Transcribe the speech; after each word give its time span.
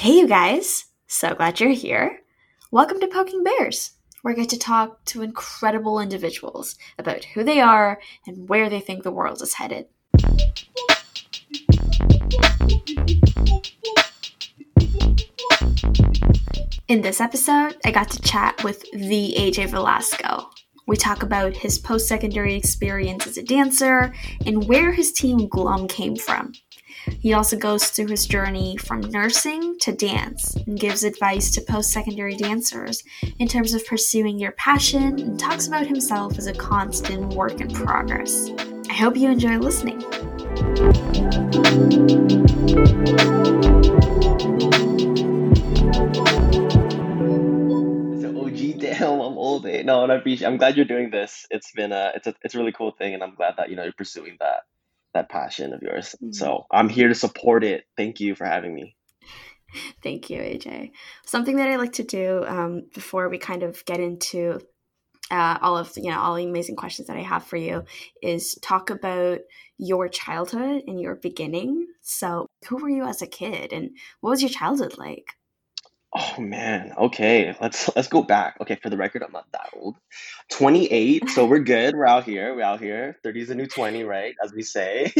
Hey, 0.00 0.16
you 0.16 0.26
guys! 0.26 0.86
So 1.08 1.34
glad 1.34 1.60
you're 1.60 1.72
here. 1.72 2.20
Welcome 2.70 3.00
to 3.00 3.06
Poking 3.06 3.44
Bears, 3.44 3.90
where 4.22 4.32
I 4.32 4.34
get 4.34 4.48
to 4.48 4.58
talk 4.58 5.04
to 5.04 5.20
incredible 5.20 6.00
individuals 6.00 6.76
about 6.98 7.24
who 7.24 7.44
they 7.44 7.60
are 7.60 8.00
and 8.26 8.48
where 8.48 8.70
they 8.70 8.80
think 8.80 9.02
the 9.02 9.10
world 9.10 9.42
is 9.42 9.52
headed. 9.52 9.88
In 16.88 17.02
this 17.02 17.20
episode, 17.20 17.76
I 17.84 17.90
got 17.90 18.10
to 18.12 18.22
chat 18.22 18.64
with 18.64 18.82
the 18.92 19.34
AJ 19.36 19.68
Velasco. 19.68 20.48
We 20.86 20.96
talk 20.96 21.22
about 21.22 21.54
his 21.54 21.78
post 21.78 22.08
secondary 22.08 22.54
experience 22.54 23.26
as 23.26 23.36
a 23.36 23.42
dancer 23.42 24.14
and 24.46 24.66
where 24.66 24.92
his 24.92 25.12
team 25.12 25.46
Glum 25.46 25.88
came 25.88 26.16
from. 26.16 26.54
He 27.20 27.32
also 27.32 27.56
goes 27.56 27.88
through 27.88 28.08
his 28.08 28.26
journey 28.26 28.76
from 28.76 29.00
nursing 29.00 29.78
to 29.80 29.92
dance 29.92 30.54
and 30.56 30.78
gives 30.78 31.04
advice 31.04 31.50
to 31.52 31.60
post 31.60 31.92
secondary 31.92 32.36
dancers 32.36 33.02
in 33.38 33.48
terms 33.48 33.74
of 33.74 33.86
pursuing 33.86 34.38
your 34.38 34.52
passion 34.52 35.18
and 35.18 35.38
talks 35.38 35.66
about 35.66 35.86
himself 35.86 36.38
as 36.38 36.46
a 36.46 36.54
constant 36.54 37.34
work 37.34 37.60
in 37.60 37.70
progress. 37.70 38.50
I 38.88 38.94
hope 38.94 39.16
you 39.16 39.30
enjoy 39.30 39.58
listening. 39.58 40.00
Damn, 48.78 49.20
I'm 49.20 49.38
old. 49.38 49.66
Eh? 49.66 49.82
No, 49.82 50.02
and 50.02 50.12
I 50.12 50.16
appreciate. 50.16 50.46
I'm 50.46 50.56
glad 50.56 50.76
you're 50.76 50.84
doing 50.84 51.10
this. 51.10 51.46
It's 51.50 51.72
been 51.72 51.92
a, 51.92 52.12
it's 52.14 52.26
a, 52.26 52.34
it's 52.42 52.54
a 52.54 52.58
really 52.58 52.72
cool 52.72 52.90
thing, 52.90 53.14
and 53.14 53.22
I'm 53.22 53.34
glad 53.34 53.54
that 53.56 53.70
you 53.70 53.76
know 53.76 53.82
you're 53.82 53.92
pursuing 53.92 54.36
that, 54.40 54.64
that 55.14 55.28
passion 55.28 55.72
of 55.72 55.82
yours. 55.82 56.14
Mhm. 56.22 56.34
So 56.34 56.66
I'm 56.70 56.88
here 56.88 57.08
to 57.08 57.14
support 57.14 57.64
it. 57.64 57.84
Thank 57.96 58.20
you 58.20 58.34
for 58.34 58.44
having 58.44 58.74
me. 58.74 58.96
Thank 60.02 60.30
you, 60.30 60.38
AJ. 60.40 60.92
Something 61.24 61.56
that 61.56 61.68
I 61.68 61.76
like 61.76 61.92
to 61.94 62.04
do 62.04 62.44
um, 62.46 62.82
before 62.94 63.28
we 63.28 63.38
kind 63.38 63.62
of 63.62 63.84
get 63.84 64.00
into 64.00 64.60
uh, 65.30 65.58
all 65.62 65.76
of 65.76 65.92
you 65.96 66.10
know 66.10 66.18
all 66.18 66.34
the 66.34 66.44
amazing 66.44 66.76
questions 66.76 67.08
that 67.08 67.16
I 67.16 67.22
have 67.22 67.44
for 67.44 67.56
you 67.56 67.84
is 68.22 68.56
talk 68.62 68.90
about 68.90 69.38
your 69.78 70.08
childhood 70.08 70.82
and 70.86 71.00
your 71.00 71.14
beginning. 71.14 71.86
So, 72.02 72.46
who 72.68 72.76
were 72.76 72.88
you 72.88 73.04
as 73.04 73.22
a 73.22 73.26
kid, 73.26 73.72
and 73.72 73.90
what 74.20 74.30
was 74.30 74.42
your 74.42 74.50
childhood 74.50 74.98
like? 74.98 75.34
Oh 76.12 76.40
man. 76.40 76.92
Okay, 76.98 77.54
let's 77.60 77.88
let's 77.94 78.08
go 78.08 78.22
back. 78.22 78.56
Okay, 78.60 78.76
for 78.82 78.90
the 78.90 78.96
record, 78.96 79.22
I'm 79.22 79.30
not 79.30 79.46
that 79.52 79.70
old. 79.76 79.96
28. 80.50 81.30
So 81.30 81.46
we're 81.46 81.60
good. 81.60 81.94
We're 81.94 82.06
out 82.06 82.24
here. 82.24 82.54
We're 82.54 82.62
out 82.62 82.80
here. 82.80 83.16
30 83.22 83.40
is 83.40 83.48
the 83.48 83.54
new 83.54 83.66
20, 83.66 84.02
right? 84.02 84.34
As 84.42 84.52
we 84.52 84.62
say. 84.62 85.12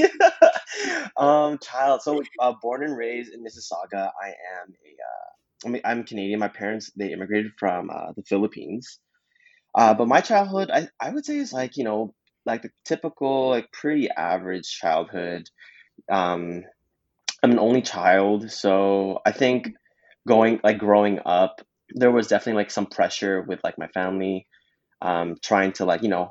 um, 1.17 1.59
child. 1.59 2.03
So 2.03 2.23
uh, 2.41 2.55
born 2.61 2.83
and 2.83 2.97
raised 2.97 3.33
in 3.33 3.45
Mississauga. 3.45 4.11
I 4.21 4.29
am 4.29 4.75
a. 4.85 4.91
Uh, 4.91 5.67
I 5.67 5.69
mean, 5.69 5.83
I'm 5.85 6.05
Canadian. 6.05 6.41
My 6.41 6.49
parents 6.49 6.91
they 6.97 7.13
immigrated 7.13 7.53
from 7.57 7.91
uh, 7.91 8.13
the 8.17 8.23
Philippines. 8.23 8.99
Uh, 9.75 9.95
but 9.95 10.09
my 10.09 10.21
childhood, 10.21 10.71
I, 10.73 10.89
I 10.99 11.11
would 11.11 11.25
say 11.25 11.37
is 11.37 11.53
like, 11.53 11.77
you 11.77 11.85
know, 11.85 12.15
like 12.45 12.63
the 12.63 12.71
typical, 12.85 13.51
like 13.51 13.71
pretty 13.71 14.11
average 14.11 14.69
childhood. 14.69 15.49
Um, 16.11 16.65
I'm 17.43 17.53
an 17.53 17.59
only 17.59 17.83
child, 17.83 18.51
so 18.51 19.21
I 19.25 19.33
think 19.33 19.75
going 20.27 20.61
like 20.63 20.79
growing 20.79 21.21
up, 21.27 21.61
there 21.91 22.11
was 22.11 22.29
definitely 22.29 22.61
like 22.61 22.71
some 22.71 22.87
pressure 22.87 23.43
with 23.43 23.61
like 23.65 23.79
my 23.79 23.89
family, 23.89 24.47
um, 25.03 25.37
trying 25.43 25.73
to 25.75 25.85
like, 25.85 26.03
you 26.03 26.09
know, 26.09 26.31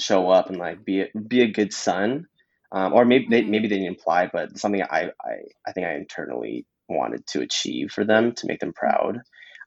show 0.00 0.30
up 0.30 0.48
and 0.48 0.58
like 0.58 0.84
be 0.84 1.02
a, 1.02 1.08
be 1.28 1.42
a 1.42 1.50
good 1.52 1.72
son. 1.72 2.26
Um, 2.72 2.92
or 2.92 3.04
maybe 3.04 3.26
they, 3.30 3.42
Mhm. 3.42 3.48
maybe 3.50 3.68
they 3.68 3.76
didn't 3.76 3.88
imply, 3.88 4.28
but 4.32 4.58
something 4.58 4.82
I, 4.82 5.10
I, 5.24 5.34
I 5.66 5.72
think 5.72 5.86
I 5.86 5.94
internally 5.94 6.66
wanted 6.88 7.26
to 7.28 7.40
achieve 7.40 7.90
for 7.92 8.04
them 8.04 8.32
to 8.34 8.46
make 8.46 8.60
them 8.60 8.72
proud. 8.72 9.18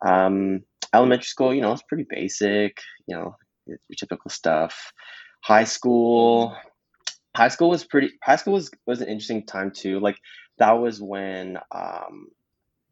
Um, 0.06 0.62
elementary 0.94 1.26
school, 1.26 1.54
you 1.54 1.62
know, 1.62 1.74
it's 1.74 1.84
pretty 1.84 2.06
basic, 2.10 2.78
you 3.08 3.16
know, 3.16 3.36
your 3.66 3.78
typical 3.98 4.30
stuff. 4.32 4.92
High 5.44 5.66
school, 5.66 6.56
high 7.36 7.50
school 7.50 7.70
was 7.70 7.84
pretty, 7.84 8.12
high 8.24 8.36
school 8.38 8.54
was, 8.54 8.72
was 8.86 9.02
an 9.02 9.08
interesting 9.08 9.46
time 9.46 9.72
too. 9.72 10.00
Like 10.00 10.18
that 10.60 10.74
was 10.74 11.02
when, 11.02 11.58
um, 11.72 12.28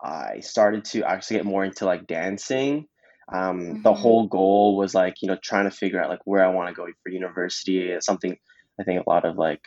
I 0.03 0.39
started 0.41 0.85
to 0.85 1.03
actually 1.03 1.37
get 1.37 1.45
more 1.45 1.63
into 1.63 1.85
like 1.85 2.07
dancing. 2.07 2.87
Um, 3.33 3.77
the 3.83 3.93
Mhm. 3.93 3.93
whole 3.93 4.27
goal 4.27 4.77
was 4.77 4.93
like, 4.95 5.15
you 5.21 5.27
know, 5.29 5.37
trying 5.41 5.65
to 5.69 5.75
figure 5.75 6.01
out 6.01 6.09
like 6.09 6.21
where 6.25 6.43
I 6.43 6.53
want 6.53 6.69
to 6.69 6.75
go 6.75 6.85
for 7.03 7.11
university. 7.11 7.89
It's 7.89 8.05
something 8.05 8.35
I 8.79 8.83
think 8.83 9.05
a 9.05 9.09
lot 9.09 9.25
of 9.25 9.37
like 9.37 9.61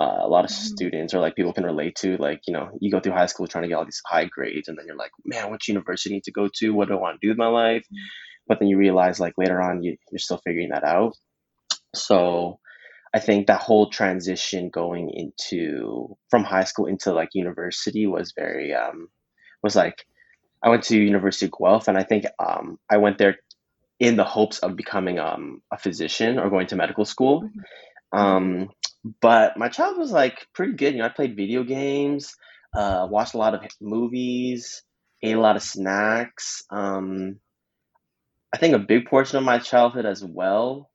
uh, 0.00 0.18
a 0.22 0.28
lot 0.28 0.44
of 0.44 0.50
Mhm. 0.50 0.50
students 0.50 1.14
or 1.14 1.20
like 1.20 1.36
people 1.36 1.52
can 1.52 1.64
relate 1.64 1.96
to. 1.96 2.16
Like, 2.16 2.40
you 2.46 2.52
know, 2.54 2.70
you 2.80 2.90
go 2.90 3.00
through 3.00 3.12
high 3.12 3.26
school 3.26 3.46
trying 3.46 3.62
to 3.62 3.68
get 3.68 3.76
all 3.76 3.84
these 3.84 4.02
high 4.06 4.24
grades, 4.26 4.68
and 4.68 4.76
then 4.78 4.86
you're 4.86 4.96
like, 4.96 5.12
man, 5.24 5.50
which 5.50 5.68
university 5.68 6.20
to 6.24 6.32
go 6.32 6.48
to? 6.56 6.70
What 6.70 6.88
do 6.88 6.94
I 6.94 7.00
want 7.00 7.20
to 7.20 7.26
do 7.26 7.30
with 7.30 7.38
my 7.38 7.46
life? 7.48 7.86
But 8.48 8.58
then 8.60 8.68
you 8.68 8.78
realize 8.78 9.20
like 9.20 9.34
later 9.38 9.60
on 9.62 9.82
you, 9.82 9.96
you're 10.10 10.18
still 10.18 10.40
figuring 10.44 10.70
that 10.70 10.84
out. 10.84 11.14
So 11.94 12.58
I 13.14 13.20
think 13.20 13.46
that 13.48 13.62
whole 13.62 13.90
transition 13.90 14.70
going 14.70 15.10
into 15.10 16.16
from 16.30 16.44
high 16.44 16.64
school 16.64 16.86
into 16.86 17.12
like 17.12 17.30
university 17.34 18.06
was 18.06 18.32
very 18.36 18.74
um 18.74 19.08
was 19.64 19.74
like 19.74 20.06
I 20.62 20.68
went 20.70 20.84
to 20.84 20.96
University 20.98 21.46
of 21.46 21.52
Guelph 21.58 21.88
and 21.88 21.98
I 21.98 22.04
think 22.04 22.26
um 22.38 22.78
I 22.88 22.98
went 22.98 23.18
there 23.18 23.36
in 23.98 24.16
the 24.16 24.24
hopes 24.24 24.60
of 24.60 24.76
becoming 24.76 25.18
um 25.18 25.62
a 25.72 25.78
physician 25.78 26.38
or 26.38 26.50
going 26.50 26.68
to 26.68 26.76
medical 26.76 27.04
school. 27.04 27.42
Mhm. 27.42 27.50
Mhm. 28.14 28.20
Um 28.20 28.70
but 29.20 29.58
my 29.58 29.68
child 29.68 29.98
was 29.98 30.12
like 30.12 30.46
pretty 30.54 30.74
good. 30.74 30.94
You 30.94 31.00
know, 31.00 31.06
I 31.06 31.18
played 31.18 31.36
video 31.36 31.64
games, 31.64 32.36
uh 32.76 33.08
watched 33.10 33.34
a 33.34 33.38
lot 33.38 33.54
of 33.54 33.62
movies, 33.80 34.82
ate 35.22 35.36
a 35.36 35.40
lot 35.40 35.56
of 35.56 35.62
snacks. 35.62 36.62
Um 36.70 37.40
I 38.54 38.58
think 38.58 38.74
a 38.74 38.78
big 38.78 39.06
portion 39.06 39.38
of 39.38 39.44
my 39.44 39.58
childhood 39.58 40.06
as 40.06 40.24
well 40.24 40.90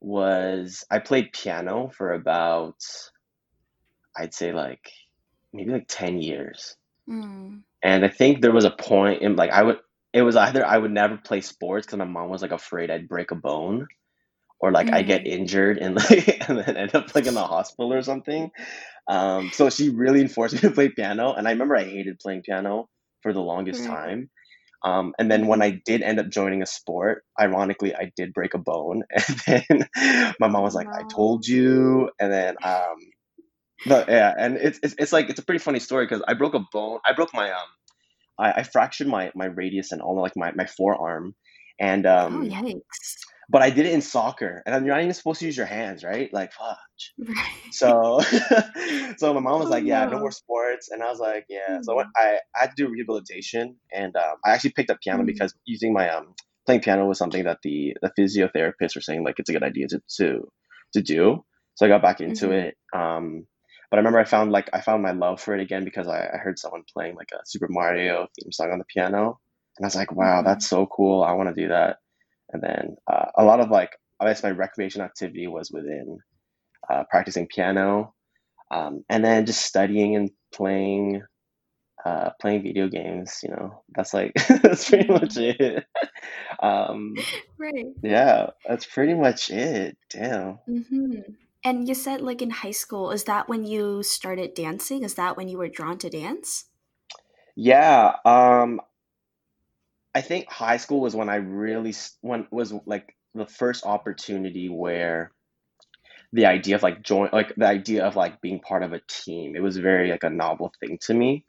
was 0.00 0.84
I 0.90 0.98
played 1.00 1.32
piano 1.32 1.90
for 1.96 2.12
about 2.12 2.78
I'd 4.16 4.34
say 4.34 4.52
like 4.52 4.84
maybe 5.52 5.72
like 5.72 5.88
10 5.88 6.20
years. 6.20 6.76
Mm. 7.08 7.62
And 7.82 8.04
I 8.04 8.08
think 8.08 8.40
there 8.42 8.52
was 8.52 8.64
a 8.64 8.70
point 8.70 9.22
in 9.22 9.36
like 9.36 9.50
I 9.50 9.62
would 9.62 9.78
it 10.12 10.22
was 10.22 10.36
either 10.36 10.64
I 10.66 10.78
would 10.78 10.90
never 10.92 11.16
play 11.16 11.40
sports 11.40 11.86
because 11.86 11.98
my 11.98 12.04
mom 12.04 12.30
was 12.30 12.42
like 12.42 12.52
afraid 12.52 12.90
I'd 12.90 13.08
break 13.08 13.30
a 13.30 13.36
bone 13.36 13.86
or 14.60 14.72
like 14.72 14.92
I 14.92 15.02
get 15.02 15.26
injured 15.26 15.78
and 15.78 15.94
like 16.10 16.48
and 16.48 16.58
then 16.58 16.76
end 16.76 16.94
up 16.94 17.14
like 17.14 17.26
in 17.26 17.34
the 17.34 17.44
hospital 17.44 17.92
or 17.92 18.02
something. 18.02 18.50
Um, 19.08 19.50
so 19.52 19.70
she 19.70 19.90
really 19.90 20.20
enforced 20.20 20.54
me 20.56 20.60
to 20.60 20.70
play 20.70 20.88
piano, 20.90 21.34
and 21.34 21.48
I 21.48 21.52
remember 21.52 21.76
I 21.76 21.84
hated 21.84 22.18
playing 22.20 22.42
piano 22.42 22.88
for 23.22 23.32
the 23.32 23.40
longest 23.40 23.84
Right. 23.84 23.86
time. 23.86 24.30
Um, 24.84 25.14
and 25.18 25.30
then 25.30 25.46
when. 25.46 25.62
I 25.62 25.80
did 25.86 26.02
end 26.02 26.20
up 26.20 26.28
joining 26.30 26.62
a 26.62 26.66
sport, 26.66 27.24
ironically, 27.40 27.94
I 27.94 28.12
did 28.16 28.32
break 28.34 28.54
a 28.54 28.58
bone, 28.58 29.04
and 29.46 29.62
then 29.68 29.88
my 30.40 30.48
mom 30.48 30.62
was 30.62 30.74
like, 30.74 30.88
"I 30.98 31.04
told 31.14 31.46
you," 31.46 32.10
and 32.20 32.32
then 32.32 32.56
um, 32.64 32.96
but 33.86 34.08
yeah, 34.08 34.34
and 34.38 34.56
it's 34.56 34.78
it's, 34.82 34.94
it's 34.98 35.12
like 35.12 35.30
it's 35.30 35.40
a 35.40 35.44
pretty 35.44 35.58
funny 35.60 35.78
story 35.80 36.06
because 36.06 36.22
I 36.28 36.34
broke 36.34 36.54
a 36.54 36.60
bone. 36.72 37.00
I 37.06 37.12
broke 37.12 37.32
my 37.34 37.50
um 37.50 37.68
I, 38.38 38.52
I 38.52 38.62
fractured 38.62 39.06
my 39.08 39.30
my 39.34 39.46
radius 39.46 39.92
and 39.92 40.00
all 40.02 40.20
like 40.20 40.36
my 40.36 40.52
my 40.52 40.66
forearm, 40.66 41.34
and 41.78 42.06
um, 42.06 42.32
Oh, 42.34 42.42
yikes. 42.42 43.16
but 43.48 43.62
I 43.62 43.70
did 43.70 43.86
it 43.86 43.92
in 43.92 44.02
soccer, 44.02 44.62
and 44.66 44.86
you're 44.86 44.94
not 44.94 45.02
even 45.02 45.14
supposed 45.14 45.40
to 45.40 45.46
use 45.46 45.56
your 45.56 45.66
hands, 45.66 46.04
right? 46.04 46.32
Like 46.32 46.52
fudge. 46.52 46.76
Right. 47.18 47.72
So 47.72 48.20
so 49.18 49.34
my 49.34 49.40
mom 49.40 49.60
was 49.60 49.68
Oh, 49.68 49.70
like, 49.70 49.84
"Yeah, 49.84 50.04
no 50.06 50.18
more 50.18 50.32
sports," 50.32 50.88
and 50.90 51.02
I 51.02 51.10
was 51.10 51.20
like, 51.20 51.46
"Yeah." 51.48 51.78
So 51.82 51.92
I, 51.92 51.96
went, 51.96 52.08
Mm. 52.08 52.12
I 52.16 52.38
I 52.56 52.60
had 52.62 52.70
to 52.70 52.76
do 52.76 52.88
rehabilitation, 52.88 53.76
and 53.92 54.16
um, 54.16 54.36
I 54.44 54.50
actually 54.52 54.72
picked 54.72 54.90
up 54.90 54.98
piano 55.02 55.22
Mm. 55.22 55.26
because 55.26 55.54
using 55.66 55.92
my 55.92 56.08
um 56.10 56.34
playing 56.66 56.80
piano 56.82 57.06
was 57.06 57.18
something 57.18 57.44
that 57.44 57.58
the 57.62 57.96
the 58.02 58.10
physiotherapists 58.18 58.94
were 58.96 59.00
saying 59.02 59.24
like 59.24 59.38
it's 59.38 59.50
a 59.50 59.52
good 59.52 59.62
idea 59.62 59.86
to 59.88 60.00
to 60.18 60.48
to 60.94 61.02
do. 61.02 61.44
So 61.76 61.86
I 61.86 61.88
got 61.88 62.02
back 62.02 62.20
into 62.20 62.50
Mhm. 62.50 62.52
it. 62.52 62.76
Um, 62.94 63.46
but 63.90 63.96
I 63.98 64.00
remember 64.00 64.18
I 64.20 64.24
found 64.24 64.52
like 64.52 64.70
I 64.72 64.80
found 64.80 65.02
my 65.02 65.12
love 65.12 65.40
for 65.40 65.54
it 65.54 65.60
again 65.60 65.84
because 65.84 66.08
I, 66.08 66.28
I 66.34 66.38
heard 66.38 66.58
someone 66.58 66.84
playing 66.92 67.16
like 67.16 67.30
a 67.32 67.40
Super 67.46 67.68
Mario 67.70 68.28
theme 68.40 68.52
song 68.52 68.72
on 68.72 68.78
the 68.78 68.84
piano, 68.86 69.40
and 69.78 69.84
I 69.84 69.88
was 69.88 69.96
like, 69.96 70.12
"Wow, 70.12 70.42
Mhm. 70.42 70.44
that's 70.44 70.68
so 70.68 70.86
cool! 70.86 71.22
I 71.22 71.32
want 71.32 71.54
to 71.54 71.60
do 71.62 71.68
that." 71.68 71.98
And 72.52 72.62
then 72.62 72.96
uh, 73.12 73.26
a 73.36 73.44
lot 73.44 73.60
of 73.60 73.70
like 73.70 73.92
I 74.20 74.26
guess 74.26 74.42
my 74.42 74.50
recreation 74.50 75.02
activity 75.02 75.46
was 75.48 75.70
within 75.72 76.18
uh, 76.90 77.04
practicing 77.10 77.48
piano, 77.48 78.14
um, 78.70 79.04
and 79.08 79.24
then 79.24 79.46
just 79.46 79.62
studying 79.66 80.16
and 80.16 80.30
playing 80.54 81.22
uh, 82.04 82.30
playing 82.40 82.62
video 82.62 82.88
games. 82.88 83.40
You 83.42 83.50
know, 83.50 83.84
that's 83.94 84.14
like 84.14 84.32
that's 84.62 84.88
pretty 84.88 85.08
much 85.12 85.36
it. 85.36 85.84
um, 86.62 87.26
Right. 87.58 87.86
yeah, 88.02 88.48
that's 88.66 88.86
pretty 88.86 89.14
much 89.14 89.50
it. 89.50 89.96
Damn. 90.10 90.58
Mhm. 90.68 91.36
And 91.64 91.88
you 91.88 91.94
said, 91.94 92.20
like, 92.22 92.42
in 92.42 92.50
high 92.50 92.70
school, 92.70 93.10
is 93.10 93.24
that 93.24 93.48
when 93.48 93.64
you 93.64 94.02
started 94.02 94.54
dancing? 94.54 95.04
Is 95.04 95.14
that 95.14 95.36
when 95.36 95.48
you 95.48 95.58
were 95.58 95.68
drawn 95.68 95.98
to 95.98 96.10
dance? 96.10 96.66
Yeah. 97.56 98.16
Um, 98.24 98.80
I 100.14 100.20
think 100.22 100.50
high 100.50 100.78
school 100.78 101.00
was 101.00 101.14
when 101.14 101.28
I 101.28 101.36
really 101.36 101.94
when 102.20 102.46
was 102.50 102.72
like 102.86 103.16
the 103.34 103.46
first 103.46 103.86
opportunity 103.86 104.68
where 104.68 105.32
the 106.32 106.46
idea 106.46 106.76
of 106.76 106.82
like 106.82 107.02
join 107.02 107.30
like 107.32 107.54
the 107.56 107.66
idea 107.66 108.04
of 108.04 108.16
like 108.16 108.40
being 108.40 108.60
part 108.60 108.82
of 108.82 108.92
a 108.92 109.00
team 109.08 109.56
it 109.56 109.62
was 109.62 109.76
very 109.76 110.10
like 110.10 110.24
a 110.24 110.30
novel 110.30 110.72
thing 110.80 110.98
to 111.02 111.14
me 111.14 111.44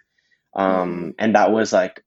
Um, 0.56 1.16
and 1.20 1.36
that 1.36 1.52
was 1.52 1.74
like 1.74 2.04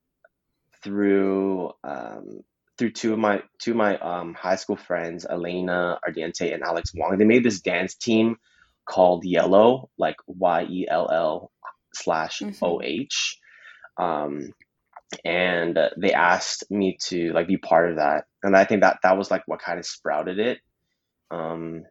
through 0.82 1.72
um, 1.84 2.44
through 2.78 2.90
two 2.90 3.12
of 3.12 3.18
my 3.18 3.42
two 3.60 3.72
of 3.72 3.76
my 3.76 3.98
um, 3.98 4.34
high 4.34 4.56
school 4.56 4.76
friends, 4.76 5.26
Elena 5.28 5.98
Ardiente 6.06 6.52
and 6.52 6.62
Alex 6.62 6.92
Wong. 6.94 7.18
They 7.18 7.24
made 7.24 7.44
this 7.44 7.60
dance 7.60 7.94
team 7.94 8.36
called 8.84 9.24
Yellow, 9.24 9.90
like 9.98 10.16
Y 10.26 10.64
E 10.70 10.86
L 10.90 11.08
L 11.10 11.50
slash 11.94 12.42
O 12.62 12.80
H, 12.82 13.38
Mm-hmm. 13.98 14.04
Um, 14.04 14.52
and 15.24 15.78
they 15.96 16.12
asked 16.12 16.70
me 16.70 16.98
to 17.04 17.32
like 17.32 17.46
be 17.46 17.56
part 17.56 17.90
of 17.90 17.96
that, 17.96 18.24
and 18.42 18.56
I 18.56 18.64
think 18.64 18.82
that 18.82 18.98
that 19.02 19.16
was 19.16 19.30
like 19.30 19.42
what 19.46 19.60
kind 19.62 19.78
of 19.78 19.86
sprouted 19.86 20.38
it. 20.38 20.58
Um, 21.30 21.84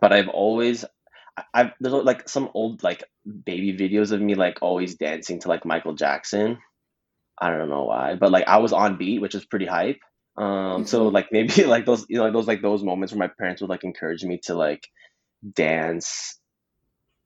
but 0.00 0.12
I've 0.12 0.28
always 0.28 0.84
I've 1.52 1.72
there's 1.80 1.94
like 2.04 2.28
some 2.28 2.50
old 2.54 2.82
like 2.82 3.02
baby 3.44 3.76
videos 3.76 4.12
of 4.12 4.20
me 4.20 4.34
like 4.34 4.58
always 4.62 4.96
dancing 4.96 5.40
to 5.40 5.48
like 5.48 5.64
Michael 5.64 5.94
Jackson. 5.94 6.58
I 7.40 7.50
don't 7.50 7.68
know 7.68 7.84
why, 7.84 8.14
but 8.16 8.30
like 8.32 8.46
I 8.48 8.58
was 8.58 8.72
on 8.72 8.96
beat, 8.98 9.20
which 9.20 9.34
is 9.34 9.44
pretty 9.46 9.66
hype. 9.66 9.98
Um, 10.36 10.84
so 10.86 11.08
Mm-hmm. 11.08 11.08
like 11.08 11.28
maybe 11.32 11.64
like 11.64 11.86
those 11.86 12.06
you 12.08 12.18
know 12.18 12.24
like 12.24 12.32
those 12.32 12.46
like 12.48 12.62
those 12.62 12.82
moments 12.84 13.12
where 13.12 13.18
my 13.28 13.32
parents 13.38 13.60
would 13.60 13.70
like 13.70 13.84
encourage 13.84 14.24
me 14.24 14.40
to 14.44 14.54
like 14.54 14.86
dance 15.54 16.38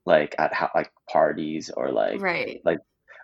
like 0.06 0.34
at 0.38 0.52
how 0.54 0.70
like 0.74 0.90
parties 1.10 1.70
or 1.76 1.90
like 1.90 2.22
Right. 2.22 2.62
like 2.64 2.78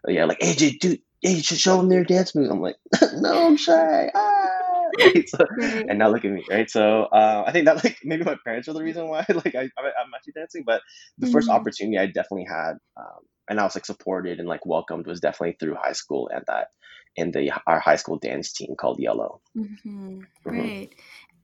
yeah 0.06 0.25
like 0.25 0.38
AJ 0.43 0.79
dude 0.79 1.00
hey 1.23 1.32
you 1.32 1.43
should 1.43 1.58
show 1.58 1.76
them 1.79 1.88
their 1.88 2.05
dance 2.05 2.35
moves. 2.35 2.50
I'm 2.50 2.61
like 2.61 2.76
no 3.17 3.46
I'm 3.49 3.56
shy 3.56 4.11
ah 4.14 4.49
right 4.99 5.29
so 5.29 5.46
Right. 5.56 5.87
and 5.88 5.99
now 5.99 6.08
look 6.11 6.25
at 6.25 6.31
me 6.31 6.44
right 6.50 6.70
so 6.70 7.05
uh, 7.05 7.44
I 7.46 7.52
think 7.52 7.67
that 7.67 7.82
like 7.85 7.99
maybe 8.05 8.25
my 8.25 8.37
parents 8.44 8.69
are 8.69 8.73
the 8.75 8.82
reason 8.82 9.08
why 9.08 9.25
like 9.29 9.55
I 9.55 9.62
I'm 9.62 9.85
I'm 9.87 10.14
actually 10.17 10.35
dancing 10.35 10.64
but 10.67 10.82
the 11.19 11.26
first 11.26 11.49
Mm-hmm. 11.49 11.50
opportunity 11.50 11.99
I 11.99 12.06
definitely 12.06 12.46
had 12.49 12.73
um, 12.96 13.20
and 13.49 13.61
I 13.61 13.64
was 13.64 13.76
like 13.76 13.87
supported 13.87 14.38
and 14.38 14.49
like 14.49 14.67
welcomed 14.67 15.06
was 15.06 15.20
definitely 15.20 15.56
through 15.61 15.76
high 15.76 15.93
school 15.93 16.31
and 16.32 16.44
that 16.49 16.69
in 17.18 17.32
the 17.32 17.52
our 17.66 17.80
high 17.80 17.96
school 17.96 18.18
dance 18.18 18.52
team 18.52 18.74
called 18.76 18.98
Yellow. 19.00 19.40
Mm-hmm. 19.56 20.20
hmm 20.20 20.20
Right. 20.44 20.90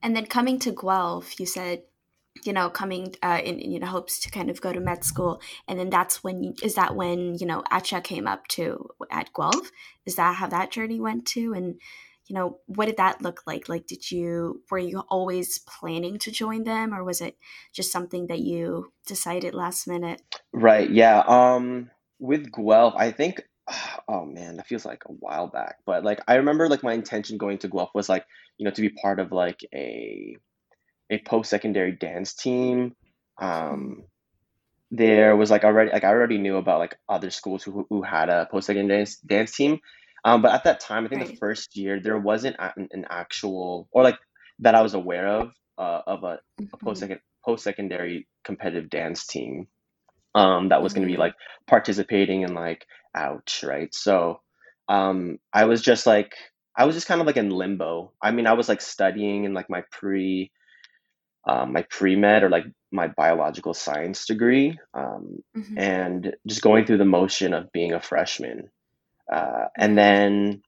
And 0.01 0.15
then 0.15 0.25
coming 0.25 0.59
to 0.59 0.71
Guelph, 0.71 1.39
you 1.39 1.45
said, 1.45 1.83
you 2.43 2.53
know, 2.53 2.69
coming 2.69 3.15
uh, 3.23 3.41
in, 3.43 3.59
in 3.59 3.71
you 3.71 3.79
know 3.79 3.87
hopes 3.87 4.19
to 4.19 4.31
kind 4.31 4.49
of 4.49 4.61
go 4.61 4.71
to 4.71 4.79
med 4.79 5.03
school, 5.03 5.41
and 5.67 5.79
then 5.79 5.89
that's 5.89 6.23
when 6.23 6.43
you, 6.43 6.53
is 6.61 6.75
that 6.75 6.95
when 6.95 7.35
you 7.35 7.45
know 7.45 7.63
Acha 7.71 8.03
came 8.03 8.27
up 8.27 8.47
to 8.49 8.89
at 9.09 9.33
Guelph? 9.33 9.71
Is 10.05 10.15
that 10.15 10.35
how 10.35 10.47
that 10.47 10.71
journey 10.71 10.99
went 10.99 11.25
to? 11.27 11.53
And 11.53 11.79
you 12.27 12.35
know, 12.35 12.59
what 12.65 12.85
did 12.85 12.97
that 12.97 13.21
look 13.21 13.43
like? 13.45 13.69
Like, 13.69 13.87
did 13.87 14.11
you 14.11 14.61
were 14.69 14.79
you 14.79 14.99
always 15.09 15.59
planning 15.59 16.19
to 16.19 16.31
join 16.31 16.63
them, 16.63 16.93
or 16.93 17.03
was 17.03 17.21
it 17.21 17.37
just 17.71 17.91
something 17.91 18.27
that 18.27 18.39
you 18.39 18.91
decided 19.07 19.53
last 19.53 19.87
minute? 19.87 20.21
Right. 20.51 20.89
Yeah. 20.89 21.23
Um, 21.27 21.89
with 22.19 22.51
Guelph, 22.51 22.95
I 22.97 23.11
think, 23.11 23.41
oh 24.07 24.25
man, 24.25 24.57
that 24.57 24.67
feels 24.67 24.85
like 24.85 25.03
a 25.05 25.11
while 25.13 25.47
back. 25.47 25.77
But 25.85 26.03
like, 26.03 26.21
I 26.27 26.35
remember 26.35 26.69
like 26.69 26.83
my 26.83 26.93
intention 26.93 27.37
going 27.37 27.59
to 27.59 27.67
Guelph 27.69 27.91
was 27.95 28.09
like, 28.09 28.25
you 28.57 28.65
know, 28.65 28.71
to 28.71 28.81
be 28.81 28.89
part 28.89 29.19
of 29.19 29.31
like 29.31 29.59
a 29.73 30.37
a 31.11 31.19
post-secondary 31.19 31.93
dance 31.93 32.33
team. 32.35 32.95
Um, 33.41 34.03
there 34.91 35.35
was 35.35 35.51
like 35.51 35.63
already 35.63 35.91
like 35.91 36.03
I 36.03 36.09
already 36.09 36.37
knew 36.37 36.57
about 36.57 36.79
like 36.79 36.97
other 37.09 37.29
schools 37.31 37.63
who 37.63 37.85
who 37.89 38.01
had 38.03 38.29
a 38.29 38.47
post-secondary 38.51 38.99
dance 38.99 39.17
dance 39.19 39.55
team. 39.55 39.79
Um, 40.23 40.41
but 40.41 40.53
at 40.53 40.63
that 40.65 40.79
time, 40.79 41.05
I 41.05 41.09
think 41.09 41.21
the 41.21 41.33
first 41.39 41.75
year 41.77 41.99
there 42.01 42.17
wasn't 42.17 42.55
an, 42.59 42.89
an 42.91 43.05
actual 43.09 43.87
or 43.91 44.03
like 44.03 44.19
that 44.59 44.75
I 44.75 44.81
was 44.81 44.93
aware 44.93 45.27
of 45.27 45.53
uh, 45.77 46.01
of 46.07 46.23
a, 46.23 46.39
a 46.73 46.77
Mm-hmm. 46.83 46.83
post 46.83 47.03
post-secondary 47.45 48.27
competitive 48.43 48.89
dance 48.89 49.25
team 49.27 49.67
um, 50.35 50.69
that 50.69 50.81
was 50.81 50.93
going 50.93 51.07
to 51.07 51.11
be 51.11 51.17
Mm-hmm. 51.17 51.19
like 51.19 51.35
participating 51.67 52.41
in 52.41 52.53
like 52.53 52.85
ouch 53.15 53.63
right? 53.63 53.93
So 53.95 54.41
um, 54.89 55.39
i 55.53 55.65
was 55.65 55.81
just 55.81 56.05
like 56.05 56.33
i 56.77 56.85
was 56.85 56.95
just 56.95 57.07
kind 57.07 57.21
of 57.21 57.27
like 57.27 57.37
in 57.37 57.49
limbo. 57.49 58.13
I 58.21 58.31
mean 58.31 58.47
i 58.47 58.53
was 58.53 58.69
like 58.69 58.81
studying 58.81 59.45
in 59.45 59.53
like 59.53 59.69
my 59.69 59.83
pre 59.91 60.51
um, 61.47 61.73
my 61.73 61.83
pre-med 61.83 62.43
or 62.43 62.49
like 62.49 62.65
my 62.91 63.07
biological 63.07 63.73
science 63.73 64.25
degree 64.25 64.77
um, 64.93 65.39
Mm-hmm. 65.57 65.77
and 65.77 66.35
just 66.47 66.61
going 66.61 66.85
through 66.85 66.97
the 66.97 67.05
motion 67.05 67.53
of 67.53 67.71
being 67.71 67.93
a 67.93 68.01
freshman 68.01 68.69
uh, 69.31 69.65
and 69.77 69.97
then 69.97 70.61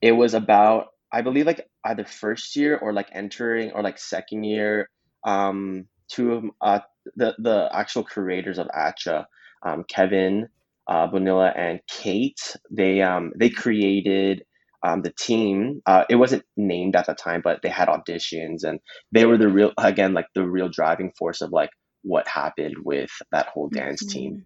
it 0.00 0.12
was 0.12 0.34
about 0.34 0.88
i 1.12 1.22
believe 1.22 1.46
like 1.46 1.66
either 1.84 2.04
first 2.04 2.56
year 2.56 2.76
or 2.78 2.92
like 2.92 3.08
entering 3.12 3.72
or 3.72 3.82
like 3.82 3.98
second 3.98 4.44
year 4.44 4.88
um, 5.24 5.86
two 6.08 6.32
of 6.32 6.44
uh, 6.60 6.80
the 7.16 7.34
the 7.38 7.68
actual 7.72 8.04
creators 8.04 8.58
of 8.58 8.68
Acha, 8.68 9.24
um, 9.62 9.84
Kevin 9.88 10.48
uh, 10.88 11.06
Bonilla 11.06 11.52
and 11.56 11.80
Kate, 11.88 12.56
they 12.70 13.02
um, 13.02 13.32
they 13.36 13.50
created 13.50 14.44
um, 14.82 15.02
the 15.02 15.12
team. 15.12 15.82
Uh, 15.86 16.04
it 16.10 16.16
wasn't 16.16 16.44
named 16.56 16.96
at 16.96 17.06
the 17.06 17.14
time, 17.14 17.40
but 17.42 17.60
they 17.62 17.68
had 17.68 17.88
auditions, 17.88 18.64
and 18.64 18.80
they 19.12 19.26
were 19.26 19.38
the 19.38 19.48
real 19.48 19.72
again 19.78 20.14
like 20.14 20.26
the 20.34 20.44
real 20.48 20.68
driving 20.68 21.12
force 21.18 21.40
of 21.42 21.52
like 21.52 21.70
what 22.02 22.28
happened 22.28 22.76
with 22.84 23.10
that 23.32 23.48
whole 23.48 23.68
dance 23.68 24.04
team. 24.06 24.34
Mm-hmm. 24.34 24.42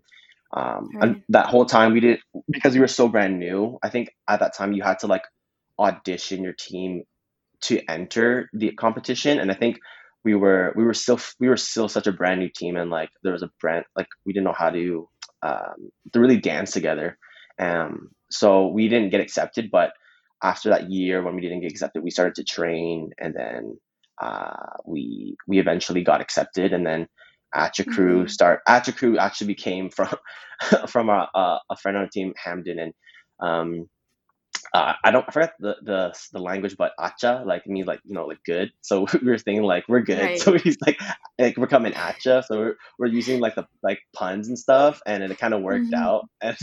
Um, 0.53 0.89
Right. 0.95 1.11
and 1.11 1.23
that 1.31 1.47
whole 1.47 1.67
time 1.67 1.93
we 1.93 2.01
did 2.01 2.21
because 2.51 2.75
we 2.75 2.81
were 2.81 2.89
so 2.89 3.09
brand 3.09 3.39
new. 3.39 3.79
I 3.83 3.91
think 3.91 4.11
at 4.29 4.41
that 4.41 4.55
time 4.57 4.73
you 4.73 4.83
had 4.83 5.01
to 5.01 5.07
like 5.07 5.23
audition 5.79 6.43
your 6.45 6.55
team 6.55 7.05
to 7.63 7.81
enter 7.91 8.49
the 8.53 8.73
competition, 8.73 9.39
and 9.41 9.51
I 9.51 9.55
think 9.55 9.79
we 10.25 10.35
were 10.35 10.73
we 10.77 10.85
were 10.85 10.95
still 10.95 11.21
we 11.41 11.49
were 11.49 11.57
still 11.57 11.89
such 11.89 12.07
a 12.07 12.13
brand 12.13 12.41
new 12.41 12.49
team, 12.51 12.77
and 12.77 12.91
like 12.91 13.11
there 13.23 13.33
was 13.33 13.43
a 13.43 13.51
brand 13.61 13.85
like 13.97 14.09
we 14.27 14.33
didn't 14.33 14.45
know 14.47 14.55
how 14.57 14.71
to 14.71 15.09
um, 15.43 15.91
to 16.13 16.21
really 16.21 16.39
dance 16.39 16.73
together, 16.73 17.19
um, 17.59 18.11
so 18.31 18.69
we 18.69 18.89
didn't 18.89 19.11
get 19.11 19.21
accepted. 19.21 19.71
But 19.71 19.93
after 20.43 20.71
that 20.71 20.91
year, 20.91 21.23
when 21.23 21.35
we 21.35 21.43
didn't 21.43 21.61
get 21.61 21.71
accepted, 21.71 22.03
we 22.03 22.11
started 22.11 22.35
to 22.37 22.45
train, 22.45 23.11
and 23.19 23.35
then 23.35 23.79
uh, 24.21 24.77
we 24.87 25.37
we 25.47 25.59
eventually 25.59 26.03
got 26.03 26.21
accepted, 26.21 26.73
and 26.73 26.87
then 26.87 27.07
Acha 27.55 27.87
Crew 27.87 28.27
Mm-hmm. 28.27 28.29
start 28.29 28.61
Acha 28.69 28.97
Crew 28.97 29.19
actually 29.19 29.49
became 29.49 29.91
from 29.91 30.15
from 30.89 31.09
a, 31.09 31.29
a, 31.35 31.59
a 31.71 31.77
friend 31.77 31.97
on 31.97 32.05
the 32.05 32.11
team, 32.11 32.35
Hamden, 32.43 32.79
and 32.79 32.95
um, 33.41 33.89
uh, 34.75 34.95
I 35.05 35.11
don't 35.11 35.25
I 35.29 35.33
forgot 35.33 35.53
the, 35.61 35.77
the 35.83 36.15
the 36.33 36.39
language, 36.41 36.77
but 36.77 36.93
acha 37.01 37.45
like 37.47 37.67
means 37.67 37.87
like 37.87 38.01
you 38.05 38.15
know 38.15 38.27
like 38.27 38.43
good. 38.45 38.71
So 38.83 39.07
we 39.23 39.29
were 39.29 39.39
thinking 39.39 39.62
like 39.65 39.85
we're 39.89 40.03
good. 40.03 40.33
Right. 40.33 40.39
So 40.39 40.53
he's 40.59 40.77
like 40.87 40.99
like 41.39 41.57
we're 41.57 41.67
coming 41.67 41.93
acha. 41.93 42.45
So 42.45 42.59
we're, 42.59 42.77
we're 42.99 43.07
using 43.07 43.41
like 43.41 43.55
the 43.57 43.67
like 43.83 44.01
puns 44.15 44.49
and 44.49 44.59
stuff, 44.59 45.01
and 45.07 45.23
it 45.23 45.39
kind 45.39 45.55
of 45.55 45.62
worked 45.62 45.93
Mm-hmm. 45.93 46.03
out. 46.03 46.25
And 46.43 46.57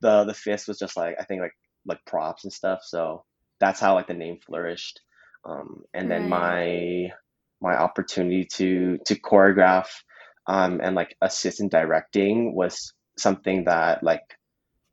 the 0.00 0.24
the 0.24 0.34
fist 0.34 0.68
was 0.68 0.78
just 0.78 0.96
like 0.96 1.16
I 1.20 1.24
think 1.24 1.40
like 1.42 1.54
like 1.86 2.00
props 2.06 2.44
and 2.44 2.52
stuff. 2.52 2.80
So 2.84 3.24
that's 3.60 3.80
how 3.80 3.94
like 3.94 4.08
the 4.08 4.14
name 4.14 4.38
flourished. 4.46 5.00
Um, 5.44 5.82
and 5.94 6.10
then 6.10 6.28
Right. 6.28 6.28
my 6.28 7.10
my 7.60 7.76
opportunity 7.76 8.46
to 8.54 8.98
to 9.06 9.20
choreograph 9.20 9.88
um, 10.46 10.80
and 10.82 10.94
like 10.94 11.16
assist 11.22 11.60
in 11.60 11.68
directing 11.68 12.54
was 12.54 12.92
something 13.18 13.64
that 13.64 14.02
like 14.02 14.22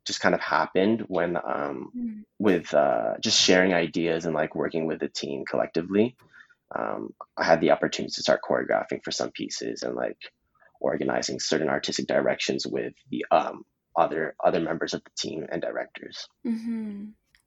just 0.05 0.19
kind 0.21 0.35
of 0.35 0.41
happened 0.41 1.05
when 1.07 1.37
um, 1.37 1.91
Mm. 1.95 2.23
with 2.39 2.73
uh, 2.73 3.13
just 3.21 3.39
sharing 3.39 3.73
ideas 3.73 4.25
and 4.25 4.35
like 4.35 4.55
working 4.55 4.85
with 4.87 4.99
the 4.99 5.09
team 5.09 5.45
collectively. 5.49 6.15
Um, 6.75 7.13
I 7.37 7.43
had 7.43 7.61
the 7.61 7.71
opportunity 7.71 8.13
to 8.13 8.21
start 8.21 8.41
choreographing 8.47 9.03
for 9.03 9.11
some 9.11 9.31
pieces 9.31 9.83
and 9.83 9.95
like 9.95 10.17
organizing 10.81 11.39
certain 11.39 11.69
artistic 11.69 12.07
directions 12.07 12.65
with 12.65 12.93
the 13.11 13.25
um, 13.31 13.63
other 13.95 14.35
other 14.43 14.59
members 14.59 14.93
of 14.93 15.03
the 15.03 15.11
team 15.17 15.45
and 15.51 15.61
directors. 15.61 16.27
Mm-hmm. 16.45 17.05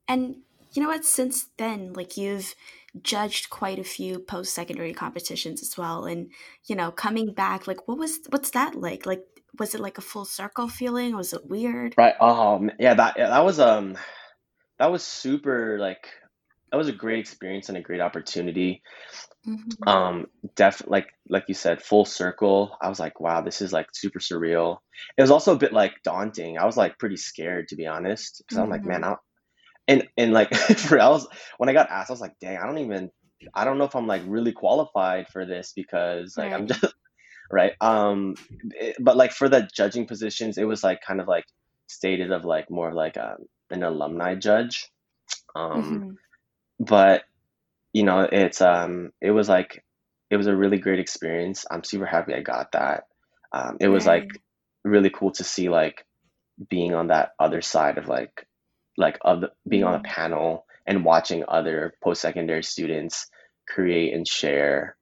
And 0.08 0.36
you 0.72 0.82
know 0.82 0.88
what? 0.88 1.04
Since 1.04 1.48
then, 1.58 1.92
like 1.92 2.16
you've 2.16 2.54
judged 3.02 3.50
quite 3.50 3.78
a 3.78 3.84
few 3.84 4.18
post-secondary 4.18 4.92
competitions 4.92 5.60
as 5.62 5.76
well, 5.76 6.04
and 6.04 6.30
you 6.66 6.76
know, 6.76 6.90
coming 6.90 7.32
back, 7.32 7.66
like 7.66 7.88
what 7.88 7.98
was 7.98 8.20
what's 8.30 8.50
that 8.50 8.74
like? 8.74 9.06
Like, 9.06 9.24
was 9.58 9.74
it 9.74 9.80
like 9.80 9.98
a 9.98 10.02
full 10.02 10.24
circle 10.24 10.68
feeling? 10.68 11.16
Was 11.16 11.32
it 11.32 11.46
weird? 11.46 11.94
Right. 11.96 12.14
Oh 12.20 12.58
man. 12.58 12.76
yeah. 12.78 12.94
That 12.94 13.14
yeah, 13.16 13.28
that 13.28 13.44
was 13.44 13.60
um 13.60 13.96
that 14.78 14.90
was 14.90 15.02
super 15.02 15.78
like 15.78 16.08
that 16.70 16.76
was 16.76 16.88
a 16.88 16.92
great 16.92 17.20
experience 17.20 17.68
and 17.68 17.78
a 17.78 17.82
great 17.82 18.00
opportunity. 18.00 18.82
Mm-hmm. 19.46 19.88
Um, 19.88 20.26
def 20.56 20.82
like 20.86 21.08
like 21.28 21.44
you 21.48 21.54
said, 21.54 21.82
full 21.82 22.04
circle. 22.04 22.76
I 22.82 22.88
was 22.88 22.98
like, 22.98 23.20
wow, 23.20 23.40
this 23.40 23.62
is 23.62 23.72
like 23.72 23.86
super 23.92 24.18
surreal. 24.18 24.78
It 25.16 25.22
was 25.22 25.30
also 25.30 25.54
a 25.54 25.58
bit 25.58 25.72
like 25.72 25.94
daunting. 26.02 26.58
I 26.58 26.66
was 26.66 26.76
like 26.76 26.98
pretty 26.98 27.16
scared 27.16 27.68
to 27.68 27.76
be 27.76 27.86
honest, 27.86 28.42
because 28.42 28.58
I'm 28.58 28.70
like, 28.70 28.84
man, 28.84 29.02
Mm-hmm. 29.02 29.12
I 29.12 29.16
and 29.88 30.08
and 30.16 30.32
like 30.32 30.54
for 30.54 31.00
I 31.00 31.08
was 31.08 31.26
when 31.58 31.68
I 31.68 31.72
got 31.72 31.90
asked, 31.90 32.10
I 32.10 32.12
was 32.12 32.20
like, 32.20 32.34
dang, 32.40 32.58
I 32.58 32.66
don't 32.66 32.78
even 32.78 33.10
I 33.54 33.64
don't 33.64 33.78
know 33.78 33.84
if 33.84 33.94
I'm 33.94 34.06
like 34.06 34.22
really 34.26 34.52
qualified 34.52 35.28
for 35.28 35.46
this 35.46 35.72
because 35.74 36.36
like 36.36 36.52
I'm 36.52 36.66
just 36.66 36.84
right. 37.50 37.72
Um, 37.80 38.34
it- 38.72 38.96
but 39.00 39.16
like 39.16 39.32
for 39.32 39.48
the 39.48 39.68
judging 39.74 40.06
positions, 40.06 40.58
it 40.58 40.64
was 40.64 40.82
like 40.84 41.00
kind 41.06 41.20
of 41.20 41.28
like 41.28 41.44
stated 41.88 42.32
of 42.32 42.44
like 42.44 42.70
more 42.70 42.88
of 42.88 42.94
like 42.94 43.16
um, 43.16 43.46
an 43.70 43.82
alumni 43.82 44.34
judge. 44.34 44.90
Um, 45.54 46.02
Mm-hmm. 46.02 46.16
but 46.78 47.24
you 47.92 48.02
know, 48.04 48.20
it's 48.30 48.60
um, 48.60 49.12
it 49.20 49.30
was 49.30 49.48
like 49.48 49.84
it 50.30 50.36
was 50.36 50.46
a 50.46 50.56
really 50.56 50.78
great 50.78 51.00
experience. 51.00 51.64
I'm 51.70 51.84
super 51.84 52.06
happy 52.06 52.34
I 52.34 52.40
got 52.40 52.72
that. 52.72 53.04
Um, 53.52 53.76
it 53.80 53.88
was 53.88 54.06
Right. 54.06 54.06
like 54.06 54.40
really 54.84 55.10
cool 55.10 55.32
to 55.32 55.44
see 55.44 55.68
like 55.68 56.04
being 56.68 56.94
on 56.94 57.08
that 57.08 57.32
other 57.38 57.60
side 57.62 57.98
of 57.98 58.08
like 58.08 58.46
like 58.96 59.18
of 59.22 59.40
the, 59.42 59.50
being 59.68 59.84
on 59.84 59.94
a 59.94 60.00
Mm, 60.00 60.04
panel 60.04 60.66
and 60.86 61.04
watching 61.04 61.44
other 61.48 61.94
post-secondary 62.02 62.62
students 62.62 63.28
create 63.68 64.14
and 64.14 64.26
share 64.26 64.96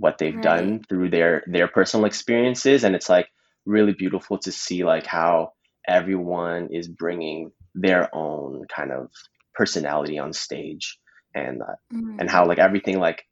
what 0.00 0.16
they've 0.18 0.34
right. 0.34 0.42
done 0.42 0.82
through 0.88 1.10
their 1.10 1.44
their 1.46 1.68
personal 1.68 2.06
experiences 2.06 2.84
and 2.84 2.96
it's 2.96 3.08
like 3.08 3.28
really 3.66 3.92
beautiful 3.92 4.38
to 4.38 4.50
see 4.50 4.82
like 4.82 5.06
how 5.06 5.52
everyone 5.86 6.68
is 6.72 6.88
bringing 6.88 7.52
their 7.74 8.12
own 8.14 8.64
kind 8.74 8.90
of 8.92 9.10
personality 9.54 10.18
on 10.18 10.32
stage 10.32 10.98
and 11.34 11.62
uh, 11.62 11.76
and 11.92 12.20
Mm, 12.20 12.30
how 12.30 12.46
like 12.46 12.58
everything 12.58 12.98
like 12.98 13.24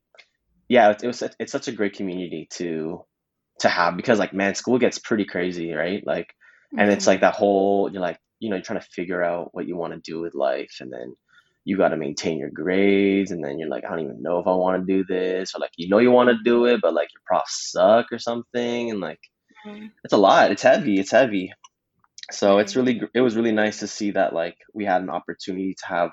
yeah 0.68 0.90
it, 0.90 1.02
it 1.02 1.06
was 1.06 1.22
it's 1.40 1.52
such 1.52 1.68
a 1.68 1.72
great 1.72 1.94
community 1.94 2.46
to 2.50 3.02
to 3.60 3.68
have 3.68 3.96
because 3.96 4.18
like 4.18 4.34
man 4.34 4.54
school 4.54 4.78
gets 4.78 4.98
pretty 4.98 5.24
crazy 5.24 5.72
right 5.72 6.06
like 6.06 6.34
and 6.76 6.90
it's 6.90 7.06
like 7.06 7.18
mm-hmm. 7.18 7.24
that 7.24 7.34
whole 7.34 7.90
you're 7.90 8.02
like 8.02 8.18
you 8.40 8.50
know 8.50 8.56
you're 8.56 8.62
trying 8.62 8.80
to 8.80 8.86
figure 8.92 9.22
out 9.22 9.48
what 9.52 9.66
you 9.66 9.76
want 9.76 9.94
to 9.94 10.10
do 10.10 10.20
with 10.20 10.34
life 10.34 10.76
and 10.80 10.92
then 10.92 11.14
you 11.68 11.76
got 11.76 11.90
to 11.90 11.96
maintain 11.98 12.38
your 12.38 12.50
grades 12.50 13.30
and 13.32 13.44
then 13.44 13.58
you're 13.58 13.68
like 13.68 13.84
i 13.84 13.90
don't 13.90 14.00
even 14.04 14.22
know 14.22 14.38
if 14.40 14.46
i 14.46 14.52
want 14.52 14.80
to 14.80 14.92
do 14.94 15.04
this 15.08 15.54
or 15.54 15.60
like 15.60 15.72
you 15.76 15.88
know 15.88 15.98
you 15.98 16.10
want 16.10 16.30
to 16.30 16.38
do 16.44 16.64
it 16.66 16.80
but 16.82 16.94
like 16.94 17.08
your 17.14 17.22
profs 17.26 17.70
suck 17.72 18.06
or 18.12 18.18
something 18.18 18.90
and 18.90 19.00
like 19.00 19.20
Right. 19.66 19.92
it's 20.04 20.14
a 20.14 20.18
lot 20.18 20.50
it's 20.52 20.62
heavy 20.62 20.98
it's 21.00 21.12
heavy 21.12 21.52
so 22.30 22.58
it's 22.58 22.76
Right. 22.76 22.76
really 22.76 23.00
it 23.14 23.20
was 23.20 23.36
really 23.36 23.52
nice 23.52 23.80
to 23.80 23.88
see 23.88 24.12
that 24.12 24.34
like 24.34 24.56
we 24.74 24.84
had 24.84 25.02
an 25.02 25.10
opportunity 25.10 25.74
to 25.78 25.86
have 25.86 26.10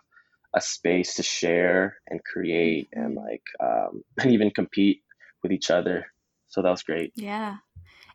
a 0.56 0.62
space 0.62 1.16
to 1.16 1.24
share 1.24 1.98
and 2.10 2.22
create 2.24 2.90
and 2.94 3.16
Mm-hmm. 3.16 3.16
like 3.16 3.44
um, 3.64 4.04
and 4.22 4.32
even 4.32 4.52
compete 4.52 5.02
with 5.44 5.52
each 5.52 5.72
other 5.72 6.06
so 6.48 6.62
that 6.62 6.72
was 6.72 6.84
great 6.84 7.14
Yeah. 7.16 7.58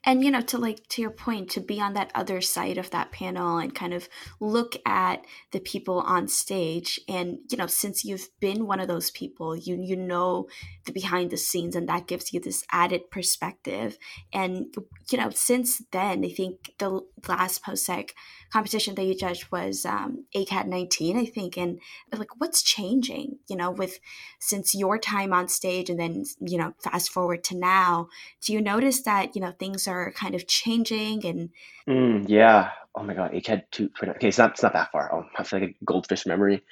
And 0.04 0.24
you 0.24 0.30
know 0.30 0.40
to 0.40 0.58
like 0.58 0.86
to 0.88 1.02
your 1.02 1.10
point 1.10 1.50
to 1.50 1.60
be 1.60 1.80
on 1.80 1.94
that 1.94 2.10
other 2.14 2.40
side 2.40 2.78
of 2.78 2.90
that 2.90 3.12
panel 3.12 3.58
and 3.58 3.74
kind 3.74 3.92
of 3.92 4.08
look 4.40 4.76
at 4.86 5.24
the 5.52 5.60
people 5.60 6.00
on 6.00 6.28
stage. 6.28 6.98
And 7.08 7.38
you 7.50 7.58
know 7.58 7.66
since 7.66 8.04
you've 8.04 8.28
been 8.40 8.66
one 8.66 8.80
of 8.80 8.88
those 8.88 9.10
people 9.10 9.56
you 9.56 9.78
you 9.80 9.96
know 9.96 10.48
the 10.86 10.92
behind 10.92 11.30
the 11.30 11.36
scenes 11.36 11.76
and 11.76 11.88
that 11.88 12.06
gives 12.06 12.32
you 12.32 12.40
this 12.40 12.64
added 12.72 13.10
perspective. 13.10 13.98
And 14.32 14.74
you 15.10 15.18
know 15.18 15.30
since 15.30 15.82
then 15.92 16.24
i 16.24 16.28
think 16.28 16.72
the 16.78 17.00
last 17.28 17.62
post-sec 17.62 18.14
competition 18.52 18.94
that 18.94 19.04
you 19.04 19.14
judged 19.14 19.50
was 19.50 19.84
um, 19.84 20.24
acat 20.34 20.66
19 20.66 21.16
i 21.16 21.24
think 21.24 21.56
and 21.56 21.78
like 22.16 22.38
what's 22.38 22.62
changing 22.62 23.38
you 23.48 23.56
know 23.56 23.70
with 23.70 23.98
since 24.38 24.74
your 24.74 24.98
time 24.98 25.32
on 25.32 25.48
stage 25.48 25.90
and 25.90 25.98
then 25.98 26.24
you 26.40 26.58
know 26.58 26.72
fast 26.82 27.10
forward 27.10 27.42
to 27.44 27.56
now 27.56 28.08
do 28.42 28.52
you 28.52 28.60
notice 28.60 29.02
that 29.02 29.34
you 29.34 29.40
know 29.40 29.52
things 29.58 29.86
are 29.86 30.12
kind 30.12 30.34
of 30.34 30.46
changing 30.46 31.24
and 31.24 31.50
Mm, 31.90 32.28
yeah. 32.28 32.70
Oh 32.94 33.02
my 33.02 33.14
God. 33.14 33.32
Two 33.70 33.88
twenty. 33.88 34.14
Okay, 34.14 34.28
it's 34.28 34.38
not 34.38 34.52
it's 34.52 34.62
not 34.62 34.72
that 34.74 34.92
far. 34.92 35.12
Oh, 35.12 35.26
I 35.36 35.42
feel 35.42 35.60
like 35.60 35.70
a 35.70 35.84
goldfish 35.84 36.26
memory. 36.26 36.62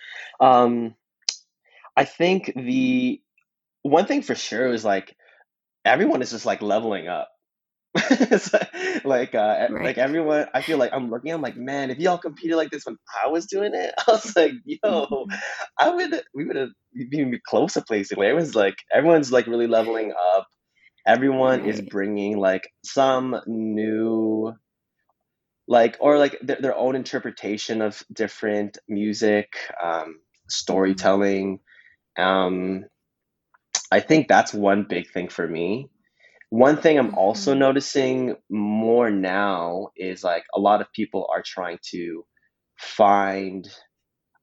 Um, 0.41 0.95
I 1.97 2.05
think 2.05 2.53
the 2.55 3.21
one 3.83 4.07
thing 4.07 4.23
for 4.23 4.35
sure 4.35 4.73
is 4.73 4.85
like 4.85 5.17
everyone 5.85 6.23
is 6.23 6.31
just 6.31 6.47
like 6.47 6.63
leveling 6.63 7.09
up. 7.09 7.31
Like 8.53 9.05
like, 9.05 9.35
uh 9.35 9.69
e- 9.71 9.75
like 9.81 9.99
everyone 9.99 10.47
I 10.55 10.63
feel 10.63 10.79
like 10.79 10.93
I'm 10.93 11.11
looking, 11.11 11.33
I'm 11.33 11.43
like, 11.43 11.57
man, 11.57 11.91
if 11.91 11.99
y'all 11.99 12.19
competed 12.19 12.57
like 12.57 12.71
this 12.71 12.87
when 12.87 12.97
I 13.25 13.29
was 13.29 13.47
doing 13.47 13.73
it, 13.75 13.95
I 14.09 14.13
was 14.13 14.37
like, 14.37 14.53
yo. 14.65 15.27
I 15.79 15.91
would 15.91 16.23
we 16.35 16.45
would 16.47 16.57
have 16.57 16.71
been 17.11 17.39
close 17.47 17.75
to 17.75 17.83
placing. 17.83 18.19
Like 18.19 18.29
everyone's 18.29 18.55
like 18.55 18.77
everyone's 18.95 19.33
like 19.33 19.47
really 19.47 19.67
leveling 19.69 20.13
up. 20.37 20.47
Everyone 21.07 21.61
is 21.61 21.81
bringing 21.83 22.39
like 22.39 22.69
some 22.85 23.41
new 23.47 24.55
like 25.69 25.97
or 26.01 26.19
like 26.19 26.39
their, 26.43 26.59
their 26.61 26.77
own 26.77 26.97
interpretation 26.97 27.83
of 27.83 28.03
different 28.13 28.79
music 28.89 29.53
um, 29.83 30.21
hmm 30.69 31.19
storytelling 31.29 31.61
um, 32.19 32.85
i 33.93 34.01
think 34.01 34.29
that's 34.29 34.55
one 34.55 34.85
big 34.89 35.11
thing 35.11 35.29
for 35.29 35.47
me 35.47 35.89
one 36.51 36.77
thing 36.77 36.99
i'm 36.99 37.15
also 37.15 37.55
hmm 37.55 37.55
noticing 37.55 38.37
more 38.51 39.11
now 39.11 39.89
is 39.97 40.25
like 40.25 40.45
a 40.55 40.61
lot 40.61 40.81
of 40.81 40.93
people 40.93 41.29
are 41.33 41.43
trying 41.43 41.79
to 41.83 42.25
find 42.79 43.69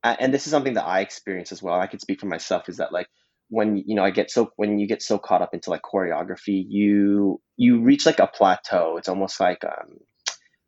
and 0.03 0.33
this 0.33 0.45
is 0.47 0.51
something 0.51 0.75
that 0.75 0.85
i 0.85 1.01
experience 1.01 1.51
as 1.51 1.61
well 1.63 1.79
i 1.79 1.87
can 1.87 1.99
speak 1.99 2.19
for 2.19 2.27
myself 2.27 2.69
is 2.69 2.77
that 2.77 2.93
like 2.93 3.07
when 3.49 3.77
you 3.77 3.95
know 3.95 4.03
i 4.03 4.11
get 4.11 4.31
so 4.31 4.51
when 4.57 4.79
you 4.79 4.87
get 4.87 5.01
so 5.01 5.17
caught 5.17 5.41
up 5.41 5.53
into 5.53 5.69
like 5.69 5.81
choreography 5.83 6.63
you 6.67 7.41
you 7.57 7.81
reach 7.81 8.05
like 8.05 8.19
a 8.19 8.27
plateau. 8.27 8.97
It's 8.97 9.07
almost 9.07 9.39
like 9.39 9.63
um, 9.63 9.99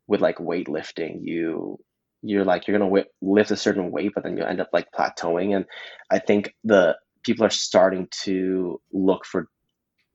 with 0.06 0.20
like 0.20 0.38
weightlifting 0.38 1.20
you 1.22 1.78
you're 2.22 2.44
like 2.44 2.66
you're 2.66 2.78
gonna 2.78 3.04
lift 3.22 3.50
a 3.50 3.56
certain 3.56 3.90
weight 3.92 4.12
but 4.14 4.24
then 4.24 4.36
you 4.36 4.44
end 4.44 4.60
up 4.60 4.70
like 4.72 4.88
plateauing 4.92 5.54
and 5.54 5.66
i 6.10 6.18
think 6.18 6.54
the 6.64 6.96
people 7.24 7.44
are 7.46 7.50
starting 7.50 8.08
to 8.24 8.80
look 8.92 9.24
for 9.24 9.48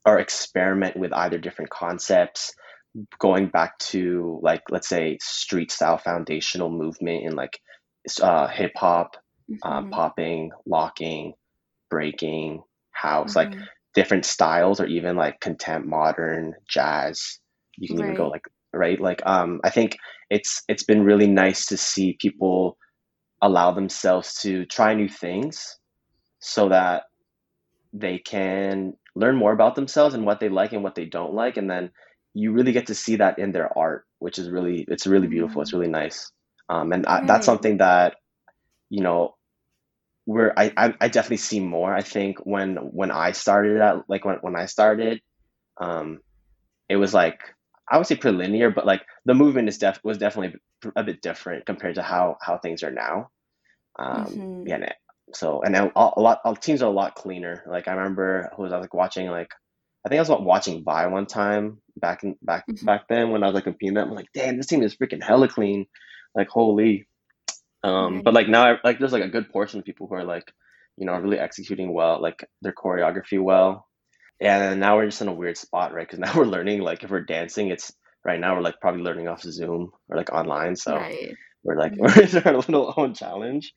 or 0.05 0.19
experiment 0.19 0.98
with 0.98 1.13
either 1.13 1.38
different 1.38 1.72
concepts 1.72 2.53
going 3.19 3.48
back 3.48 3.77
to 3.79 4.39
like 4.41 4.62
let's 4.69 4.88
say 4.88 5.17
street 5.22 5.72
style 5.72 5.98
foundational 5.98 6.69
movement 6.69 7.24
in 7.24 7.36
like 7.36 7.60
uh, 8.22 8.48
hip 8.48 8.72
hop 8.75 9.15
um, 9.63 9.88
hmm 9.88 9.91
popping 9.91 10.51
locking 10.65 11.33
breaking 11.89 12.62
house 12.91 13.36
like 13.36 13.51
hmm 13.51 13.65
different 13.93 14.25
styles 14.25 14.79
or 14.79 14.86
even 14.86 15.15
like 15.15 15.39
contempt 15.39 15.88
modern 15.88 16.53
jazz. 16.67 17.39
You 17.77 17.89
can 17.89 18.00
even 18.00 18.13
go 18.13 18.27
like 18.29 18.45
right? 18.74 19.00
Like 19.00 19.22
um 19.25 19.60
i 19.63 19.69
think 19.69 19.98
it's 20.29 20.63
it's 20.67 20.83
been 20.83 21.03
really 21.03 21.27
nice 21.27 21.65
to 21.67 21.77
see 21.77 22.17
people 22.19 22.77
allow 23.41 23.72
themselves 23.72 24.39
to 24.41 24.65
try 24.65 24.93
new 24.93 25.10
things 25.10 25.77
so 26.39 26.69
that 26.69 27.03
they 27.93 28.19
can 28.19 28.93
learn 29.15 29.35
more 29.35 29.53
about 29.53 29.75
themselves 29.75 30.15
and 30.15 30.25
what 30.25 30.39
they 30.39 30.50
like 30.50 30.73
and 30.73 30.83
what 30.83 30.95
they 30.95 31.05
don't 31.05 31.33
like 31.33 31.57
and 31.57 31.69
then 31.69 31.91
you 32.33 32.51
really 32.51 32.73
get 32.73 32.88
to 32.88 32.95
see 32.95 33.17
that 33.17 33.39
in 33.39 33.51
their 33.51 33.77
art 33.77 34.05
which 34.19 34.39
is 34.39 34.50
really 34.50 34.85
it's 34.88 35.07
really 35.07 35.27
beautiful 35.27 35.62
it's 35.62 35.73
mm, 35.73 35.73
really 35.73 35.89
nice 35.89 36.31
um, 36.69 36.91
and 36.93 37.05
I, 37.05 37.21
that's 37.25 37.45
something 37.45 37.77
that 37.77 38.15
you 38.89 39.01
know 39.03 39.35
where 40.25 40.57
I, 40.57 40.71
I 40.77 40.93
I 41.01 41.07
definitely 41.09 41.38
see 41.38 41.59
more. 41.59 41.93
I 41.93 42.01
think 42.01 42.39
when 42.45 42.75
when 42.77 43.12
I 43.12 43.31
started 43.31 43.81
out, 43.81 44.05
like 44.07 44.25
when 44.25 44.38
when 44.41 44.55
I 44.55 44.65
started, 44.65 45.21
um, 45.79 46.19
it 46.89 46.97
was 46.97 47.13
like 47.13 47.39
I 47.89 47.97
would 47.97 48.07
say 48.07 48.15
pretty 48.15 48.38
linear, 48.38 48.71
but 48.71 48.85
like 48.85 49.03
the 49.25 49.33
movement 49.33 49.69
is 49.69 49.77
def 49.77 50.00
was 50.03 50.17
definitely 50.17 50.59
a 50.95 51.03
bit 51.03 51.21
different 51.21 51.65
compared 51.65 51.95
to 51.95 52.03
how 52.03 52.38
how 52.41 52.57
things 52.57 52.83
are 52.83 52.91
now. 52.91 53.29
Um, 54.00 54.43
hmm 54.43 54.65
yeah, 54.65 54.91
so 55.35 55.61
and 55.61 55.75
a, 55.75 55.91
a 55.95 56.21
lot 56.21 56.39
all 56.45 56.55
teams 56.55 56.81
are 56.81 56.89
a 56.91 56.93
lot 56.95 57.15
cleaner. 57.15 57.63
Like 57.67 57.87
I 57.87 57.93
remember 57.93 58.51
who 58.55 58.63
was 58.63 58.73
I 58.73 58.77
was 58.77 58.83
like 58.85 58.93
watching 58.93 59.27
like 59.29 59.49
I 60.05 60.09
think 60.09 60.19
I 60.19 60.21
was 60.21 60.29
watching 60.41 60.83
Vi 60.83 61.07
one 61.07 61.25
time 61.27 61.79
back 61.97 62.23
in 62.23 62.35
back 62.41 62.65
hmm 62.67 62.75
back 62.81 63.07
then 63.09 63.31
when 63.31 63.43
I 63.43 63.47
was 63.47 63.55
like 63.55 63.65
competing. 63.65 63.95
Them, 63.95 64.09
I'm 64.09 64.15
like, 64.15 64.29
damn, 64.33 64.57
this 64.57 64.67
team 64.67 64.83
is 64.83 64.95
freaking 64.95 65.23
hella 65.23 65.47
clean. 65.47 65.85
Like 66.35 66.49
holy. 66.49 67.07
Um, 67.83 68.21
but 68.23 68.33
like 68.33 68.47
now, 68.49 68.73
I, 68.73 68.77
like 68.83 68.99
there's 68.99 69.13
like 69.13 69.23
a 69.23 69.29
good 69.29 69.51
portion 69.51 69.79
of 69.79 69.85
people 69.85 70.07
who 70.07 70.15
are 70.15 70.23
like, 70.23 70.51
you 70.97 71.05
know, 71.05 71.13
really 71.17 71.39
executing 71.39 71.93
well, 71.93 72.21
like 72.21 72.45
their 72.61 72.73
choreography 72.73 73.41
well. 73.41 73.87
And 74.41 74.79
now 74.79 74.97
we're 74.97 75.07
just 75.07 75.21
in 75.21 75.27
a 75.29 75.33
weird 75.33 75.57
spot, 75.57 75.93
right? 75.93 76.07
Because 76.07 76.19
now 76.21 76.33
we're 76.35 76.45
learning, 76.45 76.81
like 76.81 77.03
if 77.03 77.11
we're 77.11 77.21
dancing, 77.25 77.69
it's 77.69 77.93
right 78.25 78.39
now 78.39 78.55
we're 78.55 78.61
like 78.61 78.79
probably 78.81 79.01
learning 79.03 79.27
off 79.27 79.41
Zoom 79.43 79.91
or 80.09 80.17
like 80.17 80.31
online. 80.33 80.75
So 80.75 81.09
right 81.09 81.37
we're 81.63 81.77
like 81.77 81.93
we're 81.99 82.11
hmm 82.11 82.23
in 82.23 82.37
our 82.45 82.57
little 82.57 82.93
own 82.97 83.13
challenge. 83.13 83.73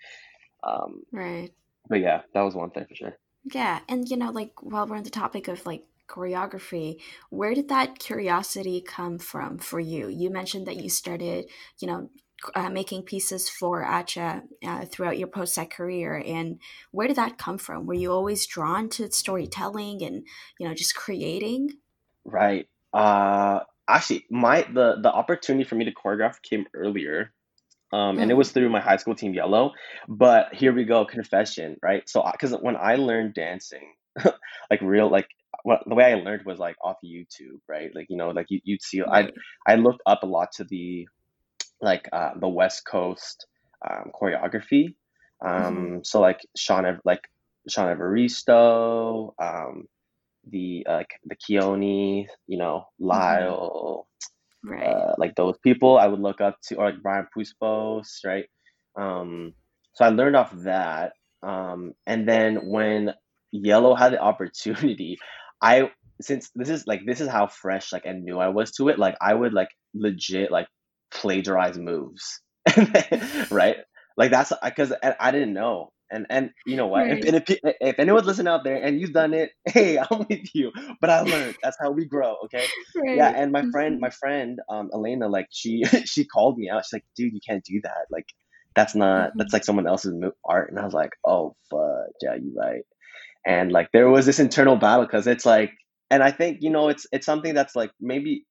Um, 0.66 1.02
right 1.12 1.52
but 1.88 2.00
yeah, 2.00 2.22
that 2.34 2.42
was 2.42 2.54
one 2.54 2.70
thing 2.70 2.86
for 2.88 2.94
sure. 2.94 3.16
yeah 3.52 3.80
and 3.88 4.08
you 4.08 4.16
know 4.16 4.30
like 4.30 4.52
while 4.62 4.86
we're 4.86 4.96
on 4.96 5.04
the 5.04 5.10
topic 5.10 5.48
of 5.48 5.64
like 5.66 5.84
choreography 6.08 7.00
where 7.30 7.54
did 7.54 7.68
that 7.68 7.98
curiosity 7.98 8.80
come 8.80 9.18
from 9.18 9.58
for 9.58 9.80
you 9.80 10.08
you 10.08 10.30
mentioned 10.30 10.66
that 10.66 10.76
you 10.76 10.88
started 10.88 11.46
you 11.80 11.88
know 11.88 12.10
uh, 12.54 12.68
making 12.68 13.02
pieces 13.02 13.48
for 13.48 13.82
Acha 13.82 14.42
uh, 14.64 14.84
throughout 14.84 15.18
your 15.18 15.26
post-sec 15.26 15.70
career 15.70 16.22
and 16.24 16.60
where 16.92 17.08
did 17.08 17.16
that 17.16 17.38
come 17.38 17.58
from 17.58 17.86
were 17.86 17.94
you 17.94 18.12
always 18.12 18.46
drawn 18.46 18.88
to 18.90 19.10
storytelling 19.10 20.02
and 20.02 20.24
you 20.58 20.68
know 20.68 20.74
just 20.74 20.94
creating 20.94 21.70
Right. 22.26 22.66
Uh, 22.92 23.60
actually, 23.88 24.26
my 24.30 24.62
the 24.62 24.96
the 25.00 25.12
opportunity 25.12 25.64
for 25.64 25.76
me 25.76 25.84
to 25.84 25.92
choreograph 25.92 26.42
came 26.42 26.66
earlier. 26.74 27.32
Um, 27.92 28.18
and 28.18 28.30
it 28.30 28.34
mm, 28.34 28.36
was 28.36 28.52
through 28.52 28.68
my 28.70 28.80
high 28.80 28.96
school 28.96 29.14
team 29.14 29.34
Yellow. 29.34 29.72
But 30.08 30.54
here 30.54 30.72
we 30.72 30.84
go, 30.84 31.04
confession, 31.04 31.76
right? 31.82 32.08
So, 32.08 32.22
because 32.30 32.52
when 32.60 32.76
I 32.76 32.96
learned 32.96 33.34
dancing, 33.34 33.94
like 34.70 34.80
real, 34.82 35.10
like 35.10 35.28
what 35.62 35.82
the 35.86 35.94
way 35.94 36.04
I 36.12 36.14
learned 36.14 36.44
was 36.44 36.58
like 36.58 36.76
off 36.82 36.96
YouTube, 37.04 37.60
right? 37.68 37.90
Like 37.94 38.06
you 38.08 38.16
know, 38.16 38.30
like 38.30 38.46
you, 38.50 38.60
you'd 38.64 38.82
see, 38.82 39.02
I 39.02 39.28
right 39.28 39.34
I 39.66 39.76
looked 39.76 40.02
up 40.06 40.22
a 40.22 40.26
lot 40.26 40.52
to 40.52 40.64
the 40.64 41.08
like 41.80 42.08
uh, 42.12 42.30
the 42.38 42.48
West 42.48 42.84
Coast 42.86 43.46
um, 43.88 44.10
choreography. 44.20 44.94
Um, 45.44 46.00
so 46.04 46.20
like 46.20 46.40
Sean, 46.56 47.00
like 47.04 47.22
Sean 47.68 47.94
Evaristo, 47.94 49.34
um, 49.40 49.88
the 50.48 50.86
uh, 50.88 51.02
the 51.24 51.36
Keone, 51.36 52.26
you 52.46 52.58
know, 52.58 52.88
hmm 53.10 53.54
Lyle, 53.54 54.06
Right. 54.66 54.96
uh, 54.96 55.14
like 55.18 55.34
those 55.36 55.56
people 55.62 55.98
I 55.98 56.06
would 56.08 56.20
look 56.20 56.40
up 56.40 56.56
to, 56.68 56.76
or 56.76 56.86
like 56.90 57.02
Brian 57.02 57.26
Puspos, 57.36 58.06
right? 58.24 58.46
Um, 58.98 59.54
so 59.94 60.04
I 60.04 60.08
learned 60.10 60.36
off 60.36 60.52
that. 60.64 61.12
Um, 61.42 61.92
and 62.06 62.28
then 62.28 62.68
when 62.70 63.12
Yellow 63.52 63.94
had 63.94 64.12
the 64.12 64.20
opportunity, 64.22 65.18
I 65.62 65.90
since 66.20 66.50
this 66.54 66.68
is 66.70 66.86
like 66.86 67.02
this 67.06 67.20
is 67.20 67.28
how 67.28 67.46
fresh 67.46 67.92
like 67.92 68.06
and 68.06 68.24
new 68.24 68.38
I 68.38 68.48
was 68.48 68.72
to 68.72 68.88
it, 68.88 68.98
like 68.98 69.16
I 69.20 69.34
would 69.34 69.52
like 69.54 69.68
legit 69.94 70.50
like 70.50 70.68
plagiarize 71.12 71.78
moves, 71.78 72.40
right? 73.50 73.76
Like 74.16 74.30
that's 74.30 74.52
because 74.64 74.92
I 75.20 75.30
didn't 75.30 75.54
know. 75.54 75.90
And 76.10 76.26
and 76.30 76.50
you 76.66 76.76
know 76.76 76.86
what? 76.86 77.06
Right. 77.06 77.10
If, 77.10 77.44
if 77.48 77.58
if 77.80 77.98
anyone's 77.98 78.26
listening 78.26 78.48
out 78.48 78.64
there 78.64 78.76
and 78.82 79.00
you've 79.00 79.12
done 79.12 79.34
it, 79.34 79.50
hey, 79.66 79.98
I'm 79.98 80.26
with 80.28 80.54
you. 80.54 80.72
But 81.00 81.10
I 81.10 81.20
learned. 81.22 81.56
That's 81.62 81.76
how 81.80 81.90
we 81.90 82.06
grow. 82.06 82.36
Okay. 82.46 82.68
Right. 82.94 83.06
Yeah. 83.12 83.32
And 83.34 83.52
my 83.52 83.64
friend, 83.72 83.96
Mhm. 83.96 84.00
my 84.00 84.10
friend, 84.10 84.60
um, 84.68 84.90
Elena, 84.94 85.28
like 85.28 85.48
she 85.50 85.84
she 86.04 86.24
called 86.26 86.58
me 86.58 86.70
out. 86.70 86.84
She's 86.84 86.92
like, 86.94 87.04
dude, 87.16 87.32
you 87.32 87.40
can't 87.46 87.64
do 87.64 87.80
that. 87.84 88.06
Like 88.10 88.26
that's 88.74 88.94
not 88.94 89.32
that's 89.38 89.52
Mhm. 89.52 89.52
like 89.52 89.64
someone 89.64 89.86
else's 89.86 90.14
art. 90.44 90.70
And 90.70 90.78
I 90.78 90.84
was 90.84 90.94
like, 90.94 91.10
oh 91.26 91.54
fuck, 91.70 92.08
yeah, 92.22 92.34
you 92.34 92.52
right. 92.56 92.82
And 93.46 93.72
like 93.72 93.90
there 93.92 94.08
was 94.08 94.26
this 94.26 94.38
internal 94.40 94.76
battle 94.76 95.06
because 95.06 95.26
it's 95.26 95.46
like, 95.46 95.72
and 96.10 96.22
I 96.22 96.30
think 96.30 96.58
you 96.62 96.70
know 96.70 96.88
it's 96.88 97.06
it's 97.12 97.26
something 97.26 97.54
that's 97.54 97.76
like 97.76 97.90
maybe 98.00 98.44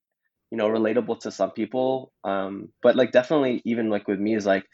you 0.51 0.57
know 0.57 0.67
relatable 0.69 1.19
to 1.21 1.31
some 1.31 1.51
people 1.51 2.12
um 2.24 2.69
but 2.83 2.95
like 2.95 3.12
definitely 3.12 3.62
even 3.65 3.89
like 3.89 4.07
with 4.07 4.19
me 4.19 4.35
is 4.35 4.45
like 4.45 4.65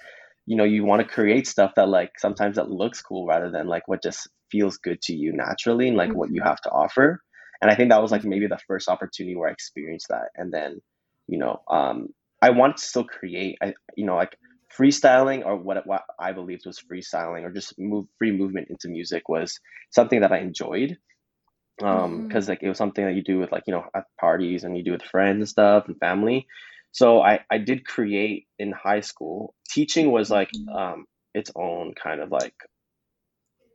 you 0.52 0.58
know 0.58 0.66
you 0.66 0.84
want 0.84 1.02
to 1.02 1.08
create 1.08 1.48
stuff 1.48 1.72
that 1.78 1.88
like 1.88 2.12
sometimes 2.20 2.58
that 2.58 2.70
looks 2.70 3.02
cool 3.02 3.26
rather 3.26 3.50
than 3.50 3.68
like 3.68 3.88
what 3.88 4.04
just 4.04 4.28
feels 4.52 4.76
good 4.78 5.02
to 5.02 5.14
you 5.16 5.32
naturally 5.32 5.88
and 5.88 5.96
like 5.96 6.14
what 6.14 6.30
you 6.30 6.42
have 6.44 6.60
to 6.62 6.70
offer. 6.70 7.22
And 7.62 7.72
i 7.72 7.76
think 7.76 7.90
that 7.90 8.02
was 8.02 8.12
like 8.12 8.26
maybe 8.26 8.48
the 8.48 8.60
first 8.68 8.90
opportunity 8.90 9.34
where 9.38 9.48
i 9.48 9.54
experienced 9.54 10.10
that. 10.10 10.28
And 10.36 10.52
then 10.52 10.82
you 11.28 11.40
know 11.40 11.62
um 11.70 12.10
i 12.42 12.50
wanted 12.50 12.78
to 12.78 12.84
still 12.92 13.06
create 13.06 13.58
i 13.64 13.74
you 13.96 14.06
know 14.06 14.16
like 14.16 14.36
freestyling 14.78 15.46
or 15.46 15.56
what 15.56 15.88
what 15.88 16.04
i 16.20 16.34
believed 16.34 16.66
was 16.66 16.84
freestyling 16.92 17.44
or 17.44 17.52
just 17.52 17.74
move 17.80 18.06
free 18.18 18.34
movement 18.34 18.68
into 18.70 18.90
music 18.90 19.30
was 19.30 19.58
something 19.92 20.20
that 20.22 20.34
i 20.34 20.40
enjoyed. 20.40 20.98
Um 21.82 22.24
because 22.28 22.50
like 22.50 22.62
it 22.62 22.68
was 22.68 22.78
something 22.78 23.06
that 23.06 23.16
you 23.16 23.24
do 23.24 23.40
with 23.40 23.54
like 23.54 23.64
you 23.68 23.74
know 23.76 23.86
at 23.96 24.06
parties 24.20 24.66
and 24.66 24.76
you 24.78 24.84
do 24.84 24.92
with 24.92 25.12
friends 25.14 25.40
and 25.44 25.50
stuff 25.56 25.88
and 25.88 25.98
family 26.08 26.46
so 26.92 27.22
i 27.22 27.40
i 27.52 27.58
did 27.58 27.86
create 27.86 28.48
in 28.60 28.72
high 28.72 29.02
school 29.02 29.54
teaching 29.70 30.12
was 30.12 30.30
like 30.32 30.52
Mhm. 30.56 30.76
um 30.76 31.06
its 31.34 31.52
own 31.56 31.94
kind 31.94 32.22
of 32.22 32.32
like 32.32 32.56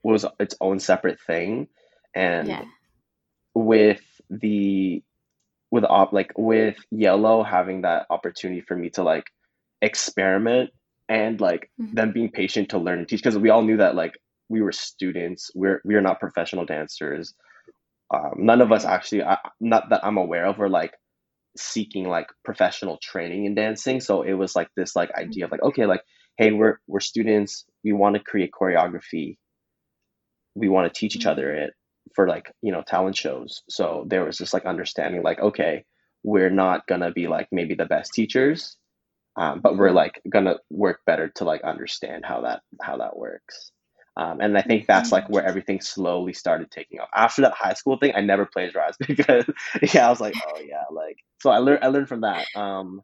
was 0.02 0.24
its 0.38 0.56
own 0.60 0.78
separate 0.78 1.20
thing 1.20 1.68
and 2.14 2.48
Yeah. 2.48 2.64
with 3.54 4.02
the 4.30 5.02
with 5.70 5.84
op 5.84 6.12
like 6.12 6.32
with 6.36 6.76
yellow 6.90 7.42
having 7.42 7.82
that 7.82 8.06
opportunity 8.10 8.60
for 8.60 8.76
me 8.76 8.90
to 8.90 9.02
like 9.02 9.26
experiment 9.82 10.70
and 11.08 11.40
like 11.40 11.70
Mhm. 11.80 11.94
them 11.94 12.12
being 12.12 12.30
patient 12.30 12.70
to 12.70 12.78
learn 12.78 12.98
and 12.98 13.08
teach 13.08 13.20
because 13.22 13.38
we 13.38 13.50
all 13.50 13.62
knew 13.62 13.78
that 13.78 13.94
like 13.94 14.14
we 14.48 14.62
were 14.62 14.72
students 14.72 15.50
we're 15.54 15.80
we 15.84 15.94
are 15.94 16.00
not 16.02 16.20
professional 16.20 16.64
dancers 16.66 17.34
um, 18.14 18.32
none 18.38 18.60
of 18.60 18.72
us 18.72 18.84
actually 18.84 19.22
I, 19.24 19.38
not 19.60 19.90
that 19.90 20.04
i'm 20.04 20.18
aware 20.18 20.46
of 20.46 20.58
were 20.58 20.68
like 20.68 20.94
seeking 21.58 22.08
like 22.08 22.28
professional 22.44 22.98
training 23.02 23.44
in 23.46 23.54
dancing. 23.54 24.00
So 24.00 24.22
it 24.22 24.34
was 24.34 24.54
like 24.56 24.68
this 24.76 24.96
like 24.96 25.12
idea 25.14 25.44
of 25.46 25.50
like 25.52 25.62
okay 25.62 25.86
like 25.86 26.02
hey 26.38 26.52
we're 26.52 26.78
we're 26.86 27.00
students. 27.00 27.64
We 27.84 27.92
want 27.92 28.16
to 28.16 28.22
create 28.22 28.50
choreography. 28.58 29.38
We 30.54 30.68
want 30.68 30.92
to 30.92 30.98
teach 30.98 31.14
each 31.16 31.26
other 31.26 31.52
Mhm. 31.52 31.54
it 31.54 31.74
for 32.14 32.26
like 32.28 32.52
you 32.62 32.72
know 32.72 32.82
talent 32.82 33.16
shows. 33.16 33.62
So 33.68 34.04
there 34.08 34.24
was 34.24 34.38
this 34.38 34.54
like 34.54 34.64
understanding 34.64 35.22
like 35.22 35.40
okay 35.40 35.84
we're 36.24 36.50
not 36.50 36.86
gonna 36.88 37.12
be 37.12 37.28
like 37.28 37.48
maybe 37.52 37.74
the 37.74 37.86
best 37.86 38.12
teachers 38.12 38.76
um, 39.36 39.60
but 39.62 39.76
we're 39.76 39.90
Mhm. 39.90 39.94
like 39.94 40.20
gonna 40.30 40.56
work 40.70 41.00
better 41.06 41.28
to 41.36 41.44
like 41.44 41.62
understand 41.64 42.24
how 42.26 42.42
that 42.42 42.62
how 42.82 42.98
that 42.98 43.16
works 43.18 43.72
um, 44.16 44.40
and 44.40 44.56
i 44.56 44.62
think 44.62 44.86
that's 44.86 45.12
like 45.12 45.28
where 45.28 45.44
everything 45.44 45.80
slowly 45.80 46.32
started 46.32 46.70
taking 46.70 47.00
off 47.00 47.08
after 47.14 47.42
that 47.42 47.52
high 47.54 47.74
school 47.74 47.98
thing 47.98 48.12
i 48.16 48.20
never 48.20 48.46
plagiarized 48.46 48.98
because 49.06 49.44
yeah 49.94 50.06
i 50.06 50.10
was 50.10 50.20
like 50.20 50.34
oh 50.46 50.60
yeah 50.60 50.84
like 50.92 51.16
so 51.40 51.50
i 51.50 51.58
learned 51.58 51.84
i 51.84 51.88
learned 51.88 52.08
from 52.08 52.22
that 52.22 52.46
um, 52.54 53.00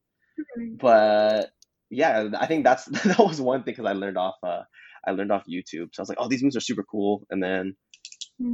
but 0.80 1.50
yeah 1.90 2.28
i 2.38 2.46
think 2.46 2.64
that's 2.64 2.84
that 3.04 3.18
was 3.18 3.40
one 3.40 3.62
thing 3.62 3.72
because 3.74 3.86
i 3.86 3.92
learned 3.92 4.18
off 4.18 4.36
uh, 4.42 4.62
i 5.06 5.10
learned 5.12 5.32
off 5.32 5.44
youtube 5.48 5.88
so 5.92 6.00
i 6.00 6.02
was 6.02 6.08
like 6.08 6.18
oh 6.20 6.28
these 6.28 6.42
moves 6.42 6.56
are 6.56 6.60
super 6.60 6.84
cool 6.84 7.26
and 7.30 7.42
then 7.42 7.74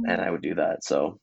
and 0.05 0.21
Mhm. 0.21 0.21
I 0.21 0.29
would 0.31 0.41
do 0.41 0.55
that. 0.55 0.83
So 0.83 1.19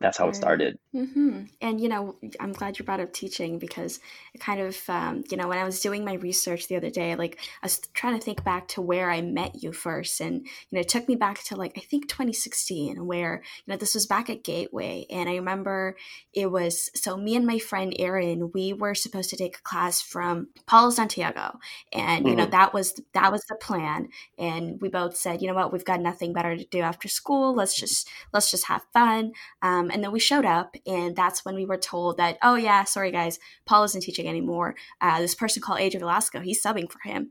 that's 0.00 0.18
how 0.18 0.28
it 0.28 0.36
started. 0.36 0.78
Hmm 0.94 1.40
And 1.60 1.80
you 1.80 1.88
know, 1.88 2.14
I'm 2.38 2.52
glad 2.52 2.78
you 2.78 2.84
brought 2.84 3.00
up 3.00 3.12
teaching 3.12 3.58
because 3.58 3.98
it 4.32 4.40
kind 4.40 4.60
of, 4.60 4.78
um, 4.88 5.24
you 5.28 5.36
know, 5.36 5.48
when 5.48 5.58
I 5.58 5.64
was 5.64 5.80
doing 5.80 6.04
my 6.04 6.12
research 6.14 6.68
the 6.68 6.76
other 6.76 6.88
day, 6.90 7.16
like 7.16 7.40
I 7.62 7.66
was 7.66 7.80
trying 7.94 8.16
to 8.16 8.24
think 8.24 8.44
back 8.44 8.68
to 8.68 8.80
where 8.80 9.10
I 9.10 9.20
met 9.20 9.60
you 9.60 9.72
first, 9.72 10.20
and 10.20 10.42
you 10.46 10.50
know, 10.70 10.80
it 10.82 10.88
took 10.88 11.08
me 11.08 11.16
back 11.16 11.42
to 11.44 11.56
like 11.56 11.72
I 11.76 11.80
think 11.80 12.08
2016, 12.08 13.04
where 13.06 13.42
you 13.66 13.72
know 13.72 13.76
this 13.76 13.94
was 13.94 14.06
back 14.06 14.30
at 14.30 14.44
Gateway, 14.44 15.06
and 15.10 15.28
I 15.28 15.34
remember 15.34 15.96
it 16.32 16.52
was 16.52 16.90
so 16.94 17.16
me 17.16 17.34
and 17.34 17.44
my 17.46 17.58
friend 17.58 17.92
Erin, 17.98 18.52
we 18.54 18.72
were 18.72 18.94
supposed 18.94 19.30
to 19.30 19.36
take 19.36 19.58
a 19.58 19.62
class 19.62 20.00
from 20.00 20.48
Paulo 20.66 20.90
Santiago, 20.90 21.58
and 21.92 22.28
you 22.28 22.36
know 22.36 22.46
Mhm. 22.46 22.50
that 22.52 22.72
was 22.72 23.00
that 23.14 23.32
was 23.32 23.42
the 23.48 23.56
plan, 23.56 24.08
and 24.38 24.80
we 24.80 24.88
both 24.88 25.16
said, 25.16 25.42
you 25.42 25.48
know 25.48 25.54
what, 25.54 25.72
we've 25.72 25.84
got 25.84 26.00
nothing 26.00 26.32
better 26.32 26.56
to 26.56 26.64
do 26.66 26.80
after 26.80 27.08
school. 27.08 27.52
Let's 27.54 27.74
just 27.76 28.08
let's 28.32 28.50
just 28.50 28.66
have 28.66 28.82
fun. 28.92 29.32
Um, 29.62 29.90
and 29.90 30.02
then 30.02 30.12
we 30.12 30.20
showed 30.20 30.44
up, 30.44 30.76
and 30.86 31.16
that's 31.16 31.44
when 31.44 31.54
we 31.54 31.64
were 31.64 31.76
told 31.76 32.16
that, 32.18 32.38
oh, 32.42 32.56
yeah, 32.56 32.84
sorry, 32.84 33.10
guys, 33.10 33.38
Paul 33.64 33.84
isn't 33.84 34.02
teaching 34.02 34.28
anymore. 34.28 34.74
Uh, 35.00 35.20
this 35.20 35.34
person 35.34 35.62
called 35.62 35.80
AJ 35.80 35.98
Velasco, 35.98 36.40
he's 36.40 36.62
subbing 36.62 36.90
for 36.90 37.00
him. 37.04 37.30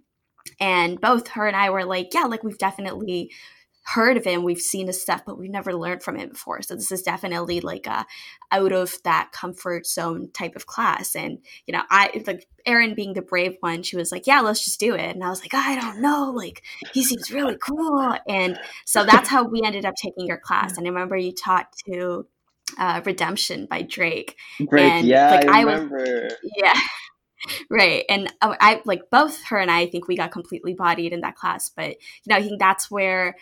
And 0.59 0.99
both 0.99 1.29
her 1.29 1.47
and 1.47 1.55
I 1.55 1.69
were 1.69 1.85
like, 1.85 2.13
yeah, 2.13 2.23
like 2.23 2.43
we've 2.43 2.57
definitely 2.57 3.31
heard 3.85 4.15
of 4.15 4.23
him, 4.23 4.43
we've 4.43 4.61
seen 4.61 4.87
his 4.87 5.01
stuff, 5.01 5.23
but 5.25 5.37
we've 5.37 5.51
never 5.51 5.73
learned 5.73 6.01
from 6.01 6.15
him 6.15 6.29
before. 6.29 6.61
So 6.61 6.75
this 6.75 6.91
is 6.91 7.01
definitely 7.01 7.59
like 7.59 7.85
a 7.85 8.05
out 8.51 8.71
of 8.71 8.97
that 9.03 9.31
comfort 9.33 9.85
zone 9.85 10.29
type 10.33 10.55
of 10.55 10.65
class. 10.65 11.15
And 11.15 11.39
you 11.67 11.73
know, 11.73 11.83
I 11.89 12.23
like 12.25 12.47
Erin 12.65 12.95
being 12.95 13.13
the 13.13 13.21
brave 13.21 13.57
one, 13.59 13.83
she 13.83 13.97
was 13.97 14.11
like, 14.11 14.25
yeah, 14.25 14.39
let's 14.39 14.63
just 14.63 14.79
do 14.79 14.93
it. 14.93 15.13
And 15.13 15.23
I 15.23 15.29
was 15.29 15.41
like, 15.41 15.53
I 15.53 15.79
don't 15.79 16.01
know, 16.01 16.31
like 16.31 16.63
he 16.93 17.03
seems 17.03 17.29
really 17.31 17.57
cool. 17.57 18.15
And 18.27 18.57
so 18.85 19.03
that's 19.05 19.27
how 19.29 19.43
we 19.43 19.61
ended 19.63 19.85
up 19.85 19.95
taking 19.95 20.27
your 20.27 20.39
class. 20.39 20.77
And 20.77 20.87
I 20.87 20.89
remember 20.89 21.17
you 21.17 21.33
taught 21.33 21.73
to 21.85 22.25
uh, 22.77 23.01
Redemption 23.05 23.67
by 23.69 23.81
Drake. 23.81 24.35
Drake, 24.69 24.91
and, 24.91 25.07
yeah, 25.07 25.31
like, 25.31 25.47
I 25.47 25.61
I 25.61 25.65
was- 25.65 26.33
Yeah. 26.57 26.73
Right. 27.69 28.05
And 28.07 28.31
uh, 28.41 28.55
I 28.61 28.81
like 28.85 29.01
both 29.11 29.43
her 29.47 29.57
and 29.57 29.69
I, 29.69 29.81
I 29.81 29.89
think 29.89 30.07
we 30.07 30.15
got 30.15 30.31
completely 30.31 30.75
bodied 30.75 31.11
in 31.11 31.19
that 31.21 31.35
class. 31.35 31.69
But, 31.75 31.89
you 31.89 32.29
know, 32.29 32.37
I 32.37 32.41
think 32.41 32.57
that's 32.57 32.89
where 32.89 33.35